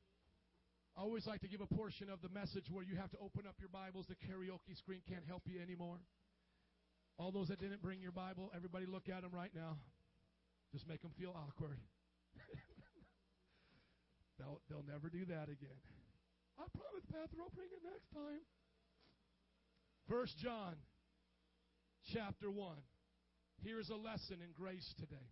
I 0.96 1.02
always 1.02 1.26
like 1.26 1.40
to 1.40 1.48
give 1.48 1.61
a 1.61 1.66
portion 1.66 2.09
of 2.09 2.22
the 2.22 2.28
message 2.28 2.70
where 2.70 2.85
you 2.85 2.94
have 2.94 3.11
to 3.11 3.18
open 3.18 3.42
up 3.48 3.57
your 3.59 3.68
Bibles. 3.68 4.07
The 4.07 4.14
karaoke 4.14 4.78
screen 4.78 5.00
can't 5.09 5.26
help 5.26 5.42
you 5.46 5.61
anymore. 5.61 5.98
All 7.18 7.33
those 7.33 7.48
that 7.48 7.59
didn't 7.59 7.83
bring 7.83 8.00
your 8.00 8.12
Bible, 8.12 8.52
everybody 8.54 8.87
look 8.87 9.09
at 9.09 9.22
them 9.22 9.33
right 9.35 9.50
now. 9.54 9.78
Just 10.72 10.87
make 10.87 11.02
them 11.02 11.11
feel 11.18 11.35
awkward. 11.35 11.78
they'll, 14.38 14.61
they'll 14.70 14.87
never 14.87 15.11
do 15.11 15.24
that 15.26 15.50
again. 15.50 15.78
I 16.59 16.70
promise, 16.70 17.02
Pastor, 17.11 17.42
I'll 17.42 17.54
bring 17.54 17.70
it 17.74 17.83
next 17.83 18.11
time. 18.14 18.42
First 20.09 20.38
John 20.38 20.74
chapter 22.12 22.50
1. 22.50 22.76
Here's 23.64 23.90
a 23.90 23.96
lesson 23.96 24.38
in 24.42 24.52
grace 24.54 24.94
today. 24.98 25.30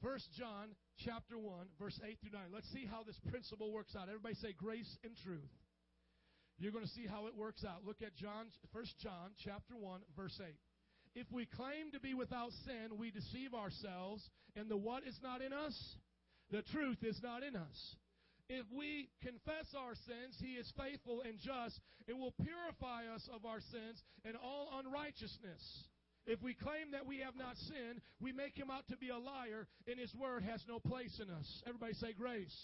First 0.00 0.28
John 0.38 0.72
chapter 0.98 1.38
1, 1.38 1.66
verse 1.78 1.98
8 2.04 2.18
through 2.20 2.38
9. 2.38 2.40
Let's 2.52 2.70
see 2.72 2.84
how 2.84 3.02
this 3.02 3.18
principle 3.30 3.72
works 3.72 3.96
out. 3.96 4.08
Everybody 4.08 4.34
say 4.36 4.52
grace 4.52 4.88
and 5.04 5.16
truth. 5.24 5.52
You're 6.58 6.72
going 6.72 6.84
to 6.84 6.90
see 6.94 7.06
how 7.06 7.26
it 7.26 7.36
works 7.36 7.64
out. 7.64 7.84
Look 7.84 8.02
at 8.02 8.14
John, 8.16 8.46
First 8.72 8.94
John 9.02 9.32
chapter 9.44 9.74
1, 9.74 10.00
verse 10.16 10.38
8. 10.40 10.54
If 11.14 11.26
we 11.32 11.46
claim 11.46 11.92
to 11.92 12.00
be 12.00 12.14
without 12.14 12.52
sin, 12.64 12.96
we 12.98 13.10
deceive 13.10 13.52
ourselves, 13.52 14.22
and 14.56 14.70
the 14.70 14.76
what 14.76 15.06
is 15.06 15.18
not 15.22 15.42
in 15.42 15.52
us? 15.52 15.76
The 16.50 16.62
truth 16.72 16.98
is 17.02 17.20
not 17.22 17.42
in 17.42 17.56
us. 17.56 17.96
If 18.48 18.66
we 18.72 19.08
confess 19.22 19.72
our 19.76 19.94
sins, 19.94 20.36
He 20.40 20.54
is 20.60 20.70
faithful 20.76 21.22
and 21.24 21.38
just 21.40 21.80
and 22.08 22.18
will 22.18 22.34
purify 22.36 23.08
us 23.14 23.28
of 23.32 23.44
our 23.44 23.60
sins 23.60 24.02
and 24.24 24.36
all 24.36 24.68
unrighteousness. 24.84 25.88
If 26.26 26.40
we 26.42 26.54
claim 26.54 26.92
that 26.92 27.06
we 27.06 27.18
have 27.18 27.34
not 27.34 27.56
sinned, 27.66 28.00
we 28.20 28.32
make 28.32 28.56
him 28.56 28.70
out 28.70 28.86
to 28.88 28.96
be 28.96 29.08
a 29.08 29.18
liar, 29.18 29.66
and 29.88 29.98
his 29.98 30.14
word 30.14 30.44
has 30.44 30.62
no 30.68 30.78
place 30.78 31.20
in 31.20 31.28
us. 31.34 31.62
Everybody 31.66 31.94
say 31.94 32.12
grace. 32.12 32.54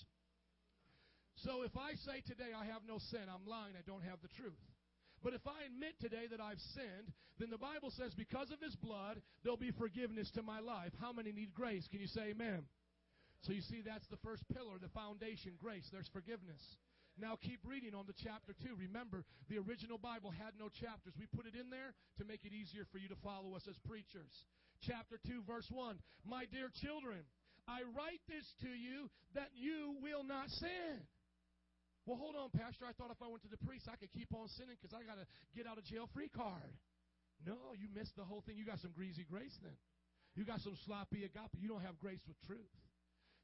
So 1.43 1.63
if 1.63 1.77
I 1.77 1.95
say 2.07 2.23
today 2.27 2.55
I 2.55 2.67
have 2.67 2.83
no 2.87 2.99
sin, 3.11 3.27
I'm 3.27 3.47
lying, 3.47 3.75
I 3.79 3.83
don't 3.87 4.05
have 4.05 4.23
the 4.23 4.31
truth. 4.35 4.59
But 5.23 5.35
if 5.35 5.43
I 5.47 5.67
admit 5.67 5.99
today 6.01 6.27
that 6.31 6.41
I've 6.41 6.63
sinned, 6.75 7.11
then 7.39 7.51
the 7.51 7.59
Bible 7.59 7.91
says 7.91 8.15
because 8.15 8.51
of 8.51 8.61
his 8.63 8.75
blood, 8.77 9.23
there'll 9.43 9.59
be 9.59 9.75
forgiveness 9.75 10.31
to 10.35 10.43
my 10.43 10.61
life. 10.61 10.93
How 11.01 11.13
many 11.13 11.33
need 11.33 11.55
grace? 11.55 11.87
Can 11.91 12.01
you 12.01 12.07
say 12.07 12.31
amen? 12.31 12.63
So 13.43 13.53
you 13.53 13.63
see, 13.63 13.83
that's 13.87 14.07
the 14.11 14.19
first 14.23 14.43
pillar, 14.55 14.79
the 14.81 14.89
foundation, 14.89 15.53
grace. 15.63 15.87
There's 15.93 16.11
forgiveness. 16.13 16.63
Now 17.19 17.35
keep 17.35 17.59
reading 17.67 17.99
on 17.99 18.07
the 18.07 18.15
chapter 18.15 18.55
2. 18.63 18.79
Remember, 18.79 19.27
the 19.51 19.59
original 19.59 19.99
Bible 19.99 20.31
had 20.31 20.55
no 20.55 20.71
chapters. 20.71 21.19
We 21.19 21.27
put 21.27 21.51
it 21.51 21.59
in 21.59 21.67
there 21.67 21.91
to 22.19 22.25
make 22.25 22.47
it 22.47 22.55
easier 22.55 22.87
for 22.95 23.03
you 23.03 23.11
to 23.11 23.19
follow 23.27 23.59
us 23.59 23.67
as 23.67 23.75
preachers. 23.83 24.31
Chapter 24.87 25.19
2, 25.27 25.43
verse 25.43 25.67
1. 25.67 25.99
My 26.23 26.47
dear 26.47 26.71
children, 26.79 27.27
I 27.67 27.83
write 27.91 28.23
this 28.31 28.47
to 28.63 28.71
you 28.71 29.11
that 29.35 29.51
you 29.59 29.99
will 29.99 30.23
not 30.23 30.47
sin. 30.63 31.03
Well, 32.07 32.17
hold 32.17 32.39
on, 32.39 32.55
Pastor. 32.55 32.87
I 32.87 32.95
thought 32.95 33.11
if 33.11 33.21
I 33.21 33.29
went 33.29 33.43
to 33.45 33.53
the 33.53 33.61
priest, 33.67 33.91
I 33.91 33.99
could 33.99 34.15
keep 34.15 34.33
on 34.33 34.49
sinning 34.57 34.79
because 34.79 34.95
I 34.95 35.03
got 35.05 35.19
a 35.19 35.27
get 35.53 35.67
out 35.67 35.77
of 35.77 35.85
jail 35.85 36.09
free 36.15 36.31
card. 36.31 36.73
No, 37.45 37.75
you 37.75 37.91
missed 37.93 38.17
the 38.17 38.25
whole 38.25 38.41
thing. 38.47 38.57
You 38.57 38.65
got 38.65 38.81
some 38.81 38.95
greasy 38.95 39.27
grace 39.29 39.55
then. 39.61 39.77
You 40.39 40.47
got 40.47 40.63
some 40.63 40.79
sloppy 40.87 41.27
agape. 41.27 41.59
You 41.59 41.69
don't 41.69 41.83
have 41.83 41.99
grace 41.99 42.23
with 42.25 42.39
truth. 42.47 42.73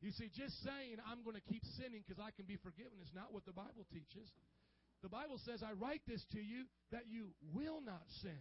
You 0.01 0.13
see, 0.13 0.31
just 0.33 0.63
saying 0.63 1.01
I'm 1.05 1.23
going 1.25 1.37
to 1.37 1.47
keep 1.49 1.65
sinning 1.77 2.05
because 2.07 2.21
I 2.21 2.31
can 2.35 2.45
be 2.45 2.57
forgiven 2.61 3.01
is 3.03 3.13
not 3.15 3.33
what 3.33 3.47
the 3.47 3.57
Bible 3.57 3.87
teaches. 3.93 4.29
The 5.03 5.13
Bible 5.13 5.39
says, 5.45 5.63
I 5.63 5.73
write 5.77 6.03
this 6.09 6.25
to 6.33 6.41
you 6.41 6.65
that 6.93 7.05
you 7.09 7.33
will 7.53 7.81
not 7.85 8.05
sin. 8.23 8.41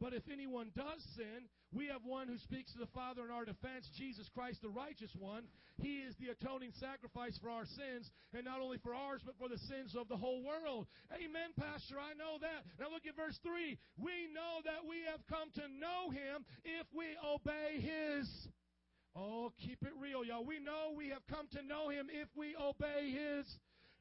But 0.00 0.14
if 0.14 0.22
anyone 0.30 0.70
does 0.76 1.02
sin, 1.16 1.50
we 1.74 1.90
have 1.90 2.06
one 2.06 2.28
who 2.28 2.38
speaks 2.38 2.72
to 2.72 2.78
the 2.78 2.92
Father 2.94 3.24
in 3.26 3.34
our 3.34 3.44
defense, 3.44 3.90
Jesus 3.98 4.30
Christ, 4.32 4.62
the 4.62 4.70
righteous 4.70 5.10
one. 5.18 5.44
He 5.82 6.06
is 6.06 6.14
the 6.16 6.30
atoning 6.30 6.72
sacrifice 6.78 7.36
for 7.42 7.50
our 7.50 7.66
sins, 7.66 8.10
and 8.32 8.44
not 8.44 8.60
only 8.62 8.78
for 8.78 8.94
ours, 8.94 9.20
but 9.26 9.34
for 9.38 9.48
the 9.48 9.58
sins 9.66 9.98
of 9.98 10.08
the 10.08 10.16
whole 10.16 10.42
world. 10.46 10.86
Amen, 11.12 11.50
Pastor. 11.58 11.98
I 11.98 12.14
know 12.14 12.38
that. 12.40 12.64
Now 12.78 12.94
look 12.94 13.06
at 13.06 13.18
verse 13.18 13.38
3. 13.42 13.76
We 13.98 14.30
know 14.32 14.62
that 14.64 14.86
we 14.88 15.02
have 15.10 15.20
come 15.26 15.50
to 15.58 15.66
know 15.66 16.14
him 16.14 16.46
if 16.64 16.86
we 16.94 17.18
obey 17.26 17.82
his 17.82 18.28
Oh, 19.18 19.52
keep 19.58 19.82
it 19.82 19.92
real, 20.00 20.24
y'all. 20.24 20.44
We 20.44 20.60
know 20.60 20.94
we 20.96 21.08
have 21.08 21.26
come 21.28 21.48
to 21.52 21.62
know 21.62 21.88
him 21.88 22.06
if 22.12 22.28
we 22.36 22.54
obey 22.54 23.10
his 23.10 23.46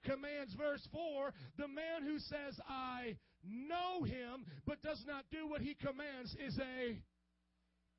commands. 0.06 0.54
Verse 0.54 0.86
4 0.94 1.34
The 1.58 1.68
man 1.68 2.04
who 2.06 2.20
says, 2.20 2.60
I 2.70 3.18
know 3.44 4.04
him, 4.04 4.46
but 4.66 4.82
does 4.84 5.04
not 5.08 5.26
do 5.32 5.48
what 5.48 5.62
he 5.62 5.74
commands, 5.74 6.36
is 6.38 6.60
a 6.60 7.02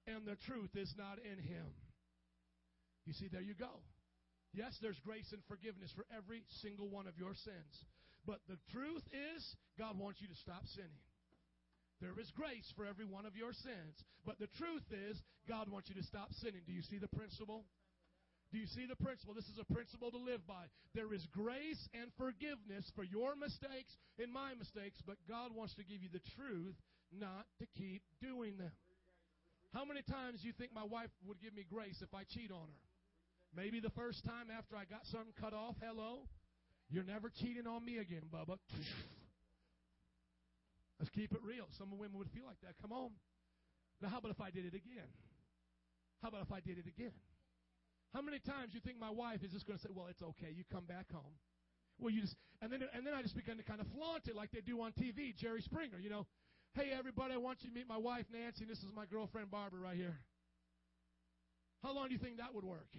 and 0.07 0.25
the 0.25 0.37
truth 0.47 0.71
is 0.75 0.95
not 0.97 1.19
in 1.19 1.43
him. 1.43 1.67
You 3.05 3.13
see, 3.13 3.29
there 3.29 3.43
you 3.43 3.55
go. 3.55 3.83
Yes, 4.55 4.73
there's 4.81 4.99
grace 5.05 5.29
and 5.33 5.43
forgiveness 5.49 5.93
for 5.95 6.07
every 6.17 6.45
single 6.63 6.89
one 6.89 7.07
of 7.07 7.19
your 7.19 7.35
sins. 7.35 7.75
But 8.27 8.41
the 8.49 8.57
truth 8.73 9.03
is, 9.13 9.43
God 9.79 9.99
wants 9.99 10.21
you 10.21 10.29
to 10.29 10.35
stop 10.37 10.63
sinning. 10.75 11.05
There 12.01 12.15
is 12.19 12.31
grace 12.31 12.67
for 12.77 12.87
every 12.87 13.05
one 13.05 13.27
of 13.27 13.35
your 13.37 13.53
sins. 13.53 13.99
But 14.25 14.39
the 14.39 14.51
truth 14.59 14.87
is, 14.91 15.19
God 15.49 15.69
wants 15.69 15.89
you 15.91 15.97
to 15.99 16.07
stop 16.07 16.31
sinning. 16.39 16.63
Do 16.67 16.73
you 16.73 16.83
see 16.83 16.99
the 16.99 17.11
principle? 17.11 17.65
Do 18.53 18.59
you 18.59 18.67
see 18.67 18.87
the 18.87 18.97
principle? 18.97 19.35
This 19.35 19.51
is 19.51 19.61
a 19.61 19.73
principle 19.73 20.11
to 20.11 20.17
live 20.17 20.47
by. 20.47 20.71
There 20.95 21.13
is 21.13 21.27
grace 21.35 21.81
and 21.93 22.09
forgiveness 22.17 22.89
for 22.97 23.05
your 23.05 23.37
mistakes 23.37 23.93
and 24.17 24.33
my 24.33 24.55
mistakes, 24.55 25.03
but 25.05 25.17
God 25.29 25.53
wants 25.55 25.75
to 25.75 25.85
give 25.85 26.01
you 26.01 26.09
the 26.09 26.25
truth, 26.39 26.77
not 27.13 27.45
to 27.61 27.67
keep 27.77 28.01
doing 28.23 28.57
them. 28.57 28.73
How 29.75 29.85
many 29.85 30.01
times 30.01 30.41
do 30.41 30.47
you 30.49 30.55
think 30.57 30.73
my 30.73 30.85
wife 30.85 31.13
would 31.27 31.43
give 31.43 31.53
me 31.53 31.67
grace 31.69 32.01
if 32.01 32.15
I 32.15 32.25
cheat 32.25 32.51
on 32.51 32.73
her? 32.73 32.83
Maybe 33.55 33.81
the 33.81 33.93
first 33.93 34.25
time 34.25 34.49
after 34.57 34.77
I 34.77 34.85
got 34.85 35.05
something 35.13 35.33
cut 35.41 35.53
off, 35.53 35.77
hello? 35.83 36.25
You're 36.89 37.05
never 37.05 37.29
cheating 37.29 37.67
on 37.67 37.85
me 37.85 37.99
again, 37.99 38.23
Bubba. 38.33 38.57
Let's 40.99 41.11
keep 41.11 41.33
it 41.33 41.43
real. 41.43 41.67
Some 41.79 41.91
women 41.97 42.19
would 42.19 42.31
feel 42.31 42.47
like 42.47 42.61
that. 42.63 42.75
Come 42.83 42.93
on. 42.93 43.11
Now, 44.03 44.09
how 44.09 44.19
about 44.19 44.31
if 44.31 44.41
I 44.41 44.51
did 44.51 44.67
it 44.67 44.75
again? 44.75 45.11
How 46.23 46.29
about 46.29 46.43
if 46.43 46.53
I 46.53 46.61
did 46.61 46.79
it 46.79 46.87
again? 46.87 47.15
How 48.15 48.23
many 48.23 48.39
times 48.39 48.75
you 48.75 48.81
think 48.81 48.99
my 48.99 49.11
wife 49.11 49.45
is 49.45 49.53
just 49.53 49.67
going 49.67 49.79
to 49.79 49.83
say, 49.83 49.91
"Well, 49.95 50.07
it's 50.09 50.23
okay. 50.23 50.51
You 50.51 50.65
come 50.73 50.87
back 50.87 51.11
home." 51.13 51.39
Well, 51.99 52.11
you 52.11 52.23
just 52.23 52.35
and 52.63 52.73
then 52.73 52.83
and 52.95 53.07
then 53.07 53.15
I 53.15 53.23
just 53.23 53.37
began 53.37 53.57
to 53.59 53.63
kind 53.63 53.81
of 53.81 53.87
flaunt 53.95 54.27
it 54.27 54.35
like 54.35 54.51
they 54.51 54.61
do 54.61 54.81
on 54.81 54.93
TV. 54.93 55.37
Jerry 55.37 55.63
Springer, 55.63 55.99
you 55.99 56.11
know, 56.11 56.27
hey 56.75 56.91
everybody, 56.97 57.35
I 57.35 57.39
want 57.39 57.59
you 57.63 57.71
to 57.71 57.75
meet 57.75 57.89
my 57.89 57.99
wife 57.99 58.27
Nancy. 58.33 58.65
This 58.65 58.79
is 58.79 58.91
my 58.95 59.07
girlfriend 59.07 59.51
Barbara 59.51 59.81
right 59.81 59.97
here. 59.97 60.19
How 61.83 61.95
long 61.95 62.09
do 62.09 62.13
you 62.13 62.19
think 62.19 62.39
that 62.39 62.55
would 62.55 62.65
work? 62.65 62.91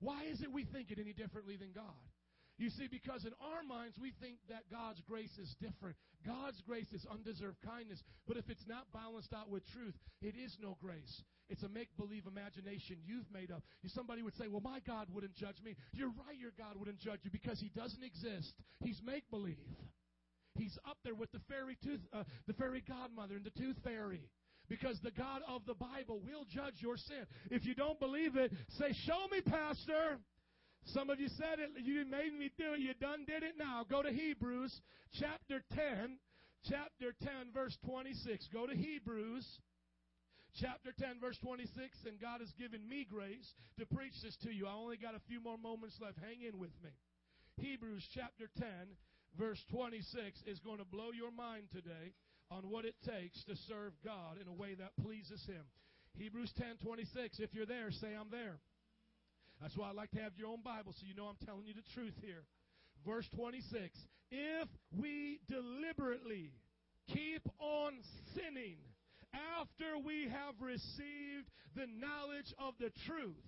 Why 0.00 0.24
is 0.24 0.42
it 0.42 0.50
we 0.50 0.64
think 0.64 0.90
it 0.90 0.98
any 0.98 1.12
differently 1.12 1.56
than 1.56 1.70
God? 1.74 2.11
You 2.58 2.70
see, 2.70 2.86
because 2.86 3.24
in 3.24 3.32
our 3.40 3.62
minds 3.66 3.96
we 3.98 4.12
think 4.20 4.36
that 4.48 4.68
God's 4.70 5.00
grace 5.08 5.32
is 5.40 5.54
different. 5.60 5.96
God's 6.24 6.60
grace 6.66 6.86
is 6.92 7.04
undeserved 7.10 7.58
kindness. 7.64 8.02
But 8.28 8.36
if 8.36 8.48
it's 8.48 8.66
not 8.68 8.86
balanced 8.92 9.32
out 9.32 9.50
with 9.50 9.66
truth, 9.72 9.94
it 10.20 10.34
is 10.36 10.56
no 10.62 10.76
grace. 10.80 11.22
It's 11.48 11.62
a 11.62 11.68
make 11.68 11.88
believe 11.96 12.24
imagination 12.26 12.96
you've 13.04 13.30
made 13.32 13.50
up. 13.50 13.62
Somebody 13.86 14.22
would 14.22 14.36
say, 14.36 14.48
Well, 14.48 14.62
my 14.62 14.80
God 14.86 15.08
wouldn't 15.12 15.34
judge 15.34 15.56
me. 15.64 15.76
You're 15.92 16.14
right, 16.26 16.38
your 16.38 16.52
God 16.56 16.76
wouldn't 16.76 17.00
judge 17.00 17.20
you 17.24 17.30
because 17.30 17.58
He 17.58 17.70
doesn't 17.74 18.02
exist. 18.02 18.52
He's 18.80 19.00
make 19.04 19.28
believe. 19.30 19.56
He's 20.54 20.78
up 20.88 20.98
there 21.04 21.14
with 21.14 21.32
the 21.32 21.40
fairy 21.48 21.76
tooth, 21.82 22.00
uh, 22.12 22.24
the 22.46 22.52
fairy 22.54 22.82
godmother 22.86 23.36
and 23.36 23.44
the 23.44 23.58
tooth 23.58 23.76
fairy 23.82 24.28
because 24.68 24.98
the 25.02 25.10
God 25.10 25.42
of 25.48 25.62
the 25.66 25.74
Bible 25.74 26.20
will 26.24 26.44
judge 26.48 26.74
your 26.78 26.96
sin. 26.96 27.26
If 27.50 27.66
you 27.66 27.74
don't 27.74 27.98
believe 27.98 28.36
it, 28.36 28.52
say, 28.78 28.94
Show 29.04 29.26
me, 29.30 29.40
Pastor. 29.40 30.18
Some 30.86 31.10
of 31.10 31.20
you 31.20 31.28
said 31.28 31.58
it, 31.58 31.70
you 31.84 32.04
made 32.04 32.34
me 32.36 32.50
do 32.58 32.74
it, 32.74 32.80
you 32.80 32.92
done 33.00 33.24
did 33.26 33.42
it 33.42 33.54
now. 33.58 33.86
Go 33.88 34.02
to 34.02 34.10
Hebrews 34.10 34.80
chapter 35.18 35.62
10, 35.74 36.18
chapter 36.68 37.14
10, 37.22 37.54
verse 37.54 37.76
26. 37.86 38.48
Go 38.52 38.66
to 38.66 38.74
Hebrews 38.74 39.46
chapter 40.60 40.90
10, 40.98 41.20
verse 41.20 41.38
26, 41.38 41.70
and 42.06 42.20
God 42.20 42.40
has 42.40 42.52
given 42.58 42.86
me 42.88 43.06
grace 43.08 43.54
to 43.78 43.86
preach 43.86 44.14
this 44.22 44.36
to 44.42 44.50
you. 44.52 44.66
I 44.66 44.74
only 44.74 44.96
got 44.96 45.14
a 45.14 45.22
few 45.28 45.40
more 45.40 45.56
moments 45.56 45.96
left. 46.02 46.18
Hang 46.18 46.42
in 46.42 46.58
with 46.58 46.74
me. 46.82 46.90
Hebrews 47.60 48.04
chapter 48.12 48.50
10, 48.58 48.66
verse 49.38 49.62
26 49.70 50.42
is 50.46 50.58
going 50.60 50.78
to 50.78 50.84
blow 50.84 51.10
your 51.14 51.30
mind 51.30 51.70
today 51.70 52.12
on 52.50 52.68
what 52.68 52.84
it 52.84 52.96
takes 53.06 53.44
to 53.44 53.54
serve 53.68 53.92
God 54.04 54.36
in 54.40 54.48
a 54.48 54.52
way 54.52 54.74
that 54.74 54.92
pleases 55.00 55.40
Him. 55.46 55.62
Hebrews 56.18 56.52
10, 56.58 56.82
26. 56.84 57.40
If 57.40 57.54
you're 57.54 57.66
there, 57.66 57.90
say, 57.90 58.12
I'm 58.18 58.30
there. 58.30 58.58
That's 59.62 59.76
why 59.76 59.90
I 59.90 59.92
like 59.92 60.10
to 60.10 60.20
have 60.20 60.32
your 60.36 60.48
own 60.48 60.60
Bible 60.64 60.92
so 60.92 61.06
you 61.06 61.14
know 61.14 61.26
I'm 61.26 61.46
telling 61.46 61.64
you 61.66 61.72
the 61.72 61.86
truth 61.94 62.14
here. 62.20 62.42
Verse 63.06 63.28
26 63.36 63.96
If 64.32 64.68
we 64.98 65.38
deliberately 65.48 66.50
keep 67.06 67.48
on 67.60 67.92
sinning 68.34 68.78
after 69.32 69.96
we 70.04 70.24
have 70.24 70.54
received 70.60 71.48
the 71.76 71.86
knowledge 71.86 72.52
of 72.58 72.74
the 72.80 72.90
truth, 73.06 73.38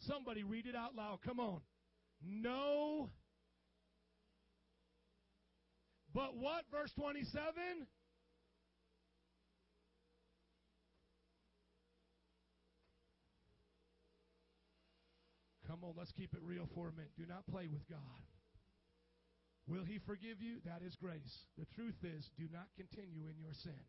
somebody 0.00 0.42
read 0.42 0.66
it 0.66 0.74
out 0.74 0.96
loud. 0.96 1.20
Come 1.24 1.38
on. 1.38 1.60
No. 2.20 3.08
But 6.12 6.36
what? 6.36 6.64
Verse 6.72 6.92
27? 6.98 7.86
Come 15.72 15.88
on, 15.88 15.96
let's 15.96 16.12
keep 16.12 16.36
it 16.36 16.44
real 16.44 16.68
for 16.76 16.92
a 16.92 16.92
minute. 16.92 17.16
Do 17.16 17.24
not 17.24 17.48
play 17.48 17.64
with 17.64 17.80
God. 17.88 18.20
Will 19.64 19.88
He 19.88 19.96
forgive 20.04 20.36
you? 20.44 20.60
That 20.68 20.84
is 20.84 20.92
grace. 21.00 21.32
The 21.56 21.64
truth 21.72 21.96
is, 22.04 22.28
do 22.36 22.44
not 22.52 22.68
continue 22.76 23.24
in 23.32 23.40
your 23.40 23.56
sin. 23.64 23.80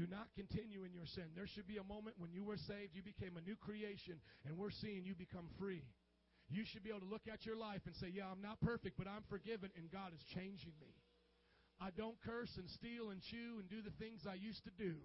Do 0.00 0.08
not 0.08 0.32
continue 0.32 0.88
in 0.88 0.96
your 0.96 1.04
sin. 1.04 1.28
There 1.36 1.44
should 1.44 1.68
be 1.68 1.76
a 1.76 1.84
moment 1.84 2.16
when 2.16 2.32
you 2.32 2.40
were 2.40 2.56
saved, 2.56 2.96
you 2.96 3.04
became 3.04 3.36
a 3.36 3.44
new 3.44 3.52
creation, 3.60 4.16
and 4.48 4.56
we're 4.56 4.72
seeing 4.72 5.04
you 5.04 5.12
become 5.12 5.52
free. 5.60 5.84
You 6.48 6.64
should 6.64 6.80
be 6.80 6.88
able 6.88 7.04
to 7.04 7.12
look 7.12 7.28
at 7.28 7.44
your 7.44 7.60
life 7.60 7.84
and 7.84 7.92
say, 8.00 8.08
Yeah, 8.08 8.32
I'm 8.32 8.40
not 8.40 8.56
perfect, 8.64 8.96
but 8.96 9.04
I'm 9.04 9.28
forgiven, 9.28 9.68
and 9.76 9.92
God 9.92 10.16
is 10.16 10.24
changing 10.32 10.72
me. 10.80 10.96
I 11.84 11.92
don't 11.92 12.16
curse 12.24 12.56
and 12.56 12.64
steal 12.80 13.12
and 13.12 13.20
chew 13.20 13.60
and 13.60 13.68
do 13.68 13.84
the 13.84 13.92
things 14.00 14.24
I 14.24 14.40
used 14.40 14.64
to 14.64 14.72
do. 14.80 14.96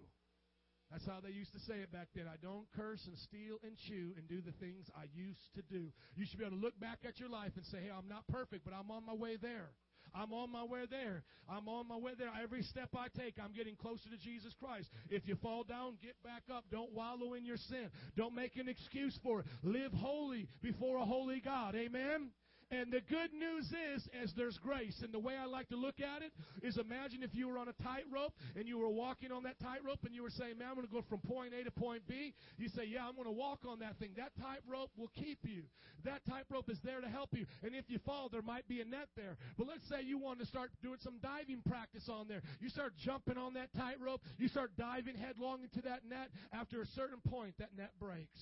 That's 0.91 1.05
how 1.05 1.19
they 1.23 1.31
used 1.31 1.53
to 1.53 1.59
say 1.59 1.79
it 1.79 1.91
back 1.91 2.09
then. 2.13 2.25
I 2.27 2.35
don't 2.41 2.67
curse 2.75 3.07
and 3.07 3.17
steal 3.17 3.57
and 3.63 3.77
chew 3.87 4.11
and 4.17 4.27
do 4.27 4.41
the 4.41 4.51
things 4.59 4.91
I 4.95 5.07
used 5.15 5.55
to 5.55 5.61
do. 5.61 5.87
You 6.15 6.25
should 6.25 6.39
be 6.39 6.45
able 6.45 6.57
to 6.57 6.61
look 6.61 6.77
back 6.79 6.99
at 7.07 7.19
your 7.19 7.29
life 7.29 7.53
and 7.55 7.65
say, 7.65 7.79
hey, 7.83 7.91
I'm 7.95 8.09
not 8.09 8.27
perfect, 8.27 8.65
but 8.65 8.73
I'm 8.73 8.91
on 8.91 9.05
my 9.05 9.13
way 9.13 9.37
there. 9.41 9.71
I'm 10.13 10.33
on 10.33 10.51
my 10.51 10.63
way 10.63 10.81
there. 10.89 11.23
I'm 11.47 11.69
on 11.69 11.87
my 11.87 11.95
way 11.95 12.11
there. 12.17 12.29
Every 12.41 12.63
step 12.63 12.89
I 12.97 13.07
take, 13.17 13.35
I'm 13.41 13.53
getting 13.53 13.75
closer 13.75 14.09
to 14.09 14.17
Jesus 14.17 14.53
Christ. 14.59 14.89
If 15.09 15.27
you 15.27 15.35
fall 15.35 15.63
down, 15.63 15.97
get 16.01 16.21
back 16.23 16.43
up. 16.51 16.65
Don't 16.69 16.91
wallow 16.91 17.33
in 17.33 17.45
your 17.45 17.57
sin. 17.57 17.89
Don't 18.17 18.35
make 18.35 18.57
an 18.57 18.67
excuse 18.67 19.17
for 19.23 19.41
it. 19.41 19.45
Live 19.63 19.93
holy 19.93 20.49
before 20.61 20.97
a 20.97 21.05
holy 21.05 21.39
God. 21.39 21.75
Amen? 21.75 22.31
And 22.71 22.87
the 22.89 23.01
good 23.01 23.33
news 23.35 23.67
is, 23.67 24.07
as 24.23 24.31
there's 24.37 24.57
grace. 24.57 24.95
And 25.03 25.13
the 25.13 25.19
way 25.19 25.35
I 25.35 25.43
like 25.45 25.67
to 25.69 25.75
look 25.75 25.99
at 25.99 26.23
it 26.23 26.31
is 26.65 26.77
imagine 26.77 27.21
if 27.21 27.35
you 27.35 27.49
were 27.49 27.57
on 27.57 27.67
a 27.67 27.75
tightrope 27.83 28.31
and 28.55 28.65
you 28.65 28.77
were 28.77 28.89
walking 28.89 29.29
on 29.31 29.43
that 29.43 29.59
tightrope 29.59 29.99
and 30.05 30.15
you 30.15 30.23
were 30.23 30.29
saying, 30.31 30.57
man, 30.57 30.69
I'm 30.69 30.75
going 30.75 30.87
to 30.87 30.93
go 30.93 31.03
from 31.09 31.19
point 31.19 31.51
A 31.53 31.65
to 31.65 31.71
point 31.71 32.07
B. 32.07 32.33
You 32.57 32.69
say, 32.69 32.85
yeah, 32.87 33.05
I'm 33.05 33.15
going 33.15 33.27
to 33.27 33.35
walk 33.35 33.59
on 33.67 33.79
that 33.79 33.99
thing. 33.99 34.11
That 34.15 34.31
tightrope 34.39 34.91
will 34.97 35.11
keep 35.19 35.39
you. 35.43 35.63
That 36.05 36.21
tightrope 36.29 36.69
is 36.69 36.79
there 36.83 37.01
to 37.01 37.09
help 37.09 37.29
you. 37.33 37.45
And 37.61 37.75
if 37.75 37.85
you 37.89 37.99
fall, 38.05 38.29
there 38.31 38.41
might 38.41 38.67
be 38.69 38.79
a 38.79 38.85
net 38.85 39.09
there. 39.17 39.35
But 39.57 39.67
let's 39.67 39.87
say 39.89 40.01
you 40.01 40.17
want 40.17 40.39
to 40.39 40.45
start 40.45 40.71
doing 40.81 40.97
some 41.03 41.19
diving 41.21 41.61
practice 41.67 42.07
on 42.07 42.29
there. 42.29 42.41
You 42.61 42.69
start 42.69 42.93
jumping 43.03 43.37
on 43.37 43.53
that 43.55 43.73
tightrope. 43.77 44.21
You 44.37 44.47
start 44.47 44.71
diving 44.77 45.17
headlong 45.17 45.63
into 45.63 45.81
that 45.87 46.07
net. 46.09 46.29
After 46.53 46.81
a 46.81 46.85
certain 46.95 47.19
point, 47.29 47.55
that 47.59 47.75
net 47.77 47.91
breaks 47.99 48.39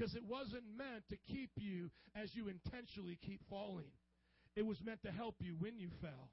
because 0.00 0.16
it 0.16 0.24
wasn't 0.24 0.64
meant 0.78 1.04
to 1.10 1.16
keep 1.28 1.50
you 1.60 1.90
as 2.16 2.32
you 2.32 2.48
intentionally 2.48 3.18
keep 3.20 3.40
falling. 3.50 3.92
It 4.56 4.64
was 4.64 4.80
meant 4.80 5.02
to 5.04 5.12
help 5.12 5.36
you 5.40 5.54
when 5.60 5.76
you 5.76 5.92
fell, 6.00 6.32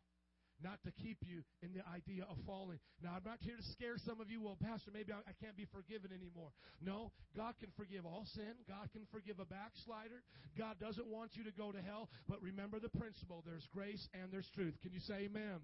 not 0.63 0.79
to 0.87 0.91
keep 1.03 1.17
you 1.27 1.43
in 1.61 1.75
the 1.75 1.83
idea 1.83 2.23
of 2.31 2.37
falling. 2.47 2.79
Now, 3.03 3.19
I'm 3.19 3.27
not 3.27 3.43
here 3.43 3.59
to 3.59 3.67
scare 3.75 3.99
some 3.99 4.21
of 4.21 4.31
you. 4.31 4.39
Well, 4.41 4.55
Pastor, 4.55 4.91
maybe 4.95 5.11
I, 5.11 5.19
I 5.27 5.35
can't 5.43 5.57
be 5.59 5.67
forgiven 5.67 6.15
anymore. 6.15 6.55
No, 6.79 7.11
God 7.35 7.59
can 7.59 7.67
forgive 7.75 8.07
all 8.07 8.23
sin. 8.33 8.55
God 8.71 8.87
can 8.95 9.03
forgive 9.11 9.43
a 9.43 9.45
backslider. 9.45 10.23
God 10.57 10.79
doesn't 10.79 11.05
want 11.11 11.35
you 11.35 11.43
to 11.43 11.51
go 11.51 11.75
to 11.75 11.81
hell. 11.83 12.07
But 12.23 12.41
remember 12.41 12.79
the 12.79 12.93
principle 12.95 13.43
there's 13.45 13.67
grace 13.75 14.07
and 14.15 14.31
there's 14.31 14.49
truth. 14.55 14.79
Can 14.81 14.95
you 14.95 15.03
say 15.03 15.27
amen? 15.27 15.59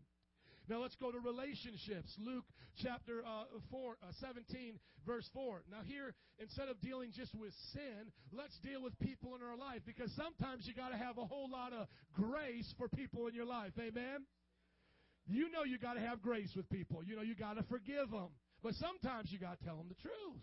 Now 0.69 0.81
let's 0.81 0.95
go 0.95 1.11
to 1.11 1.19
relationships. 1.19 2.15
Luke 2.17 2.45
chapter 2.81 3.23
uh, 3.25 3.45
4, 3.69 3.97
uh, 4.01 4.11
17, 4.19 4.79
verse 5.05 5.29
4. 5.33 5.63
Now 5.69 5.83
here, 5.85 6.13
instead 6.39 6.69
of 6.69 6.79
dealing 6.79 7.11
just 7.11 7.35
with 7.35 7.53
sin, 7.73 8.11
let's 8.31 8.57
deal 8.63 8.81
with 8.81 8.97
people 8.99 9.35
in 9.35 9.41
our 9.43 9.57
life 9.57 9.81
because 9.85 10.11
sometimes 10.15 10.65
you 10.65 10.73
got 10.73 10.89
to 10.89 10.97
have 10.97 11.17
a 11.17 11.25
whole 11.25 11.49
lot 11.49 11.73
of 11.73 11.87
grace 12.13 12.73
for 12.77 12.87
people 12.87 13.27
in 13.27 13.35
your 13.35 13.45
life. 13.45 13.73
Amen? 13.79 14.23
You 15.27 15.51
know 15.51 15.63
you 15.63 15.77
got 15.77 15.93
to 15.93 16.01
have 16.01 16.21
grace 16.21 16.51
with 16.55 16.69
people. 16.69 17.03
You 17.03 17.15
know 17.15 17.21
you 17.21 17.35
got 17.35 17.57
to 17.57 17.63
forgive 17.63 18.11
them. 18.11 18.31
But 18.63 18.75
sometimes 18.75 19.31
you 19.31 19.39
got 19.39 19.59
to 19.59 19.65
tell 19.65 19.75
them 19.75 19.87
the 19.89 19.99
truth. 19.99 20.39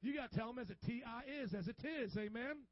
You 0.00 0.16
got 0.16 0.32
to 0.32 0.36
tell 0.36 0.48
them 0.48 0.58
as 0.58 0.70
it 0.70 0.80
is, 0.80 1.52
as 1.52 1.68
it 1.68 1.76
is. 1.84 2.16
Amen? 2.16 2.64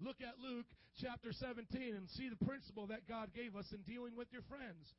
Look 0.00 0.20
at 0.20 0.36
Luke 0.36 0.68
chapter 1.00 1.32
17 1.32 1.96
and 1.96 2.08
see 2.10 2.28
the 2.28 2.44
principle 2.44 2.86
that 2.88 3.08
God 3.08 3.32
gave 3.34 3.56
us 3.56 3.64
in 3.72 3.80
dealing 3.88 4.16
with 4.16 4.28
your 4.32 4.42
friends. 4.42 4.92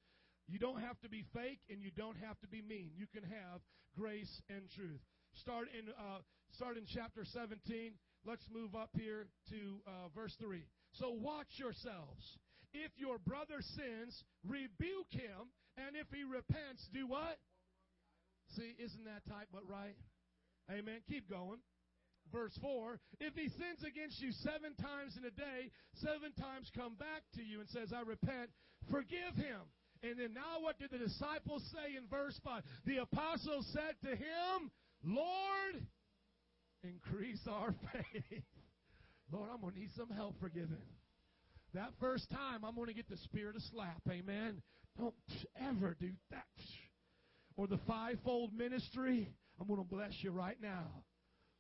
You 0.48 0.60
don't 0.60 0.82
have 0.82 1.00
to 1.02 1.10
be 1.10 1.24
fake 1.34 1.60
and 1.70 1.82
you 1.82 1.92
don't 1.92 2.18
have 2.24 2.40
to 2.40 2.48
be 2.48 2.62
mean. 2.62 2.92
You 2.96 3.06
can 3.08 3.24
have 3.24 3.60
grace 3.96 4.42
and 4.50 4.64
truth. 4.76 5.02
Start 5.36 5.68
in 5.78 5.92
uh, 5.92 6.24
start 6.56 6.78
in 6.78 6.86
chapter 6.88 7.26
17. 7.26 7.92
Let's 8.26 8.48
move 8.52 8.76
up 8.76 8.90
here 8.98 9.28
to 9.50 9.60
uh, 9.86 10.08
verse 10.16 10.36
3. 10.40 10.64
So 10.94 11.12
watch 11.12 11.52
yourselves. 11.56 12.40
If 12.74 12.92
your 12.98 13.18
brother 13.18 13.62
sins, 13.62 14.24
rebuke 14.48 15.12
him, 15.12 15.52
and 15.78 15.96
if 15.96 16.08
he 16.12 16.24
repents, 16.24 16.88
do 16.94 17.08
what? 17.08 17.40
See, 18.56 18.76
isn't 18.80 19.06
that 19.06 19.24
tight 19.28 19.48
but 19.52 19.68
right? 19.68 19.96
Amen. 20.72 21.00
Keep 21.08 21.30
going. 21.30 21.60
Verse 22.32 22.58
4 22.62 23.00
If 23.20 23.36
he 23.36 23.48
sins 23.50 23.84
against 23.88 24.20
you 24.20 24.32
seven 24.44 24.76
times 24.80 25.16
in 25.16 25.24
a 25.24 25.32
day, 25.32 25.72
seven 26.04 26.32
times 26.40 26.72
come 26.76 26.96
back 26.96 27.24
to 27.36 27.44
you 27.44 27.60
and 27.60 27.70
says, 27.70 27.94
I 27.96 28.02
repent, 28.02 28.52
forgive 28.92 29.36
him. 29.36 29.64
And 30.04 30.20
then 30.20 30.34
now 30.34 30.62
what 30.62 30.80
did 30.80 30.92
the 30.92 30.98
disciples 30.98 31.64
say 31.74 31.96
in 31.98 32.08
verse 32.10 32.40
5? 32.44 32.64
The 32.86 32.98
apostles 32.98 33.68
said 33.74 33.96
to 34.04 34.16
him, 34.16 34.72
Lord, 35.04 35.86
increase 36.84 37.42
our 37.50 37.74
faith. 37.94 38.44
Lord, 39.32 39.50
I'm 39.54 39.62
going 39.62 39.74
to 39.74 39.80
need 39.80 39.92
some 39.98 40.10
help 40.10 40.40
forgiving. 40.40 40.78
That 41.74 41.92
first 42.00 42.30
time, 42.30 42.64
I'm 42.64 42.76
going 42.76 42.88
to 42.88 42.94
get 42.94 43.10
the 43.10 43.18
spirit 43.18 43.56
of 43.56 43.62
slap. 43.72 44.02
Amen. 44.10 44.62
Don't 44.98 45.14
ever 45.62 45.96
do 46.00 46.12
that. 46.32 46.46
Or 47.56 47.68
the 47.68 47.80
fivefold 47.88 48.54
ministry. 48.54 49.30
I'm 49.60 49.68
going 49.68 49.80
to 49.80 49.88
bless 49.88 50.14
you 50.22 50.32
right 50.32 50.58
now. 50.62 50.86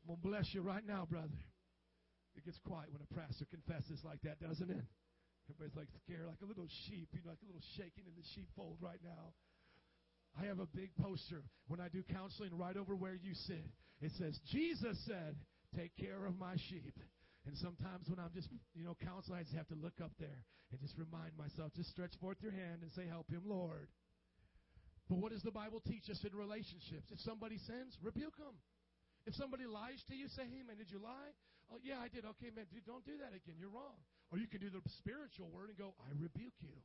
I'm 0.02 0.08
going 0.08 0.20
to 0.22 0.28
bless 0.28 0.54
you 0.54 0.62
right 0.62 0.86
now, 0.88 1.08
brother. 1.10 1.28
It 2.36 2.46
gets 2.46 2.60
quiet 2.66 2.90
when 2.92 3.02
a 3.02 3.20
pastor 3.20 3.46
confesses 3.50 4.00
like 4.06 4.22
that, 4.24 4.40
doesn't 4.40 4.70
it? 4.70 4.84
Everybody's 5.48 5.76
like 5.80 5.92
scared, 6.04 6.28
like 6.28 6.44
a 6.44 6.50
little 6.50 6.68
sheep, 6.88 7.08
you 7.16 7.24
know, 7.24 7.32
like 7.32 7.42
a 7.44 7.48
little 7.48 7.64
shaking 7.80 8.04
in 8.04 8.16
the 8.20 8.28
sheepfold 8.36 8.78
right 8.84 9.00
now. 9.04 9.32
I 10.36 10.46
have 10.46 10.60
a 10.60 10.70
big 10.70 10.92
poster 11.00 11.42
when 11.68 11.80
I 11.80 11.88
do 11.88 12.04
counseling 12.04 12.52
right 12.54 12.76
over 12.76 12.94
where 12.96 13.16
you 13.16 13.34
sit. 13.34 13.66
It 14.02 14.12
says, 14.20 14.38
Jesus 14.52 14.98
said, 15.08 15.36
Take 15.76 15.96
care 15.98 16.26
of 16.26 16.40
my 16.40 16.56
sheep. 16.70 16.96
And 17.46 17.56
sometimes 17.58 18.08
when 18.08 18.20
I'm 18.20 18.32
just, 18.36 18.48
you 18.76 18.84
know, 18.84 18.96
counseling, 19.04 19.40
I 19.40 19.44
just 19.44 19.56
have 19.56 19.68
to 19.72 19.80
look 19.80 20.00
up 20.04 20.12
there 20.20 20.44
and 20.72 20.80
just 20.80 20.96
remind 21.00 21.32
myself, 21.40 21.72
just 21.76 21.90
stretch 21.92 22.16
forth 22.20 22.38
your 22.44 22.52
hand 22.52 22.84
and 22.84 22.92
say, 22.92 23.08
Help 23.08 23.32
him, 23.32 23.44
Lord. 23.48 23.88
But 25.10 25.24
what 25.24 25.32
does 25.32 25.42
the 25.42 25.56
Bible 25.56 25.80
teach 25.80 26.12
us 26.12 26.20
in 26.28 26.36
relationships? 26.36 27.08
If 27.10 27.20
somebody 27.24 27.58
sins, 27.64 27.96
rebuke 28.04 28.36
them. 28.36 28.60
If 29.26 29.36
somebody 29.36 29.66
lies 29.66 30.04
to 30.12 30.16
you, 30.16 30.28
say, 30.36 30.44
Hey, 30.44 30.62
man, 30.68 30.78
did 30.78 30.92
you 30.92 31.00
lie? 31.00 31.32
Oh, 31.72 31.80
yeah, 31.84 32.00
I 32.00 32.08
did. 32.08 32.24
Okay, 32.38 32.52
man, 32.54 32.68
don't 32.86 33.04
do 33.04 33.18
that 33.20 33.36
again. 33.36 33.60
You're 33.60 33.74
wrong. 33.74 34.00
Or 34.32 34.38
you 34.38 34.48
can 34.48 34.60
do 34.60 34.70
the 34.70 34.82
spiritual 34.90 35.48
word 35.54 35.70
and 35.70 35.78
go, 35.78 35.94
I 36.04 36.12
rebuke 36.20 36.60
you. 36.62 36.76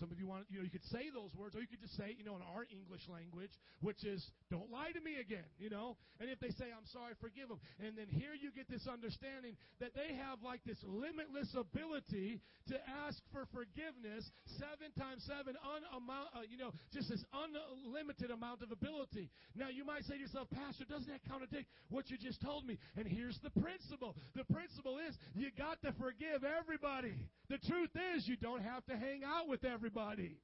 Some 0.00 0.10
of 0.10 0.18
you 0.18 0.26
want, 0.26 0.50
you 0.50 0.58
know, 0.58 0.66
you 0.66 0.74
could 0.74 0.84
say 0.90 1.06
those 1.14 1.30
words, 1.38 1.54
or 1.54 1.62
you 1.62 1.70
could 1.70 1.78
just 1.78 1.94
say, 1.94 2.18
you 2.18 2.26
know, 2.26 2.34
in 2.34 2.42
our 2.42 2.66
English 2.66 3.06
language, 3.06 3.54
which 3.78 4.02
is, 4.02 4.18
don't 4.50 4.66
lie 4.66 4.90
to 4.90 4.98
me 4.98 5.22
again, 5.22 5.46
you 5.54 5.70
know. 5.70 5.94
And 6.18 6.26
if 6.26 6.42
they 6.42 6.50
say, 6.58 6.74
I'm 6.74 6.86
sorry, 6.90 7.14
forgive 7.22 7.46
them. 7.46 7.62
And 7.78 7.94
then 7.94 8.10
here 8.10 8.34
you 8.34 8.50
get 8.50 8.66
this 8.66 8.90
understanding 8.90 9.54
that 9.78 9.94
they 9.94 10.18
have 10.18 10.42
like 10.42 10.66
this 10.66 10.82
limitless 10.82 11.54
ability 11.54 12.42
to 12.74 12.76
ask 13.06 13.22
for 13.30 13.46
forgiveness 13.54 14.26
seven 14.58 14.90
times 14.98 15.22
seven, 15.30 15.54
unamount, 15.62 16.34
uh, 16.34 16.42
you 16.42 16.58
know, 16.58 16.74
just 16.90 17.06
this 17.14 17.22
unlimited 17.30 18.34
amount 18.34 18.66
of 18.66 18.74
ability. 18.74 19.30
Now 19.54 19.70
you 19.70 19.86
might 19.86 20.02
say 20.10 20.18
to 20.18 20.22
yourself, 20.26 20.50
Pastor, 20.50 20.82
doesn't 20.90 21.06
that 21.06 21.22
contradict 21.30 21.70
what 21.86 22.10
you 22.10 22.18
just 22.18 22.42
told 22.42 22.66
me? 22.66 22.82
And 22.98 23.06
here's 23.06 23.38
the 23.46 23.54
principle. 23.54 24.18
The 24.34 24.46
principle 24.50 24.98
is 24.98 25.14
you 25.38 25.54
got 25.54 25.78
to 25.86 25.94
forgive 26.02 26.42
everybody. 26.42 27.14
The 27.46 27.62
truth 27.62 27.94
is 28.16 28.26
you 28.26 28.34
don't 28.34 28.62
have 28.62 28.82
to 28.90 28.96
hang 28.98 29.22
out 29.22 29.46
with 29.46 29.62
everybody 29.62 29.83
everybody. 29.84 30.40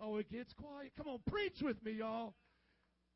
Oh, 0.00 0.16
it 0.16 0.26
gets 0.32 0.52
quiet. 0.52 0.90
Come 0.96 1.06
on, 1.06 1.20
preach 1.30 1.62
with 1.62 1.78
me, 1.84 1.92
y'all. 1.92 2.34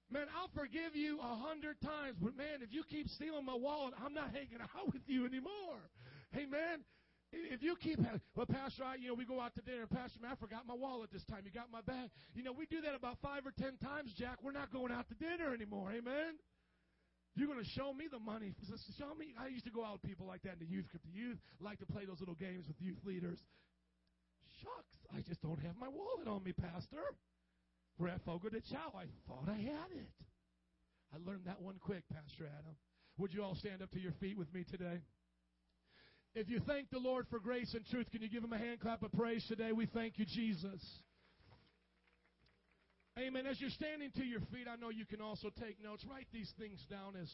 Man, 0.09 0.26
I'll 0.38 0.50
forgive 0.54 0.94
you 0.94 1.18
a 1.18 1.34
hundred 1.34 1.80
times, 1.82 2.14
but 2.22 2.36
man, 2.36 2.62
if 2.62 2.72
you 2.72 2.84
keep 2.86 3.09
stealing 3.09 3.44
my 3.44 3.56
wallet, 3.59 3.92
I'm 3.98 4.14
not 4.14 4.30
hanging 4.30 4.62
out 4.62 4.86
with 4.86 5.02
you 5.09 5.26
anymore. 5.26 5.82
Hey, 6.30 6.46
man, 6.46 6.86
if 7.32 7.61
you 7.61 7.74
keep, 7.74 7.98
well, 8.36 8.46
Pastor, 8.46 8.84
I, 8.84 8.94
you 9.02 9.09
know, 9.09 9.14
we 9.14 9.26
go 9.26 9.40
out 9.40 9.56
to 9.56 9.62
dinner, 9.62 9.88
Pastor, 9.90 10.20
man, 10.22 10.30
I 10.30 10.36
forgot 10.36 10.62
my 10.64 10.78
wallet 10.78 11.11
this 11.12 11.24
time. 11.24 11.42
You 11.42 11.50
got 11.50 11.72
my 11.72 11.82
bag. 11.82 12.09
You 12.34 12.44
know, 12.44 12.52
we 12.52 12.66
do 12.66 12.80
that 12.82 12.94
about 12.94 13.18
five 13.20 13.42
or 13.44 13.52
ten 13.59 13.76
times, 13.82 14.14
Jack. 14.16 14.38
We're 14.40 14.54
not 14.54 14.72
going 14.72 14.92
out 14.92 15.09
to 15.09 15.16
dinner 15.18 15.52
anymore. 15.52 15.90
Amen. 15.90 16.38
You're 17.34 17.48
going 17.48 17.62
to 17.62 17.70
show 17.74 17.92
me 17.92 18.06
the 18.11 18.20
money. 18.20 18.54
Show 18.96 19.14
me. 19.18 19.34
I 19.34 19.48
used 19.48 19.66
to 19.66 19.74
go 19.74 19.84
out 19.84 19.98
with 19.98 20.02
people 20.02 20.26
like 20.26 20.42
that 20.42 20.54
in 20.54 20.59
the 20.61 20.70
youth 20.70 20.88
group. 20.88 21.02
The 21.02 21.18
youth 21.18 21.38
like 21.61 21.80
to 21.80 21.86
play 21.86 22.06
those 22.06 22.20
little 22.20 22.38
games 22.38 22.66
with 22.68 22.80
youth 22.80 23.02
leaders. 23.04 23.38
Shucks, 24.61 24.98
I 25.16 25.20
just 25.20 25.42
don't 25.42 25.61
have 25.61 25.76
my 25.78 25.88
wallet 25.88 26.28
on 26.28 26.42
me, 26.42 26.52
Pastor. 26.52 27.14
Brett 27.98 28.20
Fogo 28.24 28.48
de 28.48 28.59
I 28.59 29.06
thought 29.26 29.48
I 29.48 29.56
had 29.56 29.90
it. 29.90 30.11
I 31.12 31.18
learned 31.24 31.46
that 31.46 31.61
one 31.61 31.76
quick, 31.80 32.04
Pastor 32.12 32.44
Adam. 32.46 32.76
Would 33.18 33.32
you 33.32 33.42
all 33.42 33.56
stand 33.56 33.82
up 33.82 33.90
to 33.92 34.00
your 34.00 34.12
feet 34.20 34.38
with 34.38 34.52
me 34.54 34.64
today? 34.70 35.00
If 36.34 36.48
you 36.48 36.61
thank 36.66 36.90
the 36.90 36.98
Lord 36.98 37.26
for 37.30 37.40
grace 37.40 37.74
and 37.74 37.84
truth, 37.86 38.06
can 38.12 38.22
you 38.22 38.28
give 38.28 38.44
him 38.44 38.52
a 38.52 38.59
hand 38.59 38.80
clap 38.80 39.02
of 39.02 39.11
praise 39.12 39.44
today? 39.48 39.72
We 39.72 39.86
thank 39.86 40.18
you, 40.18 40.24
Jesus. 40.24 40.80
Amen. 43.18 43.46
As 43.46 43.61
you're 43.61 43.70
standing 43.70 44.12
to 44.12 44.24
your 44.24 44.40
feet, 44.52 44.68
I 44.70 44.76
know 44.76 44.90
you 44.90 45.04
can 45.04 45.20
also 45.20 45.50
take 45.59 45.82
notes. 45.82 46.04
Write 46.09 46.28
these 46.32 46.52
things 46.59 46.78
down 46.88 47.14
as 47.20 47.28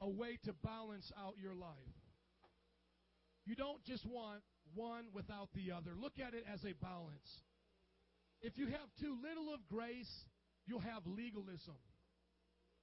a 0.00 0.08
way 0.08 0.38
to 0.44 0.52
balance 0.64 1.12
out 1.16 1.34
your 1.40 1.54
life. 1.54 1.70
You 3.46 3.54
don't 3.54 3.84
just 3.84 4.04
want 4.06 4.40
one 4.74 5.06
without 5.14 5.48
the 5.54 5.72
other. 5.72 5.92
Look 5.96 6.18
at 6.18 6.34
it 6.34 6.44
as 6.50 6.62
a 6.64 6.74
balance. 6.82 7.30
If 8.42 8.58
you 8.58 8.66
have 8.66 8.88
too 9.00 9.16
little 9.22 9.54
of 9.54 9.64
grace, 9.70 10.10
you'll 10.66 10.84
have 10.84 11.06
legalism. 11.06 11.78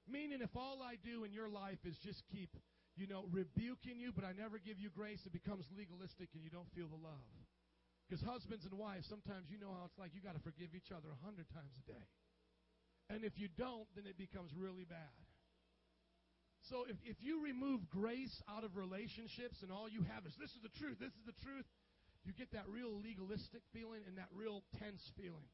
Meaning, 0.09 0.41
if 0.41 0.55
all 0.57 0.81
I 0.81 0.97
do 1.05 1.23
in 1.23 1.31
your 1.31 1.47
life 1.47 1.77
is 1.85 1.93
just 2.01 2.23
keep, 2.33 2.49
you 2.97 3.05
know, 3.05 3.29
rebuking 3.29 4.01
you, 4.01 4.09
but 4.11 4.25
I 4.25 4.33
never 4.33 4.57
give 4.57 4.81
you 4.81 4.89
grace, 4.89 5.21
it 5.25 5.31
becomes 5.31 5.69
legalistic 5.77 6.33
and 6.33 6.41
you 6.41 6.49
don't 6.49 6.69
feel 6.73 6.89
the 6.89 6.97
love. 6.97 7.29
Because 8.09 8.25
husbands 8.25 8.65
and 8.65 8.75
wives, 8.75 9.07
sometimes 9.07 9.47
you 9.47 9.61
know 9.61 9.71
how 9.71 9.87
it's 9.87 9.95
like 9.95 10.11
you 10.11 10.19
got 10.19 10.35
to 10.35 10.43
forgive 10.43 10.73
each 10.75 10.91
other 10.91 11.13
a 11.13 11.19
hundred 11.23 11.47
times 11.53 11.71
a 11.79 11.85
day. 11.85 12.07
And 13.07 13.23
if 13.23 13.37
you 13.39 13.47
don't, 13.47 13.87
then 13.95 14.03
it 14.03 14.17
becomes 14.17 14.51
really 14.57 14.83
bad. 14.83 15.15
So 16.69 16.85
if, 16.85 16.97
if 17.03 17.17
you 17.19 17.41
remove 17.41 17.89
grace 17.89 18.35
out 18.45 18.63
of 18.63 18.77
relationships 18.77 19.63
and 19.65 19.71
all 19.71 19.89
you 19.89 20.05
have 20.13 20.25
is 20.29 20.33
this 20.37 20.51
is 20.53 20.61
the 20.61 20.73
truth, 20.77 21.01
this 21.01 21.13
is 21.13 21.25
the 21.25 21.37
truth, 21.41 21.65
you 22.25 22.33
get 22.33 22.51
that 22.53 22.69
real 22.69 22.93
legalistic 23.01 23.61
feeling 23.73 24.05
and 24.05 24.17
that 24.17 24.29
real 24.33 24.61
tense 24.77 25.01
feeling. 25.17 25.49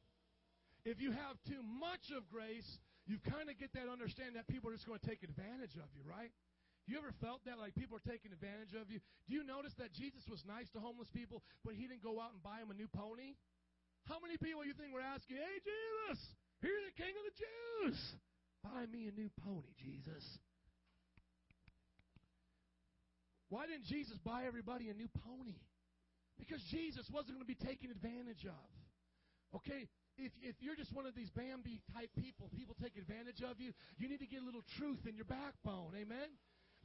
If 0.83 0.99
you 0.99 1.11
have 1.11 1.35
too 1.47 1.63
much 1.63 2.11
of 2.15 2.27
grace, 2.31 2.67
you 3.07 3.19
kind 3.23 3.47
of 3.47 3.55
get 3.59 3.71
that 3.75 3.87
understanding 3.87 4.35
that 4.35 4.47
people 4.47 4.71
are 4.71 4.75
just 4.75 4.87
going 4.87 4.99
to 4.99 5.07
take 5.07 5.23
advantage 5.23 5.75
of 5.79 5.87
you, 5.95 6.03
right? 6.03 6.31
You 6.87 6.95
ever 6.95 7.11
felt 7.19 7.43
that 7.43 7.59
like 7.59 7.75
people 7.75 7.99
are 7.99 8.07
taking 8.07 8.31
advantage 8.31 8.71
of 8.71 8.87
you? 8.87 9.03
Do 9.27 9.35
you 9.35 9.43
notice 9.43 9.75
that 9.79 9.91
Jesus 9.91 10.23
was 10.31 10.43
nice 10.47 10.71
to 10.71 10.79
homeless 10.79 11.11
people, 11.11 11.43
but 11.63 11.75
he 11.75 11.87
didn't 11.87 12.03
go 12.03 12.19
out 12.19 12.31
and 12.31 12.39
buy 12.39 12.63
them 12.63 12.71
a 12.71 12.77
new 12.79 12.87
pony? 12.87 13.35
How 14.07 14.23
many 14.23 14.39
people 14.39 14.63
you 14.63 14.71
think 14.71 14.95
were 14.95 15.03
asking, 15.03 15.35
"Hey 15.35 15.59
Jesus, 15.59 16.31
here's 16.63 16.85
the 16.87 16.95
King 16.95 17.11
of 17.11 17.23
the 17.27 17.35
Jews, 17.35 17.99
buy 18.63 18.85
me 18.87 19.07
a 19.07 19.11
new 19.11 19.27
pony, 19.43 19.75
Jesus"? 19.75 20.23
Why 23.49 23.67
didn't 23.67 23.85
Jesus 23.85 24.17
buy 24.19 24.45
everybody 24.45 24.87
a 24.89 24.93
new 24.93 25.09
pony? 25.09 25.59
Because 26.39 26.61
Jesus 26.69 27.09
wasn't 27.11 27.37
going 27.37 27.45
to 27.45 27.49
be 27.49 27.57
taken 27.57 27.91
advantage 27.91 28.45
of. 28.45 28.69
Okay? 29.55 29.89
If, 30.17 30.31
if 30.41 30.55
you're 30.59 30.75
just 30.75 30.93
one 30.93 31.05
of 31.05 31.13
these 31.13 31.29
Bambi 31.29 31.81
type 31.93 32.09
people, 32.17 32.49
people 32.55 32.75
take 32.81 32.97
advantage 32.97 33.41
of 33.45 33.61
you, 33.61 33.73
you 33.97 34.09
need 34.09 34.19
to 34.19 34.29
get 34.29 34.41
a 34.41 34.45
little 34.45 34.65
truth 34.77 35.05
in 35.05 35.15
your 35.15 35.29
backbone. 35.29 35.93
Amen? 35.93 36.29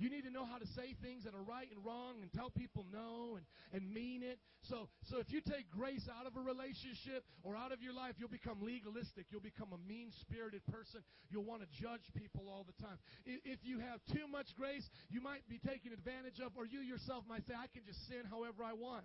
You 0.00 0.08
need 0.08 0.24
to 0.24 0.32
know 0.32 0.44
how 0.44 0.56
to 0.56 0.66
say 0.74 0.96
things 1.04 1.24
that 1.24 1.36
are 1.36 1.44
right 1.44 1.68
and 1.68 1.78
wrong 1.84 2.24
and 2.24 2.32
tell 2.32 2.48
people 2.48 2.84
no 2.90 3.36
and, 3.36 3.44
and 3.76 3.86
mean 3.92 4.24
it. 4.24 4.40
So, 4.66 4.88
so 5.06 5.20
if 5.20 5.28
you 5.30 5.40
take 5.44 5.68
grace 5.70 6.08
out 6.08 6.26
of 6.26 6.34
a 6.34 6.40
relationship 6.40 7.22
or 7.44 7.56
out 7.56 7.72
of 7.72 7.82
your 7.82 7.92
life, 7.92 8.16
you'll 8.16 8.32
become 8.32 8.64
legalistic. 8.64 9.26
You'll 9.30 9.44
become 9.44 9.68
a 9.70 9.80
mean 9.86 10.10
spirited 10.20 10.64
person. 10.66 11.04
You'll 11.28 11.44
want 11.44 11.62
to 11.62 11.68
judge 11.70 12.02
people 12.16 12.48
all 12.48 12.64
the 12.64 12.76
time. 12.82 12.96
If 13.26 13.60
you 13.62 13.80
have 13.80 14.00
too 14.10 14.26
much 14.26 14.50
grace, 14.56 14.88
you 15.08 15.20
might 15.20 15.44
be 15.48 15.60
taken 15.60 15.92
advantage 15.92 16.40
of, 16.40 16.56
or 16.56 16.64
you 16.64 16.80
yourself 16.80 17.24
might 17.28 17.46
say, 17.46 17.54
I 17.54 17.68
can 17.68 17.84
just 17.84 18.00
sin 18.08 18.24
however 18.28 18.64
I 18.64 18.72
want. 18.72 19.04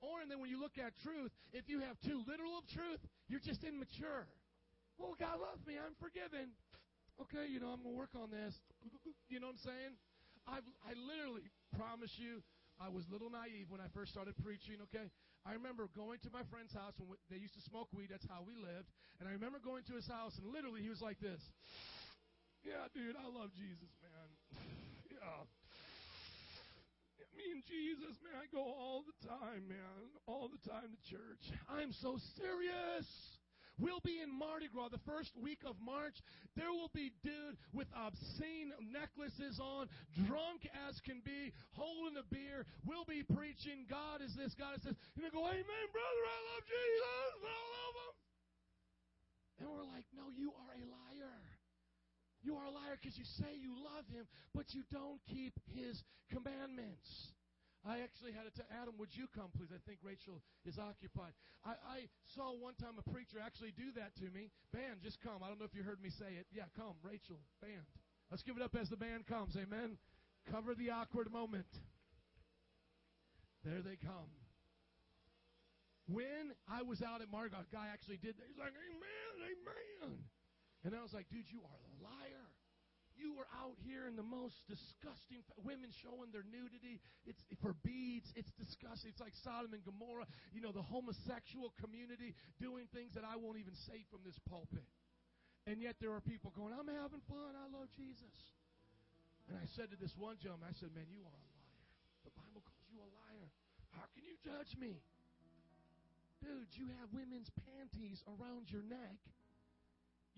Or, 0.00 0.22
and 0.22 0.30
then 0.30 0.38
when 0.38 0.50
you 0.50 0.60
look 0.60 0.78
at 0.78 0.94
truth, 1.02 1.34
if 1.50 1.66
you 1.66 1.80
have 1.82 1.98
too 2.06 2.22
little 2.26 2.54
of 2.54 2.64
truth, 2.70 3.02
you're 3.26 3.42
just 3.42 3.64
immature. 3.66 4.30
Well, 4.98 5.18
God 5.18 5.42
loves 5.42 5.62
me. 5.66 5.74
I'm 5.74 5.94
forgiven. 5.98 6.54
Okay, 7.18 7.50
you 7.50 7.58
know, 7.58 7.74
I'm 7.74 7.82
going 7.82 7.94
to 7.94 7.98
work 7.98 8.14
on 8.14 8.30
this. 8.30 8.54
You 9.28 9.44
know 9.44 9.52
what 9.52 9.60
I'm 9.60 9.68
saying? 9.68 9.92
I, 10.48 10.64
I 10.88 10.96
literally 10.96 11.44
promise 11.76 12.16
you, 12.16 12.40
I 12.80 12.88
was 12.88 13.04
a 13.04 13.12
little 13.12 13.28
naive 13.28 13.68
when 13.68 13.76
I 13.76 13.92
first 13.92 14.08
started 14.08 14.32
preaching, 14.40 14.80
okay? 14.88 15.12
I 15.44 15.52
remember 15.52 15.84
going 15.92 16.16
to 16.24 16.30
my 16.32 16.40
friend's 16.48 16.72
house 16.72 16.96
when 16.96 17.20
they 17.28 17.36
used 17.36 17.52
to 17.60 17.64
smoke 17.68 17.92
weed. 17.92 18.08
That's 18.08 18.24
how 18.24 18.40
we 18.40 18.56
lived. 18.56 18.88
And 19.20 19.28
I 19.28 19.36
remember 19.36 19.60
going 19.60 19.84
to 19.92 20.00
his 20.00 20.08
house, 20.08 20.32
and 20.40 20.48
literally 20.48 20.80
he 20.80 20.88
was 20.88 21.02
like 21.02 21.20
this. 21.20 21.40
Yeah, 22.66 22.90
dude, 22.90 23.14
I 23.14 23.22
love 23.30 23.54
Jesus, 23.54 23.86
man. 24.02 24.28
yeah. 25.14 25.46
Me 27.38 27.54
and 27.54 27.62
Jesus, 27.70 28.18
man, 28.26 28.34
I 28.34 28.50
go 28.50 28.58
all 28.58 29.06
the 29.06 29.14
time, 29.22 29.70
man. 29.70 30.10
All 30.26 30.50
the 30.50 30.58
time 30.66 30.90
to 30.90 31.00
church. 31.06 31.54
I'm 31.70 31.94
so 32.02 32.18
serious. 32.34 33.06
We'll 33.78 34.02
be 34.02 34.18
in 34.18 34.26
Mardi 34.26 34.66
Gras 34.66 34.90
the 34.90 34.98
first 35.06 35.30
week 35.38 35.62
of 35.62 35.78
March. 35.78 36.18
There 36.58 36.74
will 36.74 36.90
be 36.90 37.14
dude 37.22 37.54
with 37.70 37.86
obscene 37.94 38.74
necklaces 38.90 39.62
on, 39.62 39.86
drunk 40.26 40.66
as 40.90 40.98
can 41.06 41.22
be, 41.22 41.54
holding 41.78 42.18
a 42.18 42.26
beer. 42.26 42.66
We'll 42.82 43.06
be 43.06 43.22
preaching, 43.22 43.86
God 43.86 44.18
is 44.18 44.34
this, 44.34 44.50
God 44.58 44.74
is 44.74 44.82
this. 44.82 44.98
And 45.14 45.22
they 45.22 45.30
go, 45.30 45.46
Amen, 45.46 45.86
brother, 45.94 46.24
I 46.26 46.38
love 46.42 46.64
Jesus. 46.66 47.34
I 47.38 47.60
love 47.70 47.94
him. 48.02 48.14
And 49.62 49.66
we're 49.70 49.86
like, 49.94 50.06
No, 50.10 50.26
you 50.34 50.50
are 50.58 50.74
a 50.74 50.82
liar. 50.82 51.38
You 52.48 52.56
are 52.56 52.64
a 52.64 52.72
liar 52.72 52.96
because 52.96 53.20
you 53.20 53.28
say 53.36 53.60
you 53.60 53.76
love 53.76 54.08
him, 54.08 54.24
but 54.56 54.72
you 54.72 54.80
don't 54.88 55.20
keep 55.28 55.52
his 55.76 56.00
commandments. 56.32 57.04
I 57.84 58.00
actually 58.00 58.32
had 58.32 58.48
it 58.48 58.56
to 58.56 58.64
Adam, 58.72 58.96
would 58.96 59.12
you 59.12 59.28
come, 59.36 59.52
please? 59.52 59.68
I 59.68 59.76
think 59.84 60.00
Rachel 60.00 60.40
is 60.64 60.80
occupied. 60.80 61.36
I, 61.60 61.76
I 61.76 61.98
saw 62.32 62.56
one 62.56 62.72
time 62.80 62.96
a 62.96 63.04
preacher 63.04 63.36
actually 63.36 63.76
do 63.76 63.92
that 64.00 64.16
to 64.24 64.32
me. 64.32 64.48
Band, 64.72 65.04
just 65.04 65.20
come. 65.20 65.44
I 65.44 65.52
don't 65.52 65.60
know 65.60 65.68
if 65.68 65.76
you 65.76 65.84
heard 65.84 66.00
me 66.00 66.08
say 66.08 66.40
it. 66.40 66.48
Yeah, 66.48 66.72
come, 66.72 66.96
Rachel, 67.04 67.36
band. 67.60 67.84
Let's 68.32 68.40
give 68.40 68.56
it 68.56 68.64
up 68.64 68.72
as 68.80 68.88
the 68.88 68.96
band 68.96 69.28
comes. 69.28 69.52
Amen. 69.52 70.00
Cover 70.48 70.72
the 70.72 70.88
awkward 70.88 71.28
moment. 71.28 71.68
There 73.60 73.84
they 73.84 74.00
come. 74.00 74.32
When 76.08 76.56
I 76.64 76.80
was 76.80 77.04
out 77.04 77.20
at 77.20 77.28
Margot, 77.28 77.60
a 77.60 77.68
guy 77.68 77.92
actually 77.92 78.16
did 78.16 78.40
that. 78.40 78.48
He's 78.48 78.56
like, 78.56 78.72
Amen, 78.72 79.36
amen. 79.36 80.16
And 80.84 80.94
I 80.94 81.02
was 81.02 81.12
like, 81.12 81.26
dude, 81.28 81.50
you 81.50 81.58
are 81.62 81.80
a 81.82 81.92
liar. 82.02 82.48
You 83.18 83.34
were 83.34 83.50
out 83.50 83.74
here 83.82 84.06
in 84.06 84.14
the 84.14 84.22
most 84.22 84.62
disgusting 84.70 85.42
women 85.66 85.90
showing 86.06 86.30
their 86.30 86.46
nudity. 86.46 87.02
It's 87.26 87.42
for 87.58 87.74
beads. 87.82 88.30
It's 88.38 88.54
disgusting. 88.54 89.10
It's 89.10 89.18
like 89.18 89.34
Sodom 89.42 89.74
and 89.74 89.82
Gomorrah. 89.82 90.30
You 90.54 90.62
know, 90.62 90.70
the 90.70 90.86
homosexual 90.86 91.74
community 91.82 92.38
doing 92.62 92.86
things 92.94 93.18
that 93.18 93.26
I 93.26 93.34
won't 93.34 93.58
even 93.58 93.74
say 93.90 94.06
from 94.06 94.22
this 94.22 94.38
pulpit. 94.46 94.86
And 95.66 95.82
yet 95.82 95.98
there 95.98 96.14
are 96.14 96.22
people 96.22 96.54
going, 96.54 96.70
I'm 96.70 96.86
having 96.86 97.20
fun. 97.26 97.58
I 97.58 97.66
love 97.74 97.90
Jesus. 97.98 98.32
And 99.50 99.58
I 99.58 99.66
said 99.74 99.90
to 99.90 99.98
this 99.98 100.14
one 100.14 100.38
gentleman, 100.38 100.70
I 100.70 100.76
said, 100.78 100.94
Man, 100.94 101.10
you 101.10 101.26
are 101.26 101.34
a 101.34 101.44
liar. 101.50 101.82
The 102.22 102.32
Bible 102.38 102.62
calls 102.62 102.86
you 102.86 103.02
a 103.02 103.10
liar. 103.26 103.50
How 103.98 104.06
can 104.14 104.22
you 104.22 104.38
judge 104.46 104.78
me? 104.78 105.02
Dude, 106.38 106.70
you 106.78 106.86
have 107.02 107.10
women's 107.10 107.50
panties 107.66 108.22
around 108.30 108.70
your 108.70 108.86
neck. 108.86 109.18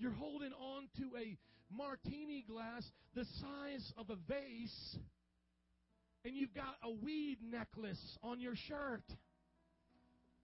You're 0.01 0.17
holding 0.17 0.53
on 0.57 0.89
to 0.97 1.13
a 1.21 1.37
martini 1.69 2.43
glass 2.49 2.83
the 3.15 3.25
size 3.37 3.93
of 3.99 4.09
a 4.09 4.17
vase, 4.27 4.97
and 6.25 6.35
you've 6.35 6.55
got 6.55 6.81
a 6.83 6.91
weed 6.91 7.37
necklace 7.45 8.01
on 8.23 8.41
your 8.41 8.57
shirt. 8.57 9.05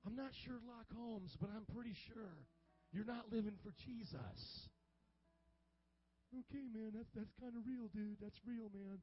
I'm 0.04 0.14
not 0.14 0.28
Sherlock 0.44 0.92
Holmes, 0.94 1.34
but 1.40 1.48
I'm 1.56 1.64
pretty 1.74 1.96
sure 2.12 2.36
you're 2.92 3.08
not 3.08 3.32
living 3.32 3.56
for 3.64 3.72
Jesus. 3.80 4.68
Okay, 6.36 6.68
man, 6.68 6.92
that's 6.92 7.08
that's 7.16 7.32
kind 7.40 7.56
of 7.56 7.64
real, 7.64 7.88
dude. 7.96 8.20
That's 8.20 8.36
real, 8.44 8.68
man. 8.76 9.00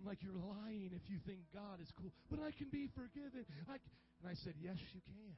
I'm 0.00 0.08
like, 0.08 0.24
you're 0.24 0.40
lying 0.40 0.90
if 0.96 1.04
you 1.12 1.20
think 1.28 1.44
God 1.52 1.84
is 1.84 1.92
cool. 2.00 2.10
But 2.30 2.40
I 2.40 2.50
can 2.56 2.72
be 2.72 2.88
forgiven. 2.96 3.44
I 3.68 3.76
and 4.22 4.26
I 4.32 4.34
said, 4.40 4.54
yes, 4.56 4.80
you 4.96 5.04
can. 5.04 5.36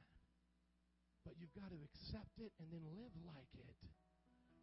But 1.27 1.35
you've 1.35 1.51
got 1.51 1.67
to 1.75 1.79
accept 1.91 2.39
it 2.39 2.55
and 2.63 2.71
then 2.71 2.87
live 2.95 3.11
like 3.27 3.51
it. 3.59 3.75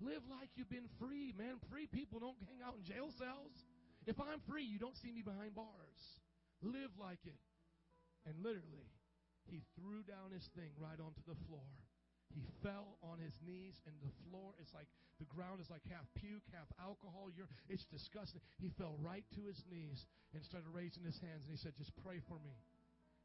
Live 0.00 0.24
like 0.32 0.48
you've 0.56 0.72
been 0.72 0.88
free, 0.96 1.36
man. 1.36 1.60
Free 1.68 1.84
people 1.84 2.24
don't 2.24 2.40
hang 2.48 2.64
out 2.64 2.80
in 2.80 2.88
jail 2.88 3.12
cells. 3.20 3.52
If 4.08 4.16
I'm 4.16 4.40
free, 4.48 4.64
you 4.64 4.80
don't 4.80 4.96
see 4.96 5.12
me 5.12 5.20
behind 5.20 5.52
bars. 5.52 6.00
Live 6.64 6.96
like 6.96 7.20
it. 7.28 7.36
And 8.24 8.40
literally, 8.40 8.88
he 9.44 9.60
threw 9.76 10.00
down 10.08 10.32
his 10.32 10.48
thing 10.56 10.72
right 10.80 10.96
onto 10.96 11.20
the 11.28 11.36
floor. 11.44 11.68
He 12.32 12.48
fell 12.64 12.96
on 13.04 13.20
his 13.20 13.36
knees, 13.44 13.76
and 13.84 13.92
the 14.00 14.10
floor 14.24 14.56
is 14.56 14.72
like 14.72 14.88
the 15.20 15.28
ground 15.28 15.60
is 15.60 15.68
like 15.68 15.84
half 15.92 16.08
puke, 16.16 16.48
half 16.50 16.66
alcohol. 16.80 17.28
You're, 17.28 17.52
it's 17.68 17.84
disgusting. 17.92 18.40
He 18.56 18.72
fell 18.80 18.96
right 19.04 19.22
to 19.36 19.44
his 19.44 19.60
knees 19.68 20.08
and 20.32 20.40
started 20.40 20.72
raising 20.72 21.04
his 21.04 21.20
hands, 21.20 21.44
and 21.44 21.52
he 21.52 21.60
said, 21.60 21.76
"Just 21.76 21.92
pray 22.00 22.24
for 22.24 22.40
me." 22.40 22.56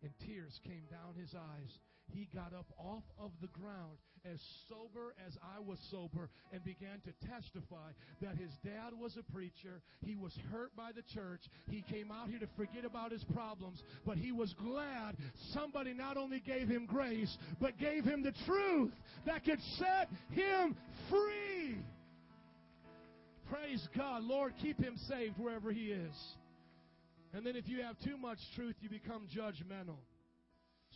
and 0.03 0.11
tears 0.23 0.59
came 0.63 0.87
down 0.87 1.15
his 1.19 1.35
eyes. 1.35 1.79
He 2.13 2.27
got 2.33 2.53
up 2.53 2.67
off 2.77 3.03
of 3.19 3.31
the 3.41 3.47
ground 3.47 3.97
as 4.25 4.39
sober 4.67 5.13
as 5.25 5.37
I 5.41 5.59
was 5.59 5.79
sober 5.91 6.29
and 6.51 6.63
began 6.63 7.01
to 7.05 7.27
testify 7.27 7.91
that 8.21 8.35
his 8.35 8.51
dad 8.63 8.93
was 8.99 9.17
a 9.17 9.31
preacher. 9.31 9.81
He 10.03 10.15
was 10.15 10.37
hurt 10.51 10.75
by 10.75 10.91
the 10.93 11.03
church. 11.13 11.41
He 11.69 11.83
came 11.89 12.11
out 12.11 12.29
here 12.29 12.39
to 12.39 12.47
forget 12.57 12.85
about 12.85 13.11
his 13.11 13.23
problems, 13.33 13.81
but 14.05 14.17
he 14.17 14.31
was 14.31 14.53
glad 14.53 15.15
somebody 15.53 15.93
not 15.93 16.17
only 16.17 16.39
gave 16.39 16.67
him 16.67 16.85
grace, 16.85 17.35
but 17.61 17.77
gave 17.77 18.03
him 18.03 18.23
the 18.23 18.33
truth 18.45 18.93
that 19.25 19.45
could 19.45 19.61
set 19.77 20.09
him 20.31 20.75
free. 21.09 21.77
Praise 23.49 23.87
God. 23.97 24.23
Lord, 24.23 24.53
keep 24.61 24.79
him 24.79 24.95
saved 25.07 25.37
wherever 25.37 25.71
he 25.71 25.91
is. 25.91 26.15
And 27.33 27.45
then 27.45 27.55
if 27.55 27.67
you 27.67 27.81
have 27.83 27.95
too 27.99 28.17
much 28.17 28.39
truth, 28.55 28.75
you 28.81 28.89
become 28.89 29.27
judgmental. 29.35 29.97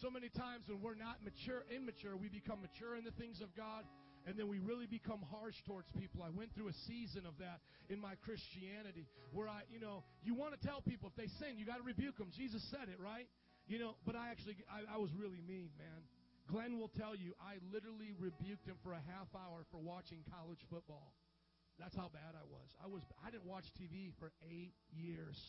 So 0.02 0.10
many 0.10 0.30
times 0.30 0.66
when 0.66 0.82
we're 0.82 0.98
not 0.98 1.22
mature, 1.22 1.64
immature, 1.70 2.18
we 2.18 2.30
become 2.30 2.62
mature 2.62 2.98
in 2.98 3.06
the 3.06 3.14
things 3.14 3.42
of 3.42 3.54
God, 3.54 3.86
and 4.26 4.40
then 4.40 4.48
we 4.48 4.58
really 4.58 4.88
become 4.88 5.22
harsh 5.30 5.56
towards 5.68 5.88
people. 5.94 6.24
I 6.24 6.32
went 6.32 6.56
through 6.56 6.72
a 6.72 6.78
season 6.88 7.28
of 7.28 7.38
that 7.38 7.62
in 7.92 8.00
my 8.00 8.16
Christianity 8.24 9.06
where 9.36 9.48
I, 9.48 9.68
you 9.70 9.80
know, 9.80 10.04
you 10.24 10.34
want 10.34 10.56
to 10.56 10.62
tell 10.64 10.82
people 10.82 11.12
if 11.12 11.16
they 11.20 11.30
sin, 11.38 11.60
you 11.60 11.66
got 11.68 11.78
to 11.78 11.86
rebuke 11.86 12.18
them. 12.18 12.32
Jesus 12.32 12.64
said 12.72 12.88
it, 12.88 12.98
right? 12.98 13.28
You 13.68 13.80
know, 13.80 13.96
but 14.08 14.16
I 14.16 14.32
actually, 14.32 14.58
I, 14.72 14.96
I 14.96 14.98
was 14.98 15.12
really 15.14 15.44
mean, 15.46 15.70
man. 15.78 16.02
Glenn 16.52 16.80
will 16.80 16.92
tell 16.92 17.16
you, 17.16 17.32
I 17.40 17.60
literally 17.72 18.12
rebuked 18.20 18.68
him 18.68 18.76
for 18.84 18.92
a 18.92 19.04
half 19.08 19.32
hour 19.36 19.64
for 19.72 19.80
watching 19.80 20.20
college 20.28 20.60
football. 20.68 21.16
That's 21.80 21.96
how 21.96 22.12
bad 22.12 22.36
I 22.36 22.44
was. 22.52 22.70
I 22.84 22.88
was, 22.88 23.02
I 23.26 23.32
didn't 23.32 23.48
watch 23.48 23.66
TV 23.80 24.12
for 24.20 24.32
eight 24.44 24.76
years. 24.92 25.40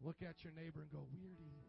Look 0.00 0.22
at 0.22 0.42
your 0.42 0.54
neighbor 0.54 0.80
and 0.80 0.90
go, 0.90 1.04
weirdy. 1.12 1.60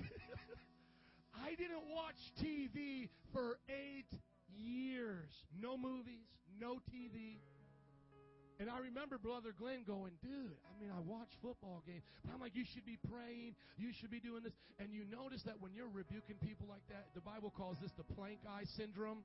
I 1.46 1.54
didn't 1.54 1.84
watch 1.94 2.20
TV 2.42 3.08
for 3.32 3.58
eight 3.68 4.10
years. 4.56 5.30
No 5.60 5.76
movies, 5.76 6.28
no 6.60 6.80
TV. 6.92 7.40
And 8.60 8.68
I 8.68 8.76
remember 8.76 9.16
Brother 9.16 9.56
Glenn 9.56 9.88
going, 9.88 10.12
dude, 10.20 10.52
I 10.68 10.72
mean, 10.76 10.92
I 10.92 11.00
watch 11.00 11.32
football 11.40 11.82
games. 11.88 12.04
But 12.20 12.36
I'm 12.36 12.40
like, 12.44 12.52
you 12.54 12.68
should 12.68 12.84
be 12.84 13.00
praying. 13.08 13.56
You 13.80 13.88
should 13.96 14.12
be 14.12 14.20
doing 14.20 14.44
this. 14.44 14.52
And 14.76 14.92
you 14.92 15.08
notice 15.08 15.40
that 15.48 15.56
when 15.64 15.72
you're 15.72 15.88
rebuking 15.88 16.36
people 16.44 16.68
like 16.68 16.84
that, 16.92 17.08
the 17.16 17.24
Bible 17.24 17.48
calls 17.48 17.80
this 17.80 17.90
the 17.96 18.04
plank 18.04 18.44
eye 18.44 18.68
syndrome. 18.76 19.24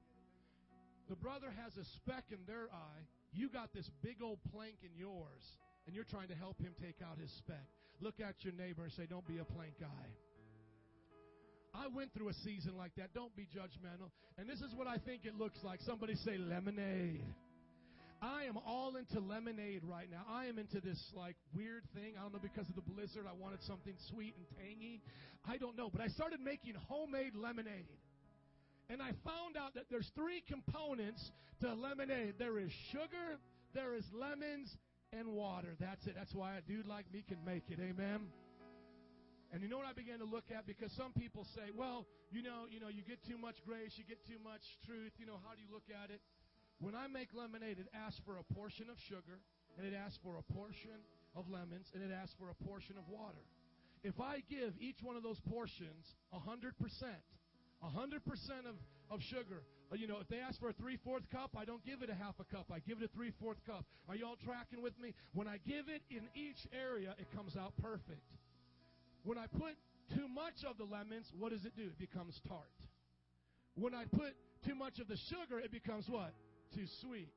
The 1.11 1.19
brother 1.19 1.51
has 1.51 1.75
a 1.75 1.83
speck 1.99 2.31
in 2.31 2.39
their 2.47 2.71
eye. 2.71 3.03
You 3.35 3.51
got 3.51 3.75
this 3.75 3.91
big 4.01 4.23
old 4.23 4.39
plank 4.55 4.79
in 4.87 4.95
yours. 4.95 5.43
And 5.85 5.93
you're 5.93 6.07
trying 6.07 6.29
to 6.29 6.35
help 6.39 6.55
him 6.63 6.71
take 6.79 7.03
out 7.03 7.19
his 7.19 7.29
speck. 7.35 7.67
Look 7.99 8.23
at 8.23 8.39
your 8.39 8.53
neighbor 8.55 8.83
and 8.87 8.93
say, 8.95 9.03
Don't 9.03 9.27
be 9.27 9.43
a 9.43 9.45
plank 9.45 9.75
guy. 9.83 10.07
I 11.75 11.87
went 11.87 12.13
through 12.13 12.29
a 12.29 12.33
season 12.33 12.77
like 12.77 12.95
that. 12.95 13.13
Don't 13.13 13.35
be 13.35 13.43
judgmental. 13.43 14.09
And 14.37 14.49
this 14.49 14.59
is 14.61 14.73
what 14.75 14.87
I 14.87 14.97
think 14.97 15.25
it 15.25 15.37
looks 15.37 15.59
like. 15.63 15.79
Somebody 15.81 16.15
say 16.15 16.37
lemonade. 16.37 17.23
I 18.21 18.45
am 18.45 18.57
all 18.65 18.95
into 18.95 19.19
lemonade 19.19 19.81
right 19.83 20.09
now. 20.09 20.23
I 20.29 20.45
am 20.45 20.57
into 20.57 20.79
this 20.79 20.99
like 21.15 21.35
weird 21.53 21.83
thing. 21.93 22.13
I 22.17 22.23
don't 22.23 22.33
know 22.33 22.39
because 22.41 22.67
of 22.69 22.75
the 22.75 22.81
blizzard. 22.81 23.25
I 23.29 23.33
wanted 23.33 23.61
something 23.63 23.93
sweet 24.09 24.35
and 24.37 24.45
tangy. 24.57 25.01
I 25.47 25.57
don't 25.57 25.77
know, 25.77 25.89
but 25.89 26.01
I 26.01 26.07
started 26.07 26.39
making 26.39 26.75
homemade 26.87 27.35
lemonade. 27.35 27.85
And 28.89 29.01
I 29.01 29.11
found 29.25 29.57
out 29.57 29.75
that 29.75 29.85
there's 29.89 30.09
three 30.15 30.43
components 30.47 31.31
to 31.61 31.73
lemonade. 31.73 32.35
There 32.39 32.57
is 32.57 32.71
sugar, 32.91 33.39
there 33.73 33.95
is 33.95 34.05
lemons, 34.13 34.75
and 35.11 35.29
water. 35.29 35.75
That's 35.79 36.05
it. 36.07 36.13
That's 36.15 36.33
why 36.33 36.57
a 36.57 36.61
dude 36.61 36.87
like 36.87 37.05
me 37.11 37.23
can 37.27 37.37
make 37.45 37.63
it. 37.69 37.79
Amen. 37.79 38.21
And 39.53 39.61
you 39.61 39.69
know 39.69 39.77
what 39.77 39.87
I 39.87 39.93
began 39.93 40.19
to 40.19 40.27
look 40.27 40.51
at? 40.51 40.65
Because 40.65 40.91
some 40.97 41.13
people 41.13 41.45
say, 41.55 41.71
well, 41.71 42.05
you 42.31 42.41
know, 42.41 42.65
you 42.69 42.79
know, 42.79 42.89
you 42.89 43.03
get 43.03 43.23
too 43.23 43.37
much 43.37 43.55
grace, 43.65 43.93
you 43.95 44.03
get 44.03 44.19
too 44.25 44.41
much 44.43 44.63
truth. 44.85 45.13
You 45.17 45.25
know, 45.25 45.39
how 45.45 45.55
do 45.55 45.61
you 45.61 45.71
look 45.71 45.87
at 45.87 46.11
it? 46.11 46.19
When 46.79 46.95
I 46.95 47.07
make 47.07 47.31
lemonade, 47.31 47.79
it 47.79 47.87
asks 47.95 48.19
for 48.25 48.35
a 48.37 48.45
portion 48.53 48.89
of 48.91 48.97
sugar, 49.07 49.39
and 49.77 49.87
it 49.87 49.95
asks 49.95 50.19
for 50.23 50.35
a 50.35 50.43
portion 50.53 50.99
of 51.35 51.47
lemons, 51.47 51.87
and 51.93 52.03
it 52.03 52.11
asks 52.11 52.35
for 52.35 52.51
a 52.51 52.57
portion 52.67 52.97
of 52.99 53.07
water. 53.07 53.43
If 54.03 54.19
I 54.19 54.43
give 54.49 54.73
each 54.79 54.99
one 55.01 55.15
of 55.15 55.23
those 55.23 55.39
portions 55.49 56.03
100%, 56.33 56.75
100% 56.75 57.15
of, 58.67 58.75
of 59.09 59.19
sugar, 59.31 59.63
uh, 59.91 59.95
you 59.95 60.07
know, 60.07 60.17
if 60.19 60.27
they 60.27 60.39
ask 60.39 60.59
for 60.59 60.69
a 60.69 60.73
three 60.73 60.97
fourth 61.03 61.23
cup, 61.31 61.55
I 61.57 61.65
don't 61.65 61.83
give 61.85 62.01
it 62.01 62.09
a 62.09 62.15
half 62.15 62.35
a 62.39 62.43
cup. 62.43 62.67
I 62.73 62.79
give 62.79 63.01
it 63.01 63.05
a 63.05 63.15
three 63.15 63.31
fourth 63.39 63.57
cup. 63.65 63.85
Are 64.09 64.15
you 64.15 64.25
all 64.25 64.37
tracking 64.45 64.81
with 64.81 64.99
me? 64.99 65.13
When 65.33 65.47
I 65.47 65.57
give 65.65 65.89
it 65.89 66.01
in 66.09 66.21
each 66.35 66.67
area, 66.73 67.15
it 67.19 67.27
comes 67.35 67.55
out 67.55 67.73
perfect. 67.81 68.25
When 69.25 69.37
I 69.37 69.47
put 69.47 69.73
too 70.13 70.27
much 70.29 70.63
of 70.69 70.77
the 70.77 70.85
lemons, 70.85 71.25
what 71.37 71.51
does 71.51 71.65
it 71.65 71.75
do? 71.75 71.83
It 71.83 71.97
becomes 71.99 72.39
tart. 72.47 72.71
When 73.75 73.93
I 73.93 74.05
put 74.05 74.37
too 74.65 74.75
much 74.75 74.99
of 74.99 75.07
the 75.07 75.17
sugar, 75.17 75.59
it 75.59 75.71
becomes 75.71 76.07
what? 76.07 76.31
Too 76.73 76.85
sweet. 77.01 77.33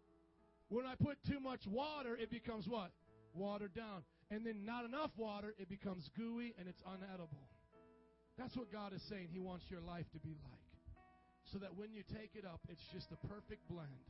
When 0.69 0.85
I 0.85 0.95
put 0.95 1.17
too 1.27 1.41
much 1.41 1.67
water, 1.67 2.15
it 2.15 2.31
becomes 2.31 2.69
what? 2.69 2.93
Watered 3.35 3.75
down. 3.75 4.05
And 4.31 4.45
then 4.45 4.65
not 4.65 4.85
enough 4.85 5.11
water, 5.17 5.55
it 5.59 5.69
becomes 5.69 6.09
gooey 6.17 6.55
and 6.59 6.69
it's 6.69 6.83
unedible. 6.83 7.49
That's 8.37 8.55
what 8.55 8.71
God 8.71 8.93
is 8.93 9.03
saying 9.09 9.29
He 9.33 9.41
wants 9.41 9.65
your 9.71 9.81
life 9.81 10.05
to 10.13 10.19
be 10.21 10.37
like 10.45 10.69
so 11.53 11.59
that 11.59 11.75
when 11.77 11.93
you 11.93 12.03
take 12.13 12.37
it 12.37 12.45
up, 12.45 12.61
it's 12.69 12.85
just 12.93 13.09
a 13.13 13.27
perfect 13.27 13.67
blend 13.71 14.05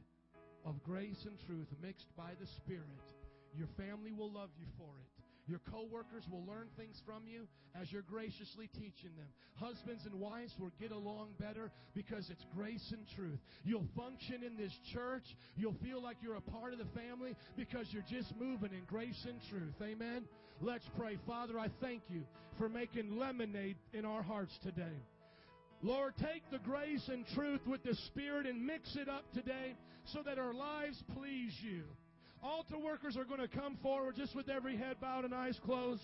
of 0.67 0.83
grace 0.83 1.25
and 1.25 1.39
truth 1.47 1.69
mixed 1.81 2.11
by 2.17 2.35
the 2.41 2.47
Spirit. 2.59 3.07
Your 3.55 3.69
family 3.79 4.13
will 4.13 4.31
love 4.31 4.51
you 4.59 4.67
for 4.77 4.91
it. 4.99 5.28
Your 5.49 5.61
coworkers 5.71 6.25
will 6.31 6.45
learn 6.45 6.69
things 6.77 7.01
from 7.07 7.23
you 7.27 7.49
as 7.81 7.91
you're 7.91 8.03
graciously 8.03 8.69
teaching 8.75 9.17
them. 9.17 9.27
Husbands 9.55 10.05
and 10.05 10.21
wives 10.21 10.53
will 10.61 10.73
get 10.79 10.93
along 10.93 11.31
better 11.41 11.71
because 11.95 12.29
it's 12.31 12.45
grace 12.55 12.93
and 12.93 13.07
truth. 13.17 13.39
You'll 13.65 13.89
function 13.97 14.45
in 14.45 14.57
this 14.57 14.73
church. 14.93 15.25
You'll 15.57 15.77
feel 15.83 16.03
like 16.03 16.19
you're 16.23 16.37
a 16.37 16.41
part 16.41 16.75
of 16.75 16.79
the 16.79 17.01
family 17.01 17.35
because 17.57 17.87
you're 17.91 18.05
just 18.11 18.33
moving 18.39 18.73
in 18.73 18.85
grace 18.87 19.27
and 19.27 19.41
truth. 19.49 19.75
Amen. 19.83 20.25
Let's 20.61 20.85
pray. 20.99 21.19
Father, 21.27 21.59
I 21.59 21.69
thank 21.81 22.03
you 22.09 22.23
for 22.59 22.69
making 22.69 23.17
lemonade 23.17 23.77
in 23.95 24.05
our 24.05 24.23
hearts 24.23 24.57
today. 24.63 25.03
Lord, 25.83 26.15
take 26.19 26.43
the 26.51 26.59
grace 26.59 27.09
and 27.09 27.25
truth 27.35 27.61
with 27.67 27.83
the 27.85 27.95
Spirit 28.09 28.47
and 28.47 28.67
mix 28.67 28.97
it 28.97 29.09
up 29.09 29.25
today 29.33 29.77
so 30.13 30.21
that 30.25 30.39
our 30.39 30.53
lives 30.53 31.03
please 31.15 31.53
you. 31.63 31.85
Altar 32.43 32.79
workers 32.79 33.17
are 33.17 33.25
going 33.25 33.41
to 33.41 33.49
come 33.49 33.77
forward 33.83 34.15
just 34.17 34.35
with 34.37 34.49
every 34.49 34.77
head 34.77 34.97
bowed 35.01 35.25
and 35.25 35.35
eyes 35.35 35.59
closed. 35.65 36.03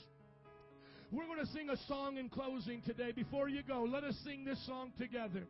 We're 1.13 1.27
going 1.27 1.39
to 1.39 1.53
sing 1.53 1.71
a 1.71 1.77
song 1.87 2.17
in 2.17 2.29
closing 2.29 2.83
today. 2.83 3.13
Before 3.13 3.49
you 3.49 3.63
go, 3.63 3.87
let 3.89 4.03
us 4.03 4.17
sing 4.25 4.45
this 4.45 4.65
song 4.67 4.93
together. 4.99 5.47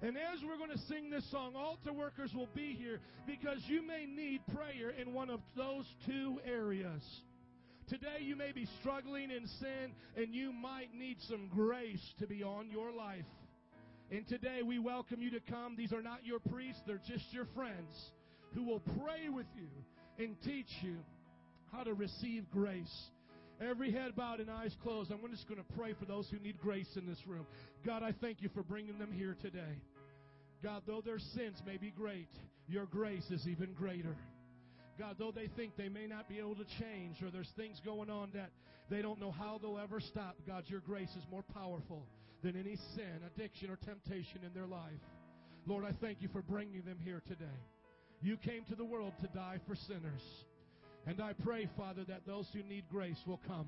And 0.00 0.16
as 0.16 0.42
we're 0.42 0.56
going 0.56 0.70
to 0.70 0.86
sing 0.88 1.10
this 1.10 1.30
song, 1.30 1.54
altar 1.54 1.92
workers 1.92 2.30
will 2.34 2.48
be 2.54 2.74
here 2.74 3.00
because 3.26 3.58
you 3.66 3.86
may 3.86 4.06
need 4.06 4.40
prayer 4.54 4.90
in 4.90 5.12
one 5.12 5.28
of 5.28 5.40
those 5.56 5.84
two 6.06 6.40
areas. 6.46 7.02
Today 7.88 8.22
you 8.22 8.34
may 8.34 8.52
be 8.52 8.66
struggling 8.80 9.30
in 9.30 9.46
sin 9.60 9.92
and 10.16 10.34
you 10.34 10.52
might 10.52 10.94
need 10.94 11.18
some 11.28 11.48
grace 11.54 12.02
to 12.18 12.26
be 12.26 12.42
on 12.42 12.70
your 12.70 12.90
life. 12.92 13.24
And 14.10 14.26
today 14.26 14.62
we 14.64 14.78
welcome 14.78 15.20
you 15.20 15.30
to 15.32 15.40
come. 15.40 15.76
These 15.76 15.92
are 15.92 16.02
not 16.02 16.24
your 16.24 16.38
priests, 16.38 16.80
they're 16.86 17.00
just 17.06 17.24
your 17.30 17.46
friends 17.54 17.94
who 18.54 18.62
will 18.62 18.80
pray 18.80 19.28
with 19.28 19.46
you 19.54 19.68
and 20.18 20.36
teach 20.42 20.70
you 20.82 20.96
how 21.72 21.82
to 21.82 21.94
receive 21.94 22.48
grace. 22.50 23.10
Every 23.60 23.92
head 23.92 24.16
bowed 24.16 24.40
and 24.40 24.50
eyes 24.50 24.74
closed. 24.82 25.10
I'm 25.10 25.20
just 25.30 25.48
going 25.48 25.60
to 25.60 25.72
pray 25.78 25.94
for 25.98 26.04
those 26.04 26.28
who 26.28 26.38
need 26.38 26.58
grace 26.60 26.88
in 26.96 27.06
this 27.06 27.18
room. 27.26 27.46
God, 27.86 28.02
I 28.02 28.12
thank 28.20 28.42
you 28.42 28.48
for 28.54 28.62
bringing 28.62 28.98
them 28.98 29.12
here 29.12 29.36
today. 29.40 29.80
God, 30.62 30.82
though 30.86 31.00
their 31.00 31.18
sins 31.18 31.62
may 31.66 31.76
be 31.76 31.90
great, 31.90 32.28
your 32.68 32.86
grace 32.86 33.30
is 33.30 33.46
even 33.46 33.72
greater. 33.74 34.16
God, 34.98 35.16
though 35.18 35.32
they 35.32 35.48
think 35.56 35.76
they 35.76 35.88
may 35.88 36.06
not 36.06 36.28
be 36.28 36.38
able 36.38 36.54
to 36.54 36.64
change 36.80 37.22
or 37.22 37.30
there's 37.30 37.50
things 37.56 37.80
going 37.84 38.10
on 38.10 38.30
that 38.34 38.50
they 38.90 39.02
don't 39.02 39.20
know 39.20 39.30
how 39.30 39.58
they'll 39.60 39.78
ever 39.78 40.00
stop, 40.00 40.36
God, 40.46 40.64
your 40.66 40.80
grace 40.80 41.10
is 41.10 41.24
more 41.30 41.44
powerful 41.54 42.06
than 42.42 42.56
any 42.56 42.76
sin, 42.94 43.20
addiction, 43.26 43.70
or 43.70 43.76
temptation 43.76 44.40
in 44.44 44.52
their 44.52 44.66
life. 44.66 44.92
Lord, 45.66 45.84
I 45.84 45.92
thank 46.00 46.20
you 46.20 46.28
for 46.28 46.42
bringing 46.42 46.82
them 46.82 46.98
here 47.02 47.22
today. 47.26 47.58
You 48.22 48.36
came 48.36 48.64
to 48.70 48.74
the 48.74 48.84
world 48.84 49.12
to 49.20 49.28
die 49.28 49.58
for 49.66 49.74
sinners. 49.74 50.22
And 51.06 51.20
I 51.20 51.32
pray, 51.32 51.68
Father, 51.76 52.04
that 52.08 52.26
those 52.26 52.48
who 52.52 52.62
need 52.62 52.84
grace 52.90 53.20
will 53.26 53.40
come. 53.46 53.66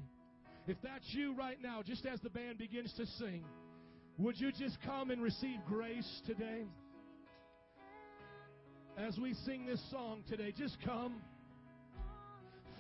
If 0.67 0.79
that's 0.83 1.07
you 1.11 1.35
right 1.35 1.59
now, 1.63 1.83
just 1.85 2.07
as 2.07 2.21
the 2.21 2.31
band 2.31 2.59
begins 2.59 2.93
to 2.97 3.07
sing, 3.19 3.45
would 4.19 4.41
you 4.41 4.51
just 4.51 4.79
come 4.85 5.11
and 5.11 5.23
receive 5.23 5.59
grace 5.69 6.23
today? 6.27 6.65
As 8.97 9.19
we 9.19 9.35
sing 9.45 9.67
this 9.67 9.83
song 9.91 10.23
today, 10.29 10.55
just 10.57 10.79
come. 10.85 11.17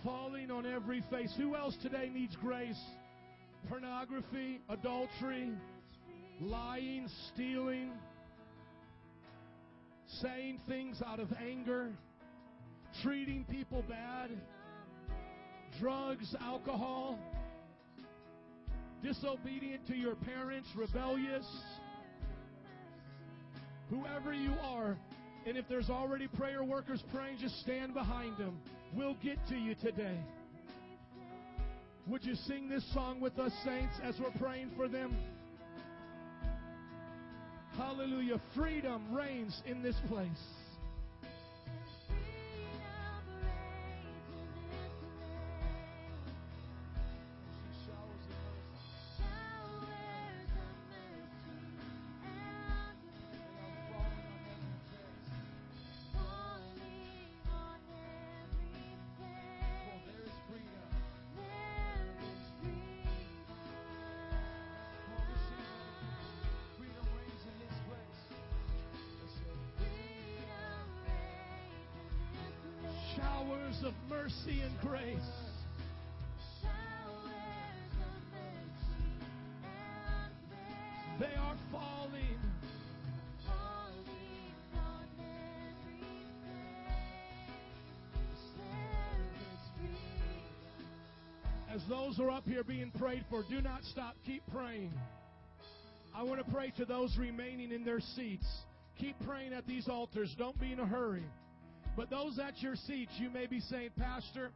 Falling 0.03 0.51
on 0.51 0.65
every 0.65 1.05
face. 1.11 1.33
Who 1.37 1.55
else 1.55 1.77
today 1.83 2.11
needs 2.13 2.35
grace? 2.37 2.81
Pornography, 3.69 4.61
adultery, 4.71 5.51
lying, 6.41 7.09
stealing 7.35 7.91
saying 10.23 10.61
things 10.69 11.01
out 11.05 11.21
of 11.21 11.29
anger, 11.41 11.91
treating 13.03 13.45
people 13.51 13.85
bad, 13.89 14.31
drugs, 15.81 16.35
alcohol, 16.41 17.19
disobedient 19.03 19.87
to 19.87 19.95
your 19.95 20.15
parents, 20.15 20.69
rebellious, 20.77 21.47
whoever 23.91 24.33
you 24.33 24.53
are. 24.63 24.97
And 25.47 25.57
if 25.57 25.69
there's 25.69 25.91
already 25.91 26.29
prayer 26.29 26.65
workers 26.65 27.03
praying, 27.13 27.39
just 27.41 27.61
stand 27.61 27.95
behind 27.95 28.37
them. 28.37 28.59
We'll 28.95 29.17
get 29.23 29.39
to 29.49 29.57
you 29.57 29.75
today. 29.77 30.19
Would 32.09 32.25
you 32.25 32.35
sing 32.47 32.69
this 32.69 32.85
song 32.95 33.21
with 33.21 33.39
us, 33.39 33.53
saints, 33.65 33.95
as 34.03 34.15
we're 34.21 34.39
praying 34.41 34.71
for 34.77 34.89
them? 34.89 35.17
Hallelujah. 37.77 38.41
Freedom 38.55 39.15
reigns 39.15 39.61
in 39.67 39.83
this 39.83 39.97
place. 40.09 40.29
Grace. 74.87 75.19
They 81.19 81.27
are 81.27 81.57
falling. 81.73 82.39
As 91.73 91.81
those 91.89 92.21
are 92.21 92.31
up 92.31 92.45
here 92.47 92.63
being 92.63 92.91
prayed 92.99 93.25
for, 93.29 93.43
do 93.49 93.61
not 93.61 93.83
stop. 93.85 94.15
Keep 94.25 94.43
praying. 94.53 94.93
I 96.15 96.23
want 96.23 96.45
to 96.45 96.53
pray 96.53 96.73
to 96.79 96.85
those 96.85 97.17
remaining 97.19 97.73
in 97.73 97.85
their 97.85 98.01
seats. 98.01 98.47
Keep 98.99 99.17
praying 99.27 99.53
at 99.53 99.67
these 99.67 99.89
altars. 99.89 100.35
Don't 100.39 100.59
be 100.61 100.73
in 100.73 100.81
a 100.81 100.87
hurry. 100.87 101.25
But 101.97 102.11
those 102.11 102.39
at 102.39 102.61
your 102.61 102.77
seats, 102.77 103.13
you 103.17 103.31
may 103.31 103.47
be 103.47 103.61
saying, 103.61 103.91
Pastor, 103.99 104.51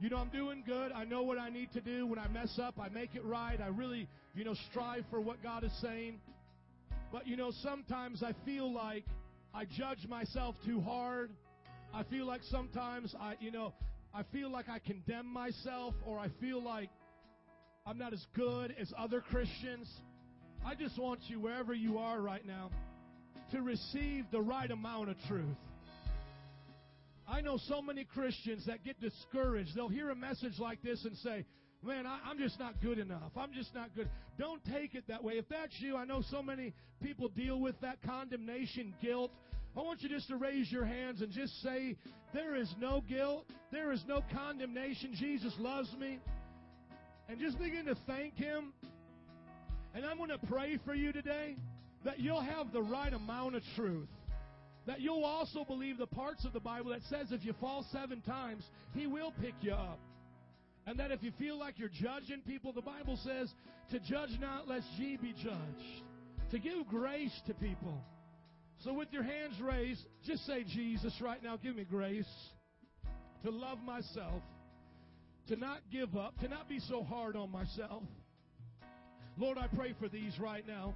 you 0.00 0.10
know, 0.10 0.18
I'm 0.18 0.28
doing 0.28 0.62
good. 0.66 0.92
I 0.92 1.04
know 1.04 1.22
what 1.22 1.38
I 1.38 1.48
need 1.48 1.72
to 1.72 1.80
do. 1.80 2.06
When 2.06 2.18
I 2.18 2.28
mess 2.28 2.58
up, 2.62 2.78
I 2.78 2.88
make 2.88 3.14
it 3.14 3.24
right. 3.24 3.58
I 3.60 3.68
really, 3.68 4.08
you 4.34 4.44
know, 4.44 4.54
strive 4.70 5.04
for 5.10 5.20
what 5.20 5.42
God 5.42 5.64
is 5.64 5.72
saying. 5.80 6.20
But, 7.10 7.26
you 7.26 7.36
know, 7.36 7.50
sometimes 7.62 8.22
I 8.22 8.34
feel 8.44 8.72
like 8.72 9.04
I 9.54 9.64
judge 9.64 10.06
myself 10.06 10.54
too 10.66 10.80
hard. 10.80 11.30
I 11.94 12.02
feel 12.04 12.26
like 12.26 12.42
sometimes 12.50 13.14
I, 13.18 13.36
you 13.40 13.50
know, 13.50 13.72
I 14.12 14.22
feel 14.32 14.50
like 14.50 14.68
I 14.68 14.80
condemn 14.80 15.26
myself 15.26 15.94
or 16.04 16.18
I 16.18 16.28
feel 16.40 16.62
like 16.62 16.90
I'm 17.86 17.96
not 17.96 18.12
as 18.12 18.24
good 18.34 18.74
as 18.78 18.92
other 18.98 19.22
Christians. 19.22 19.88
I 20.64 20.74
just 20.74 20.98
want 20.98 21.20
you, 21.28 21.40
wherever 21.40 21.72
you 21.72 21.98
are 21.98 22.20
right 22.20 22.44
now, 22.44 22.70
to 23.52 23.62
receive 23.62 24.26
the 24.30 24.40
right 24.40 24.70
amount 24.70 25.08
of 25.08 25.16
truth. 25.28 25.56
I 27.28 27.40
know 27.40 27.58
so 27.68 27.82
many 27.82 28.04
Christians 28.04 28.66
that 28.66 28.84
get 28.84 29.00
discouraged. 29.00 29.74
They'll 29.74 29.88
hear 29.88 30.10
a 30.10 30.14
message 30.14 30.58
like 30.58 30.82
this 30.82 31.04
and 31.04 31.16
say, 31.18 31.44
Man, 31.82 32.06
I, 32.06 32.30
am 32.30 32.38
just 32.38 32.58
not 32.58 32.80
good 32.80 32.98
enough. 32.98 33.30
I'm 33.36 33.52
just 33.52 33.74
not 33.74 33.94
good. 33.94 34.08
Don't 34.38 34.60
take 34.64 34.94
it 34.94 35.04
that 35.08 35.22
way. 35.22 35.34
If 35.34 35.48
that's 35.48 35.74
you, 35.78 35.96
I 35.96 36.04
know 36.04 36.22
so 36.30 36.42
many 36.42 36.74
people 37.00 37.28
deal 37.28 37.60
with 37.60 37.80
that 37.80 37.98
condemnation, 38.02 38.94
guilt. 39.00 39.30
I 39.76 39.82
want 39.82 40.02
you 40.02 40.08
just 40.08 40.26
to 40.28 40.36
raise 40.36 40.72
your 40.72 40.84
hands 40.84 41.20
and 41.20 41.30
just 41.30 41.62
say, 41.62 41.96
There 42.32 42.56
is 42.56 42.72
no 42.80 43.02
guilt. 43.08 43.44
There 43.70 43.92
is 43.92 44.02
no 44.08 44.22
condemnation. 44.32 45.14
Jesus 45.14 45.52
loves 45.58 45.92
me. 45.98 46.18
And 47.28 47.38
just 47.38 47.58
begin 47.58 47.86
to 47.86 47.96
thank 48.06 48.34
Him. 48.34 48.72
And 49.94 50.04
I'm 50.04 50.16
going 50.16 50.30
to 50.30 50.38
pray 50.46 50.78
for 50.84 50.94
you 50.94 51.12
today 51.12 51.56
that 52.04 52.20
you'll 52.20 52.40
have 52.40 52.72
the 52.72 52.82
right 52.82 53.12
amount 53.12 53.56
of 53.56 53.62
truth 53.74 54.08
that 54.86 55.00
you'll 55.00 55.24
also 55.24 55.64
believe 55.64 55.98
the 55.98 56.06
parts 56.06 56.44
of 56.44 56.52
the 56.52 56.60
Bible 56.60 56.90
that 56.90 57.02
says 57.10 57.28
if 57.30 57.44
you 57.44 57.52
fall 57.60 57.84
seven 57.92 58.20
times, 58.22 58.62
He 58.94 59.06
will 59.06 59.32
pick 59.40 59.54
you 59.60 59.72
up. 59.72 59.98
And 60.86 61.00
that 61.00 61.10
if 61.10 61.22
you 61.22 61.32
feel 61.38 61.58
like 61.58 61.78
you're 61.78 61.88
judging 61.88 62.40
people, 62.46 62.72
the 62.72 62.82
Bible 62.82 63.18
says 63.24 63.52
to 63.90 63.98
judge 63.98 64.30
not 64.40 64.68
lest 64.68 64.86
ye 64.96 65.16
be 65.16 65.32
judged. 65.32 66.02
To 66.52 66.58
give 66.60 66.86
grace 66.86 67.32
to 67.48 67.54
people. 67.54 68.00
So 68.84 68.92
with 68.92 69.08
your 69.10 69.24
hands 69.24 69.60
raised, 69.60 70.00
just 70.24 70.46
say, 70.46 70.62
Jesus, 70.62 71.12
right 71.20 71.42
now, 71.42 71.56
give 71.56 71.74
me 71.74 71.84
grace 71.84 72.28
to 73.42 73.50
love 73.50 73.78
myself, 73.84 74.42
to 75.48 75.56
not 75.56 75.80
give 75.90 76.16
up, 76.16 76.38
to 76.40 76.48
not 76.48 76.68
be 76.68 76.78
so 76.80 77.02
hard 77.02 77.36
on 77.36 77.50
myself. 77.50 78.02
Lord, 79.36 79.58
I 79.58 79.66
pray 79.66 79.94
for 79.98 80.08
these 80.08 80.38
right 80.38 80.66
now. 80.66 80.94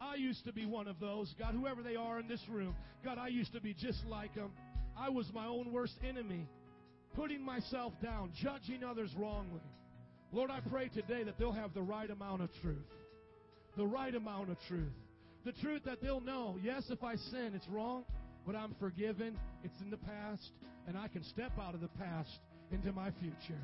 I 0.00 0.14
used 0.16 0.44
to 0.44 0.52
be 0.52 0.66
one 0.66 0.86
of 0.86 1.00
those. 1.00 1.34
God, 1.38 1.54
whoever 1.54 1.82
they 1.82 1.96
are 1.96 2.20
in 2.20 2.28
this 2.28 2.42
room, 2.48 2.74
God, 3.04 3.18
I 3.18 3.28
used 3.28 3.52
to 3.52 3.60
be 3.60 3.74
just 3.74 4.04
like 4.06 4.34
them. 4.34 4.52
I 4.96 5.08
was 5.08 5.26
my 5.34 5.46
own 5.46 5.72
worst 5.72 5.94
enemy, 6.06 6.48
putting 7.14 7.42
myself 7.42 7.92
down, 8.02 8.32
judging 8.42 8.84
others 8.84 9.10
wrongly. 9.16 9.62
Lord, 10.32 10.50
I 10.50 10.60
pray 10.60 10.88
today 10.88 11.22
that 11.24 11.38
they'll 11.38 11.52
have 11.52 11.74
the 11.74 11.82
right 11.82 12.10
amount 12.10 12.42
of 12.42 12.50
truth. 12.62 12.76
The 13.76 13.86
right 13.86 14.14
amount 14.14 14.50
of 14.50 14.56
truth. 14.68 14.92
The 15.44 15.52
truth 15.52 15.82
that 15.84 16.02
they'll 16.02 16.20
know, 16.20 16.56
yes, 16.62 16.84
if 16.90 17.02
I 17.02 17.16
sin, 17.16 17.52
it's 17.54 17.68
wrong, 17.68 18.04
but 18.46 18.54
I'm 18.54 18.74
forgiven. 18.80 19.38
It's 19.64 19.80
in 19.80 19.90
the 19.90 19.96
past, 19.96 20.50
and 20.86 20.96
I 20.98 21.08
can 21.08 21.24
step 21.24 21.52
out 21.60 21.74
of 21.74 21.80
the 21.80 21.88
past 21.88 22.40
into 22.72 22.92
my 22.92 23.10
future. 23.20 23.60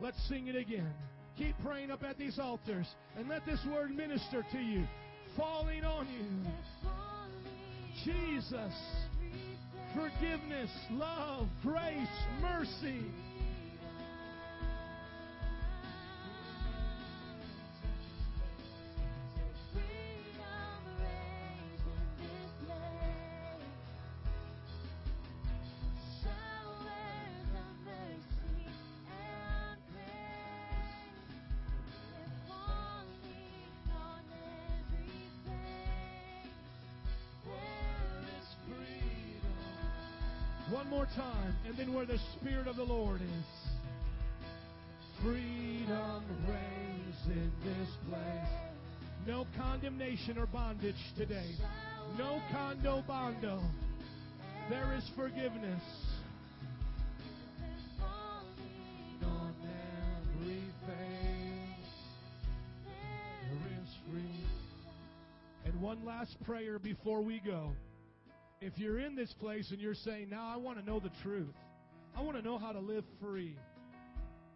Let's 0.00 0.18
sing 0.28 0.48
it 0.48 0.56
again. 0.56 0.92
Keep 1.38 1.54
praying 1.64 1.90
up 1.90 2.02
at 2.02 2.18
these 2.18 2.38
altars 2.38 2.86
and 3.16 3.28
let 3.28 3.46
this 3.46 3.60
word 3.72 3.90
minister 3.94 4.44
to 4.52 4.58
you, 4.58 4.84
falling 5.36 5.84
on 5.84 6.06
you. 6.06 6.24
Jesus, 8.04 8.74
forgiveness, 9.94 10.70
love, 10.92 11.46
grace, 11.62 12.06
mercy. 12.40 13.02
One 40.74 40.90
more 40.90 41.06
time, 41.14 41.54
and 41.68 41.76
then 41.76 41.94
where 41.94 42.04
the 42.04 42.18
Spirit 42.34 42.66
of 42.66 42.74
the 42.74 42.82
Lord 42.82 43.20
is. 43.20 43.46
Freedom 45.22 46.24
reigns 46.48 47.14
in 47.26 47.52
this 47.62 47.88
place. 48.10 48.50
No 49.24 49.46
condemnation 49.56 50.36
or 50.36 50.46
bondage 50.46 50.96
today. 51.16 51.54
No 52.18 52.42
condo 52.50 53.04
bondo. 53.06 53.60
There 54.68 54.92
is 54.96 55.08
forgiveness. 55.14 55.80
And 65.64 65.80
one 65.80 66.04
last 66.04 66.34
prayer 66.44 66.80
before 66.80 67.22
we 67.22 67.40
go. 67.46 67.70
If 68.64 68.78
you're 68.78 68.98
in 68.98 69.14
this 69.14 69.30
place 69.40 69.70
and 69.72 69.78
you're 69.78 69.94
saying, 69.94 70.30
now 70.30 70.50
I 70.50 70.56
want 70.56 70.78
to 70.78 70.84
know 70.86 70.98
the 70.98 71.10
truth, 71.22 71.54
I 72.16 72.22
want 72.22 72.38
to 72.38 72.42
know 72.42 72.56
how 72.56 72.72
to 72.72 72.80
live 72.80 73.04
free. 73.20 73.58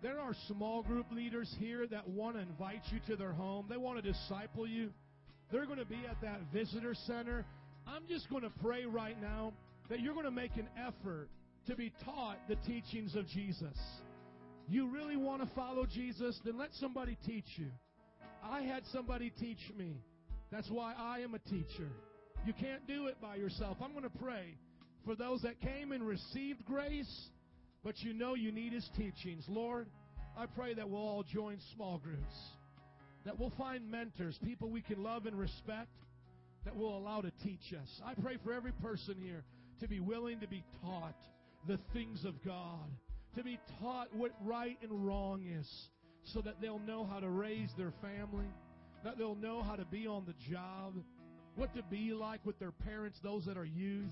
There 0.00 0.18
are 0.18 0.32
small 0.46 0.82
group 0.82 1.12
leaders 1.12 1.54
here 1.58 1.86
that 1.88 2.08
want 2.08 2.36
to 2.36 2.40
invite 2.40 2.80
you 2.90 3.00
to 3.08 3.16
their 3.16 3.32
home. 3.32 3.66
They 3.68 3.76
want 3.76 4.02
to 4.02 4.12
disciple 4.12 4.66
you. 4.66 4.92
They're 5.52 5.66
going 5.66 5.78
to 5.78 5.84
be 5.84 6.00
at 6.08 6.18
that 6.22 6.40
visitor 6.54 6.94
center. 7.06 7.44
I'm 7.86 8.06
just 8.08 8.30
going 8.30 8.44
to 8.44 8.52
pray 8.62 8.86
right 8.86 9.20
now 9.20 9.52
that 9.90 10.00
you're 10.00 10.14
going 10.14 10.24
to 10.24 10.30
make 10.30 10.56
an 10.56 10.68
effort 10.78 11.28
to 11.66 11.76
be 11.76 11.92
taught 12.02 12.38
the 12.48 12.56
teachings 12.66 13.14
of 13.14 13.26
Jesus. 13.28 13.76
You 14.70 14.90
really 14.90 15.16
want 15.16 15.46
to 15.46 15.54
follow 15.54 15.84
Jesus? 15.84 16.40
Then 16.46 16.56
let 16.56 16.70
somebody 16.80 17.18
teach 17.26 17.46
you. 17.56 17.68
I 18.42 18.62
had 18.62 18.84
somebody 18.90 19.30
teach 19.38 19.60
me. 19.76 20.00
That's 20.50 20.70
why 20.70 20.94
I 20.96 21.18
am 21.18 21.34
a 21.34 21.38
teacher. 21.40 21.90
You 22.46 22.52
can't 22.54 22.86
do 22.86 23.06
it 23.06 23.20
by 23.20 23.36
yourself. 23.36 23.76
I'm 23.82 23.92
going 23.92 24.04
to 24.04 24.18
pray 24.18 24.56
for 25.04 25.14
those 25.14 25.42
that 25.42 25.60
came 25.60 25.92
and 25.92 26.06
received 26.06 26.64
grace, 26.64 27.28
but 27.84 27.98
you 27.98 28.12
know 28.12 28.34
you 28.34 28.52
need 28.52 28.72
His 28.72 28.88
teachings. 28.96 29.44
Lord, 29.48 29.86
I 30.36 30.46
pray 30.46 30.74
that 30.74 30.88
we'll 30.88 31.00
all 31.00 31.24
join 31.24 31.58
small 31.74 31.98
groups, 31.98 32.34
that 33.24 33.38
we'll 33.38 33.52
find 33.58 33.90
mentors, 33.90 34.38
people 34.44 34.70
we 34.70 34.82
can 34.82 35.02
love 35.02 35.26
and 35.26 35.38
respect, 35.38 35.90
that 36.64 36.76
will 36.76 36.96
allow 36.96 37.20
to 37.20 37.32
teach 37.42 37.72
us. 37.72 38.00
I 38.04 38.14
pray 38.14 38.38
for 38.42 38.52
every 38.52 38.72
person 38.72 39.16
here 39.20 39.44
to 39.80 39.88
be 39.88 40.00
willing 40.00 40.40
to 40.40 40.48
be 40.48 40.64
taught 40.82 41.16
the 41.66 41.78
things 41.92 42.24
of 42.24 42.42
God, 42.44 42.88
to 43.36 43.42
be 43.42 43.58
taught 43.80 44.14
what 44.14 44.32
right 44.44 44.78
and 44.82 45.06
wrong 45.06 45.44
is, 45.44 45.68
so 46.32 46.40
that 46.42 46.60
they'll 46.60 46.80
know 46.80 47.04
how 47.04 47.20
to 47.20 47.28
raise 47.28 47.70
their 47.76 47.92
family, 48.00 48.48
that 49.04 49.18
they'll 49.18 49.34
know 49.34 49.62
how 49.62 49.76
to 49.76 49.84
be 49.84 50.06
on 50.06 50.24
the 50.26 50.34
job 50.52 50.94
what 51.58 51.74
to 51.74 51.82
be 51.90 52.12
like 52.12 52.40
with 52.46 52.58
their 52.60 52.70
parents, 52.70 53.18
those 53.22 53.44
that 53.46 53.58
are 53.58 53.64
youth. 53.64 54.10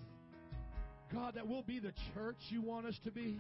God, 1.15 1.35
that 1.37 1.47
we'll 1.47 1.63
be 1.63 1.79
the 1.79 1.93
church 2.13 2.37
you 2.49 2.61
want 2.61 2.87
us 2.87 2.99
to 3.05 3.13
be. 3.13 3.39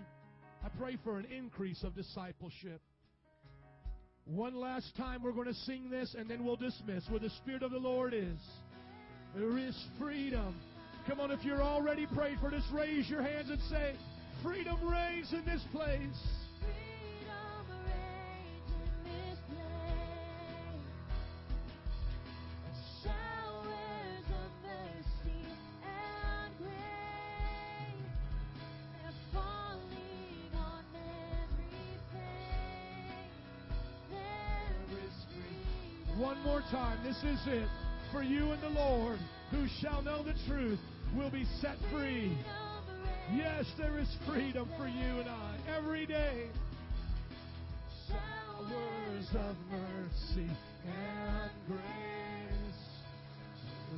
I 0.64 0.68
pray 0.78 0.96
for 1.02 1.18
an 1.18 1.26
increase 1.26 1.82
of 1.82 1.96
discipleship. 1.96 2.80
One 4.24 4.54
last 4.54 4.96
time, 4.96 5.22
we're 5.22 5.32
going 5.32 5.48
to 5.48 5.54
sing 5.54 5.90
this 5.90 6.14
and 6.16 6.30
then 6.30 6.44
we'll 6.44 6.56
dismiss 6.56 7.04
where 7.08 7.18
the 7.18 7.30
Spirit 7.30 7.64
of 7.64 7.72
the 7.72 7.78
Lord 7.78 8.14
is. 8.14 8.38
There 9.34 9.58
is 9.58 9.76
freedom. 9.98 10.54
Come 11.08 11.18
on, 11.20 11.32
if 11.32 11.44
you're 11.44 11.62
already 11.62 12.06
prayed 12.06 12.38
for 12.40 12.50
this, 12.50 12.64
raise 12.72 13.08
your 13.10 13.22
hands 13.22 13.50
and 13.50 13.60
say, 13.68 13.94
Freedom 14.42 14.78
reigns 14.88 15.32
in 15.32 15.44
this 15.44 15.62
place. 15.72 16.45
This 37.22 37.40
is 37.40 37.46
it. 37.46 37.68
For 38.12 38.22
you 38.22 38.50
and 38.52 38.62
the 38.62 38.68
Lord, 38.68 39.18
who 39.50 39.66
shall 39.80 40.02
know 40.02 40.22
the 40.22 40.34
truth, 40.46 40.78
will 41.16 41.30
be 41.30 41.44
set 41.60 41.76
free. 41.90 42.36
Yes, 43.34 43.64
there 43.78 43.98
is 43.98 44.08
freedom 44.28 44.68
for 44.76 44.86
you 44.86 45.20
and 45.20 45.28
I 45.28 45.56
every 45.76 46.04
day. 46.04 46.48
Showers 48.08 49.28
of 49.34 49.56
mercy 49.70 50.50
and 50.86 51.50
grace. 51.66 51.80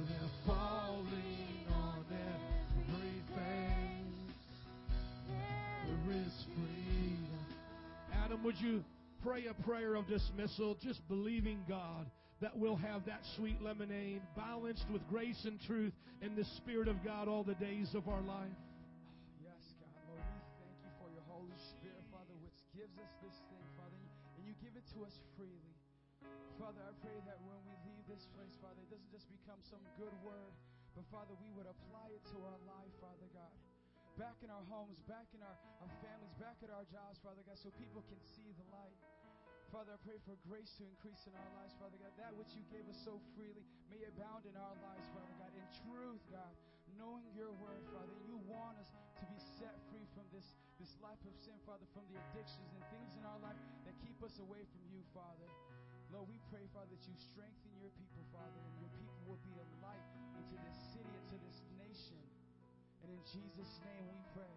They're 0.09 0.31
falling 0.47 1.67
on 1.75 2.05
every 2.13 3.23
face. 3.35 4.37
There 5.87 6.17
is 6.17 6.47
freedom. 6.55 7.47
Adam, 8.25 8.45
would 8.45 8.59
you 8.61 8.85
pray 9.25 9.47
a 9.47 9.55
prayer 9.65 9.97
of 9.97 10.07
dismissal, 10.07 10.77
just 10.81 11.07
believing 11.09 11.59
God 11.69 12.07
that 12.41 12.55
we'll 12.55 12.79
have 12.79 13.05
that 13.07 13.23
sweet 13.35 13.59
lemonade 13.63 14.23
balanced 14.37 14.87
with 14.93 15.03
grace 15.11 15.43
and 15.45 15.59
truth 15.67 15.93
and 16.23 16.39
the 16.39 16.47
Spirit 16.63 16.87
of 16.87 17.03
God 17.03 17.27
all 17.27 17.43
the 17.43 17.59
days 17.59 17.95
of 17.95 18.09
our 18.09 18.23
life. 18.23 18.55
Yes, 19.43 19.75
God, 19.83 19.91
Lord, 20.07 20.23
we 20.23 20.43
thank 20.63 20.77
you 20.87 20.93
for 21.03 21.09
your 21.11 21.27
Holy 21.27 21.59
Spirit, 21.75 22.05
Father, 22.15 22.35
which 22.47 22.59
gives 22.75 22.95
us 22.99 23.11
this 23.23 23.35
thing, 23.51 23.65
Father, 23.75 23.99
and 24.39 24.43
you 24.47 24.55
give 24.63 24.75
it 24.79 24.87
to 24.95 25.03
us 25.03 25.15
freely. 25.35 25.75
Father, 26.59 26.83
I 26.83 26.95
pray 27.03 27.19
that 27.27 27.39
when 27.47 27.59
we 27.67 27.75
leave 27.87 28.05
this 28.11 28.27
place, 28.35 28.55
Father, 28.59 28.79
it 28.83 28.91
doesn't 28.91 29.11
just 29.15 29.31
become 29.31 29.59
some 29.67 29.83
good 29.99 30.15
word, 30.27 30.55
but 30.95 31.07
Father, 31.11 31.35
we 31.39 31.51
would 31.55 31.71
apply 31.71 32.11
it 32.11 32.23
to 32.35 32.39
our 32.43 32.61
life, 32.67 32.91
Father 32.99 33.31
God. 33.35 33.55
Back 34.19 34.35
in 34.43 34.51
our 34.51 34.67
homes, 34.67 34.99
back 35.07 35.31
in 35.31 35.39
our, 35.43 35.55
our 35.79 35.93
families, 36.03 36.35
back 36.43 36.59
at 36.67 36.75
our 36.75 36.83
jobs, 36.91 37.23
Father 37.23 37.43
God, 37.47 37.55
so 37.63 37.71
people 37.79 38.03
can 38.11 38.19
see 38.35 38.51
the 38.59 38.67
light. 38.75 38.99
Father, 39.69 39.93
I 39.93 40.01
pray 40.01 40.17
for 40.25 40.33
grace 40.49 40.73
to 40.81 40.85
increase 40.89 41.29
in 41.29 41.37
our 41.37 41.53
lives, 41.61 41.77
Father 41.77 42.01
God. 42.01 42.09
That 42.17 42.33
which 42.41 42.49
you 42.57 42.65
gave 42.73 42.89
us 42.89 42.97
so 43.05 43.21
freely 43.37 43.61
may 43.93 44.01
abound 44.09 44.49
in 44.49 44.57
our 44.57 44.77
lives, 44.81 45.05
Father 45.13 45.35
God. 45.37 45.53
In 45.53 45.67
truth, 45.85 46.25
God, 46.33 46.53
knowing 46.97 47.29
your 47.37 47.53
word, 47.61 47.85
Father, 47.93 48.17
you 48.25 48.41
want 48.49 48.81
us 48.81 48.89
to 49.21 49.25
be 49.29 49.37
set 49.61 49.77
free 49.93 50.09
from 50.17 50.25
this, 50.33 50.57
this 50.81 50.97
life 51.05 51.21
of 51.29 51.37
sin, 51.45 51.53
Father, 51.69 51.85
from 51.93 52.09
the 52.09 52.17
addictions 52.17 52.73
and 52.73 52.83
things 52.89 53.13
in 53.21 53.29
our 53.29 53.37
life 53.45 53.61
that 53.85 53.93
keep 54.01 54.17
us 54.25 54.41
away 54.41 54.65
from 54.73 54.83
you, 54.89 55.05
Father. 55.13 55.49
Lord, 56.09 56.33
we 56.33 56.41
pray, 56.49 56.65
Father, 56.73 56.89
that 56.89 57.05
you 57.05 57.13
strengthen 57.21 57.73
your 57.77 57.93
people, 58.01 58.25
Father, 58.33 58.57
and 58.57 58.75
your 58.81 58.93
people 58.97 59.21
will 59.29 59.43
be 59.45 59.53
a 59.53 59.67
light 59.85 60.07
into 60.41 60.57
this 60.65 60.79
city, 60.97 61.13
into 61.29 61.37
this 61.45 61.61
nation. 61.77 62.21
And 63.05 63.13
in 63.13 63.21
Jesus' 63.29 63.85
name 63.85 64.05
we 64.09 64.21
pray. 64.33 64.57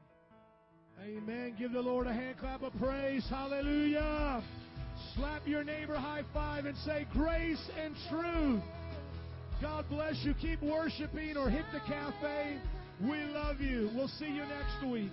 Amen. 1.04 1.60
Give 1.60 1.76
the 1.76 1.84
Lord 1.84 2.08
a 2.08 2.14
hand 2.16 2.40
clap 2.40 2.64
of 2.64 2.72
praise. 2.80 3.28
Hallelujah. 3.28 4.40
Slap 5.16 5.48
your 5.48 5.64
neighbor 5.64 5.96
high 5.96 6.24
five 6.34 6.66
and 6.66 6.78
say, 6.78 7.08
Grace 7.14 7.62
and 7.82 7.96
truth. 8.10 8.62
God 9.62 9.86
bless 9.90 10.16
you. 10.24 10.34
Keep 10.42 10.64
worshiping 10.64 11.38
or 11.38 11.50
hit 11.50 11.66
the 11.74 11.80
cafe. 11.82 12.58
We 13.02 13.18
love 13.26 13.62
you. 13.62 13.90
We'll 13.96 14.08
see 14.08 14.26
you 14.26 14.44
next 14.44 14.92
week. 14.92 15.12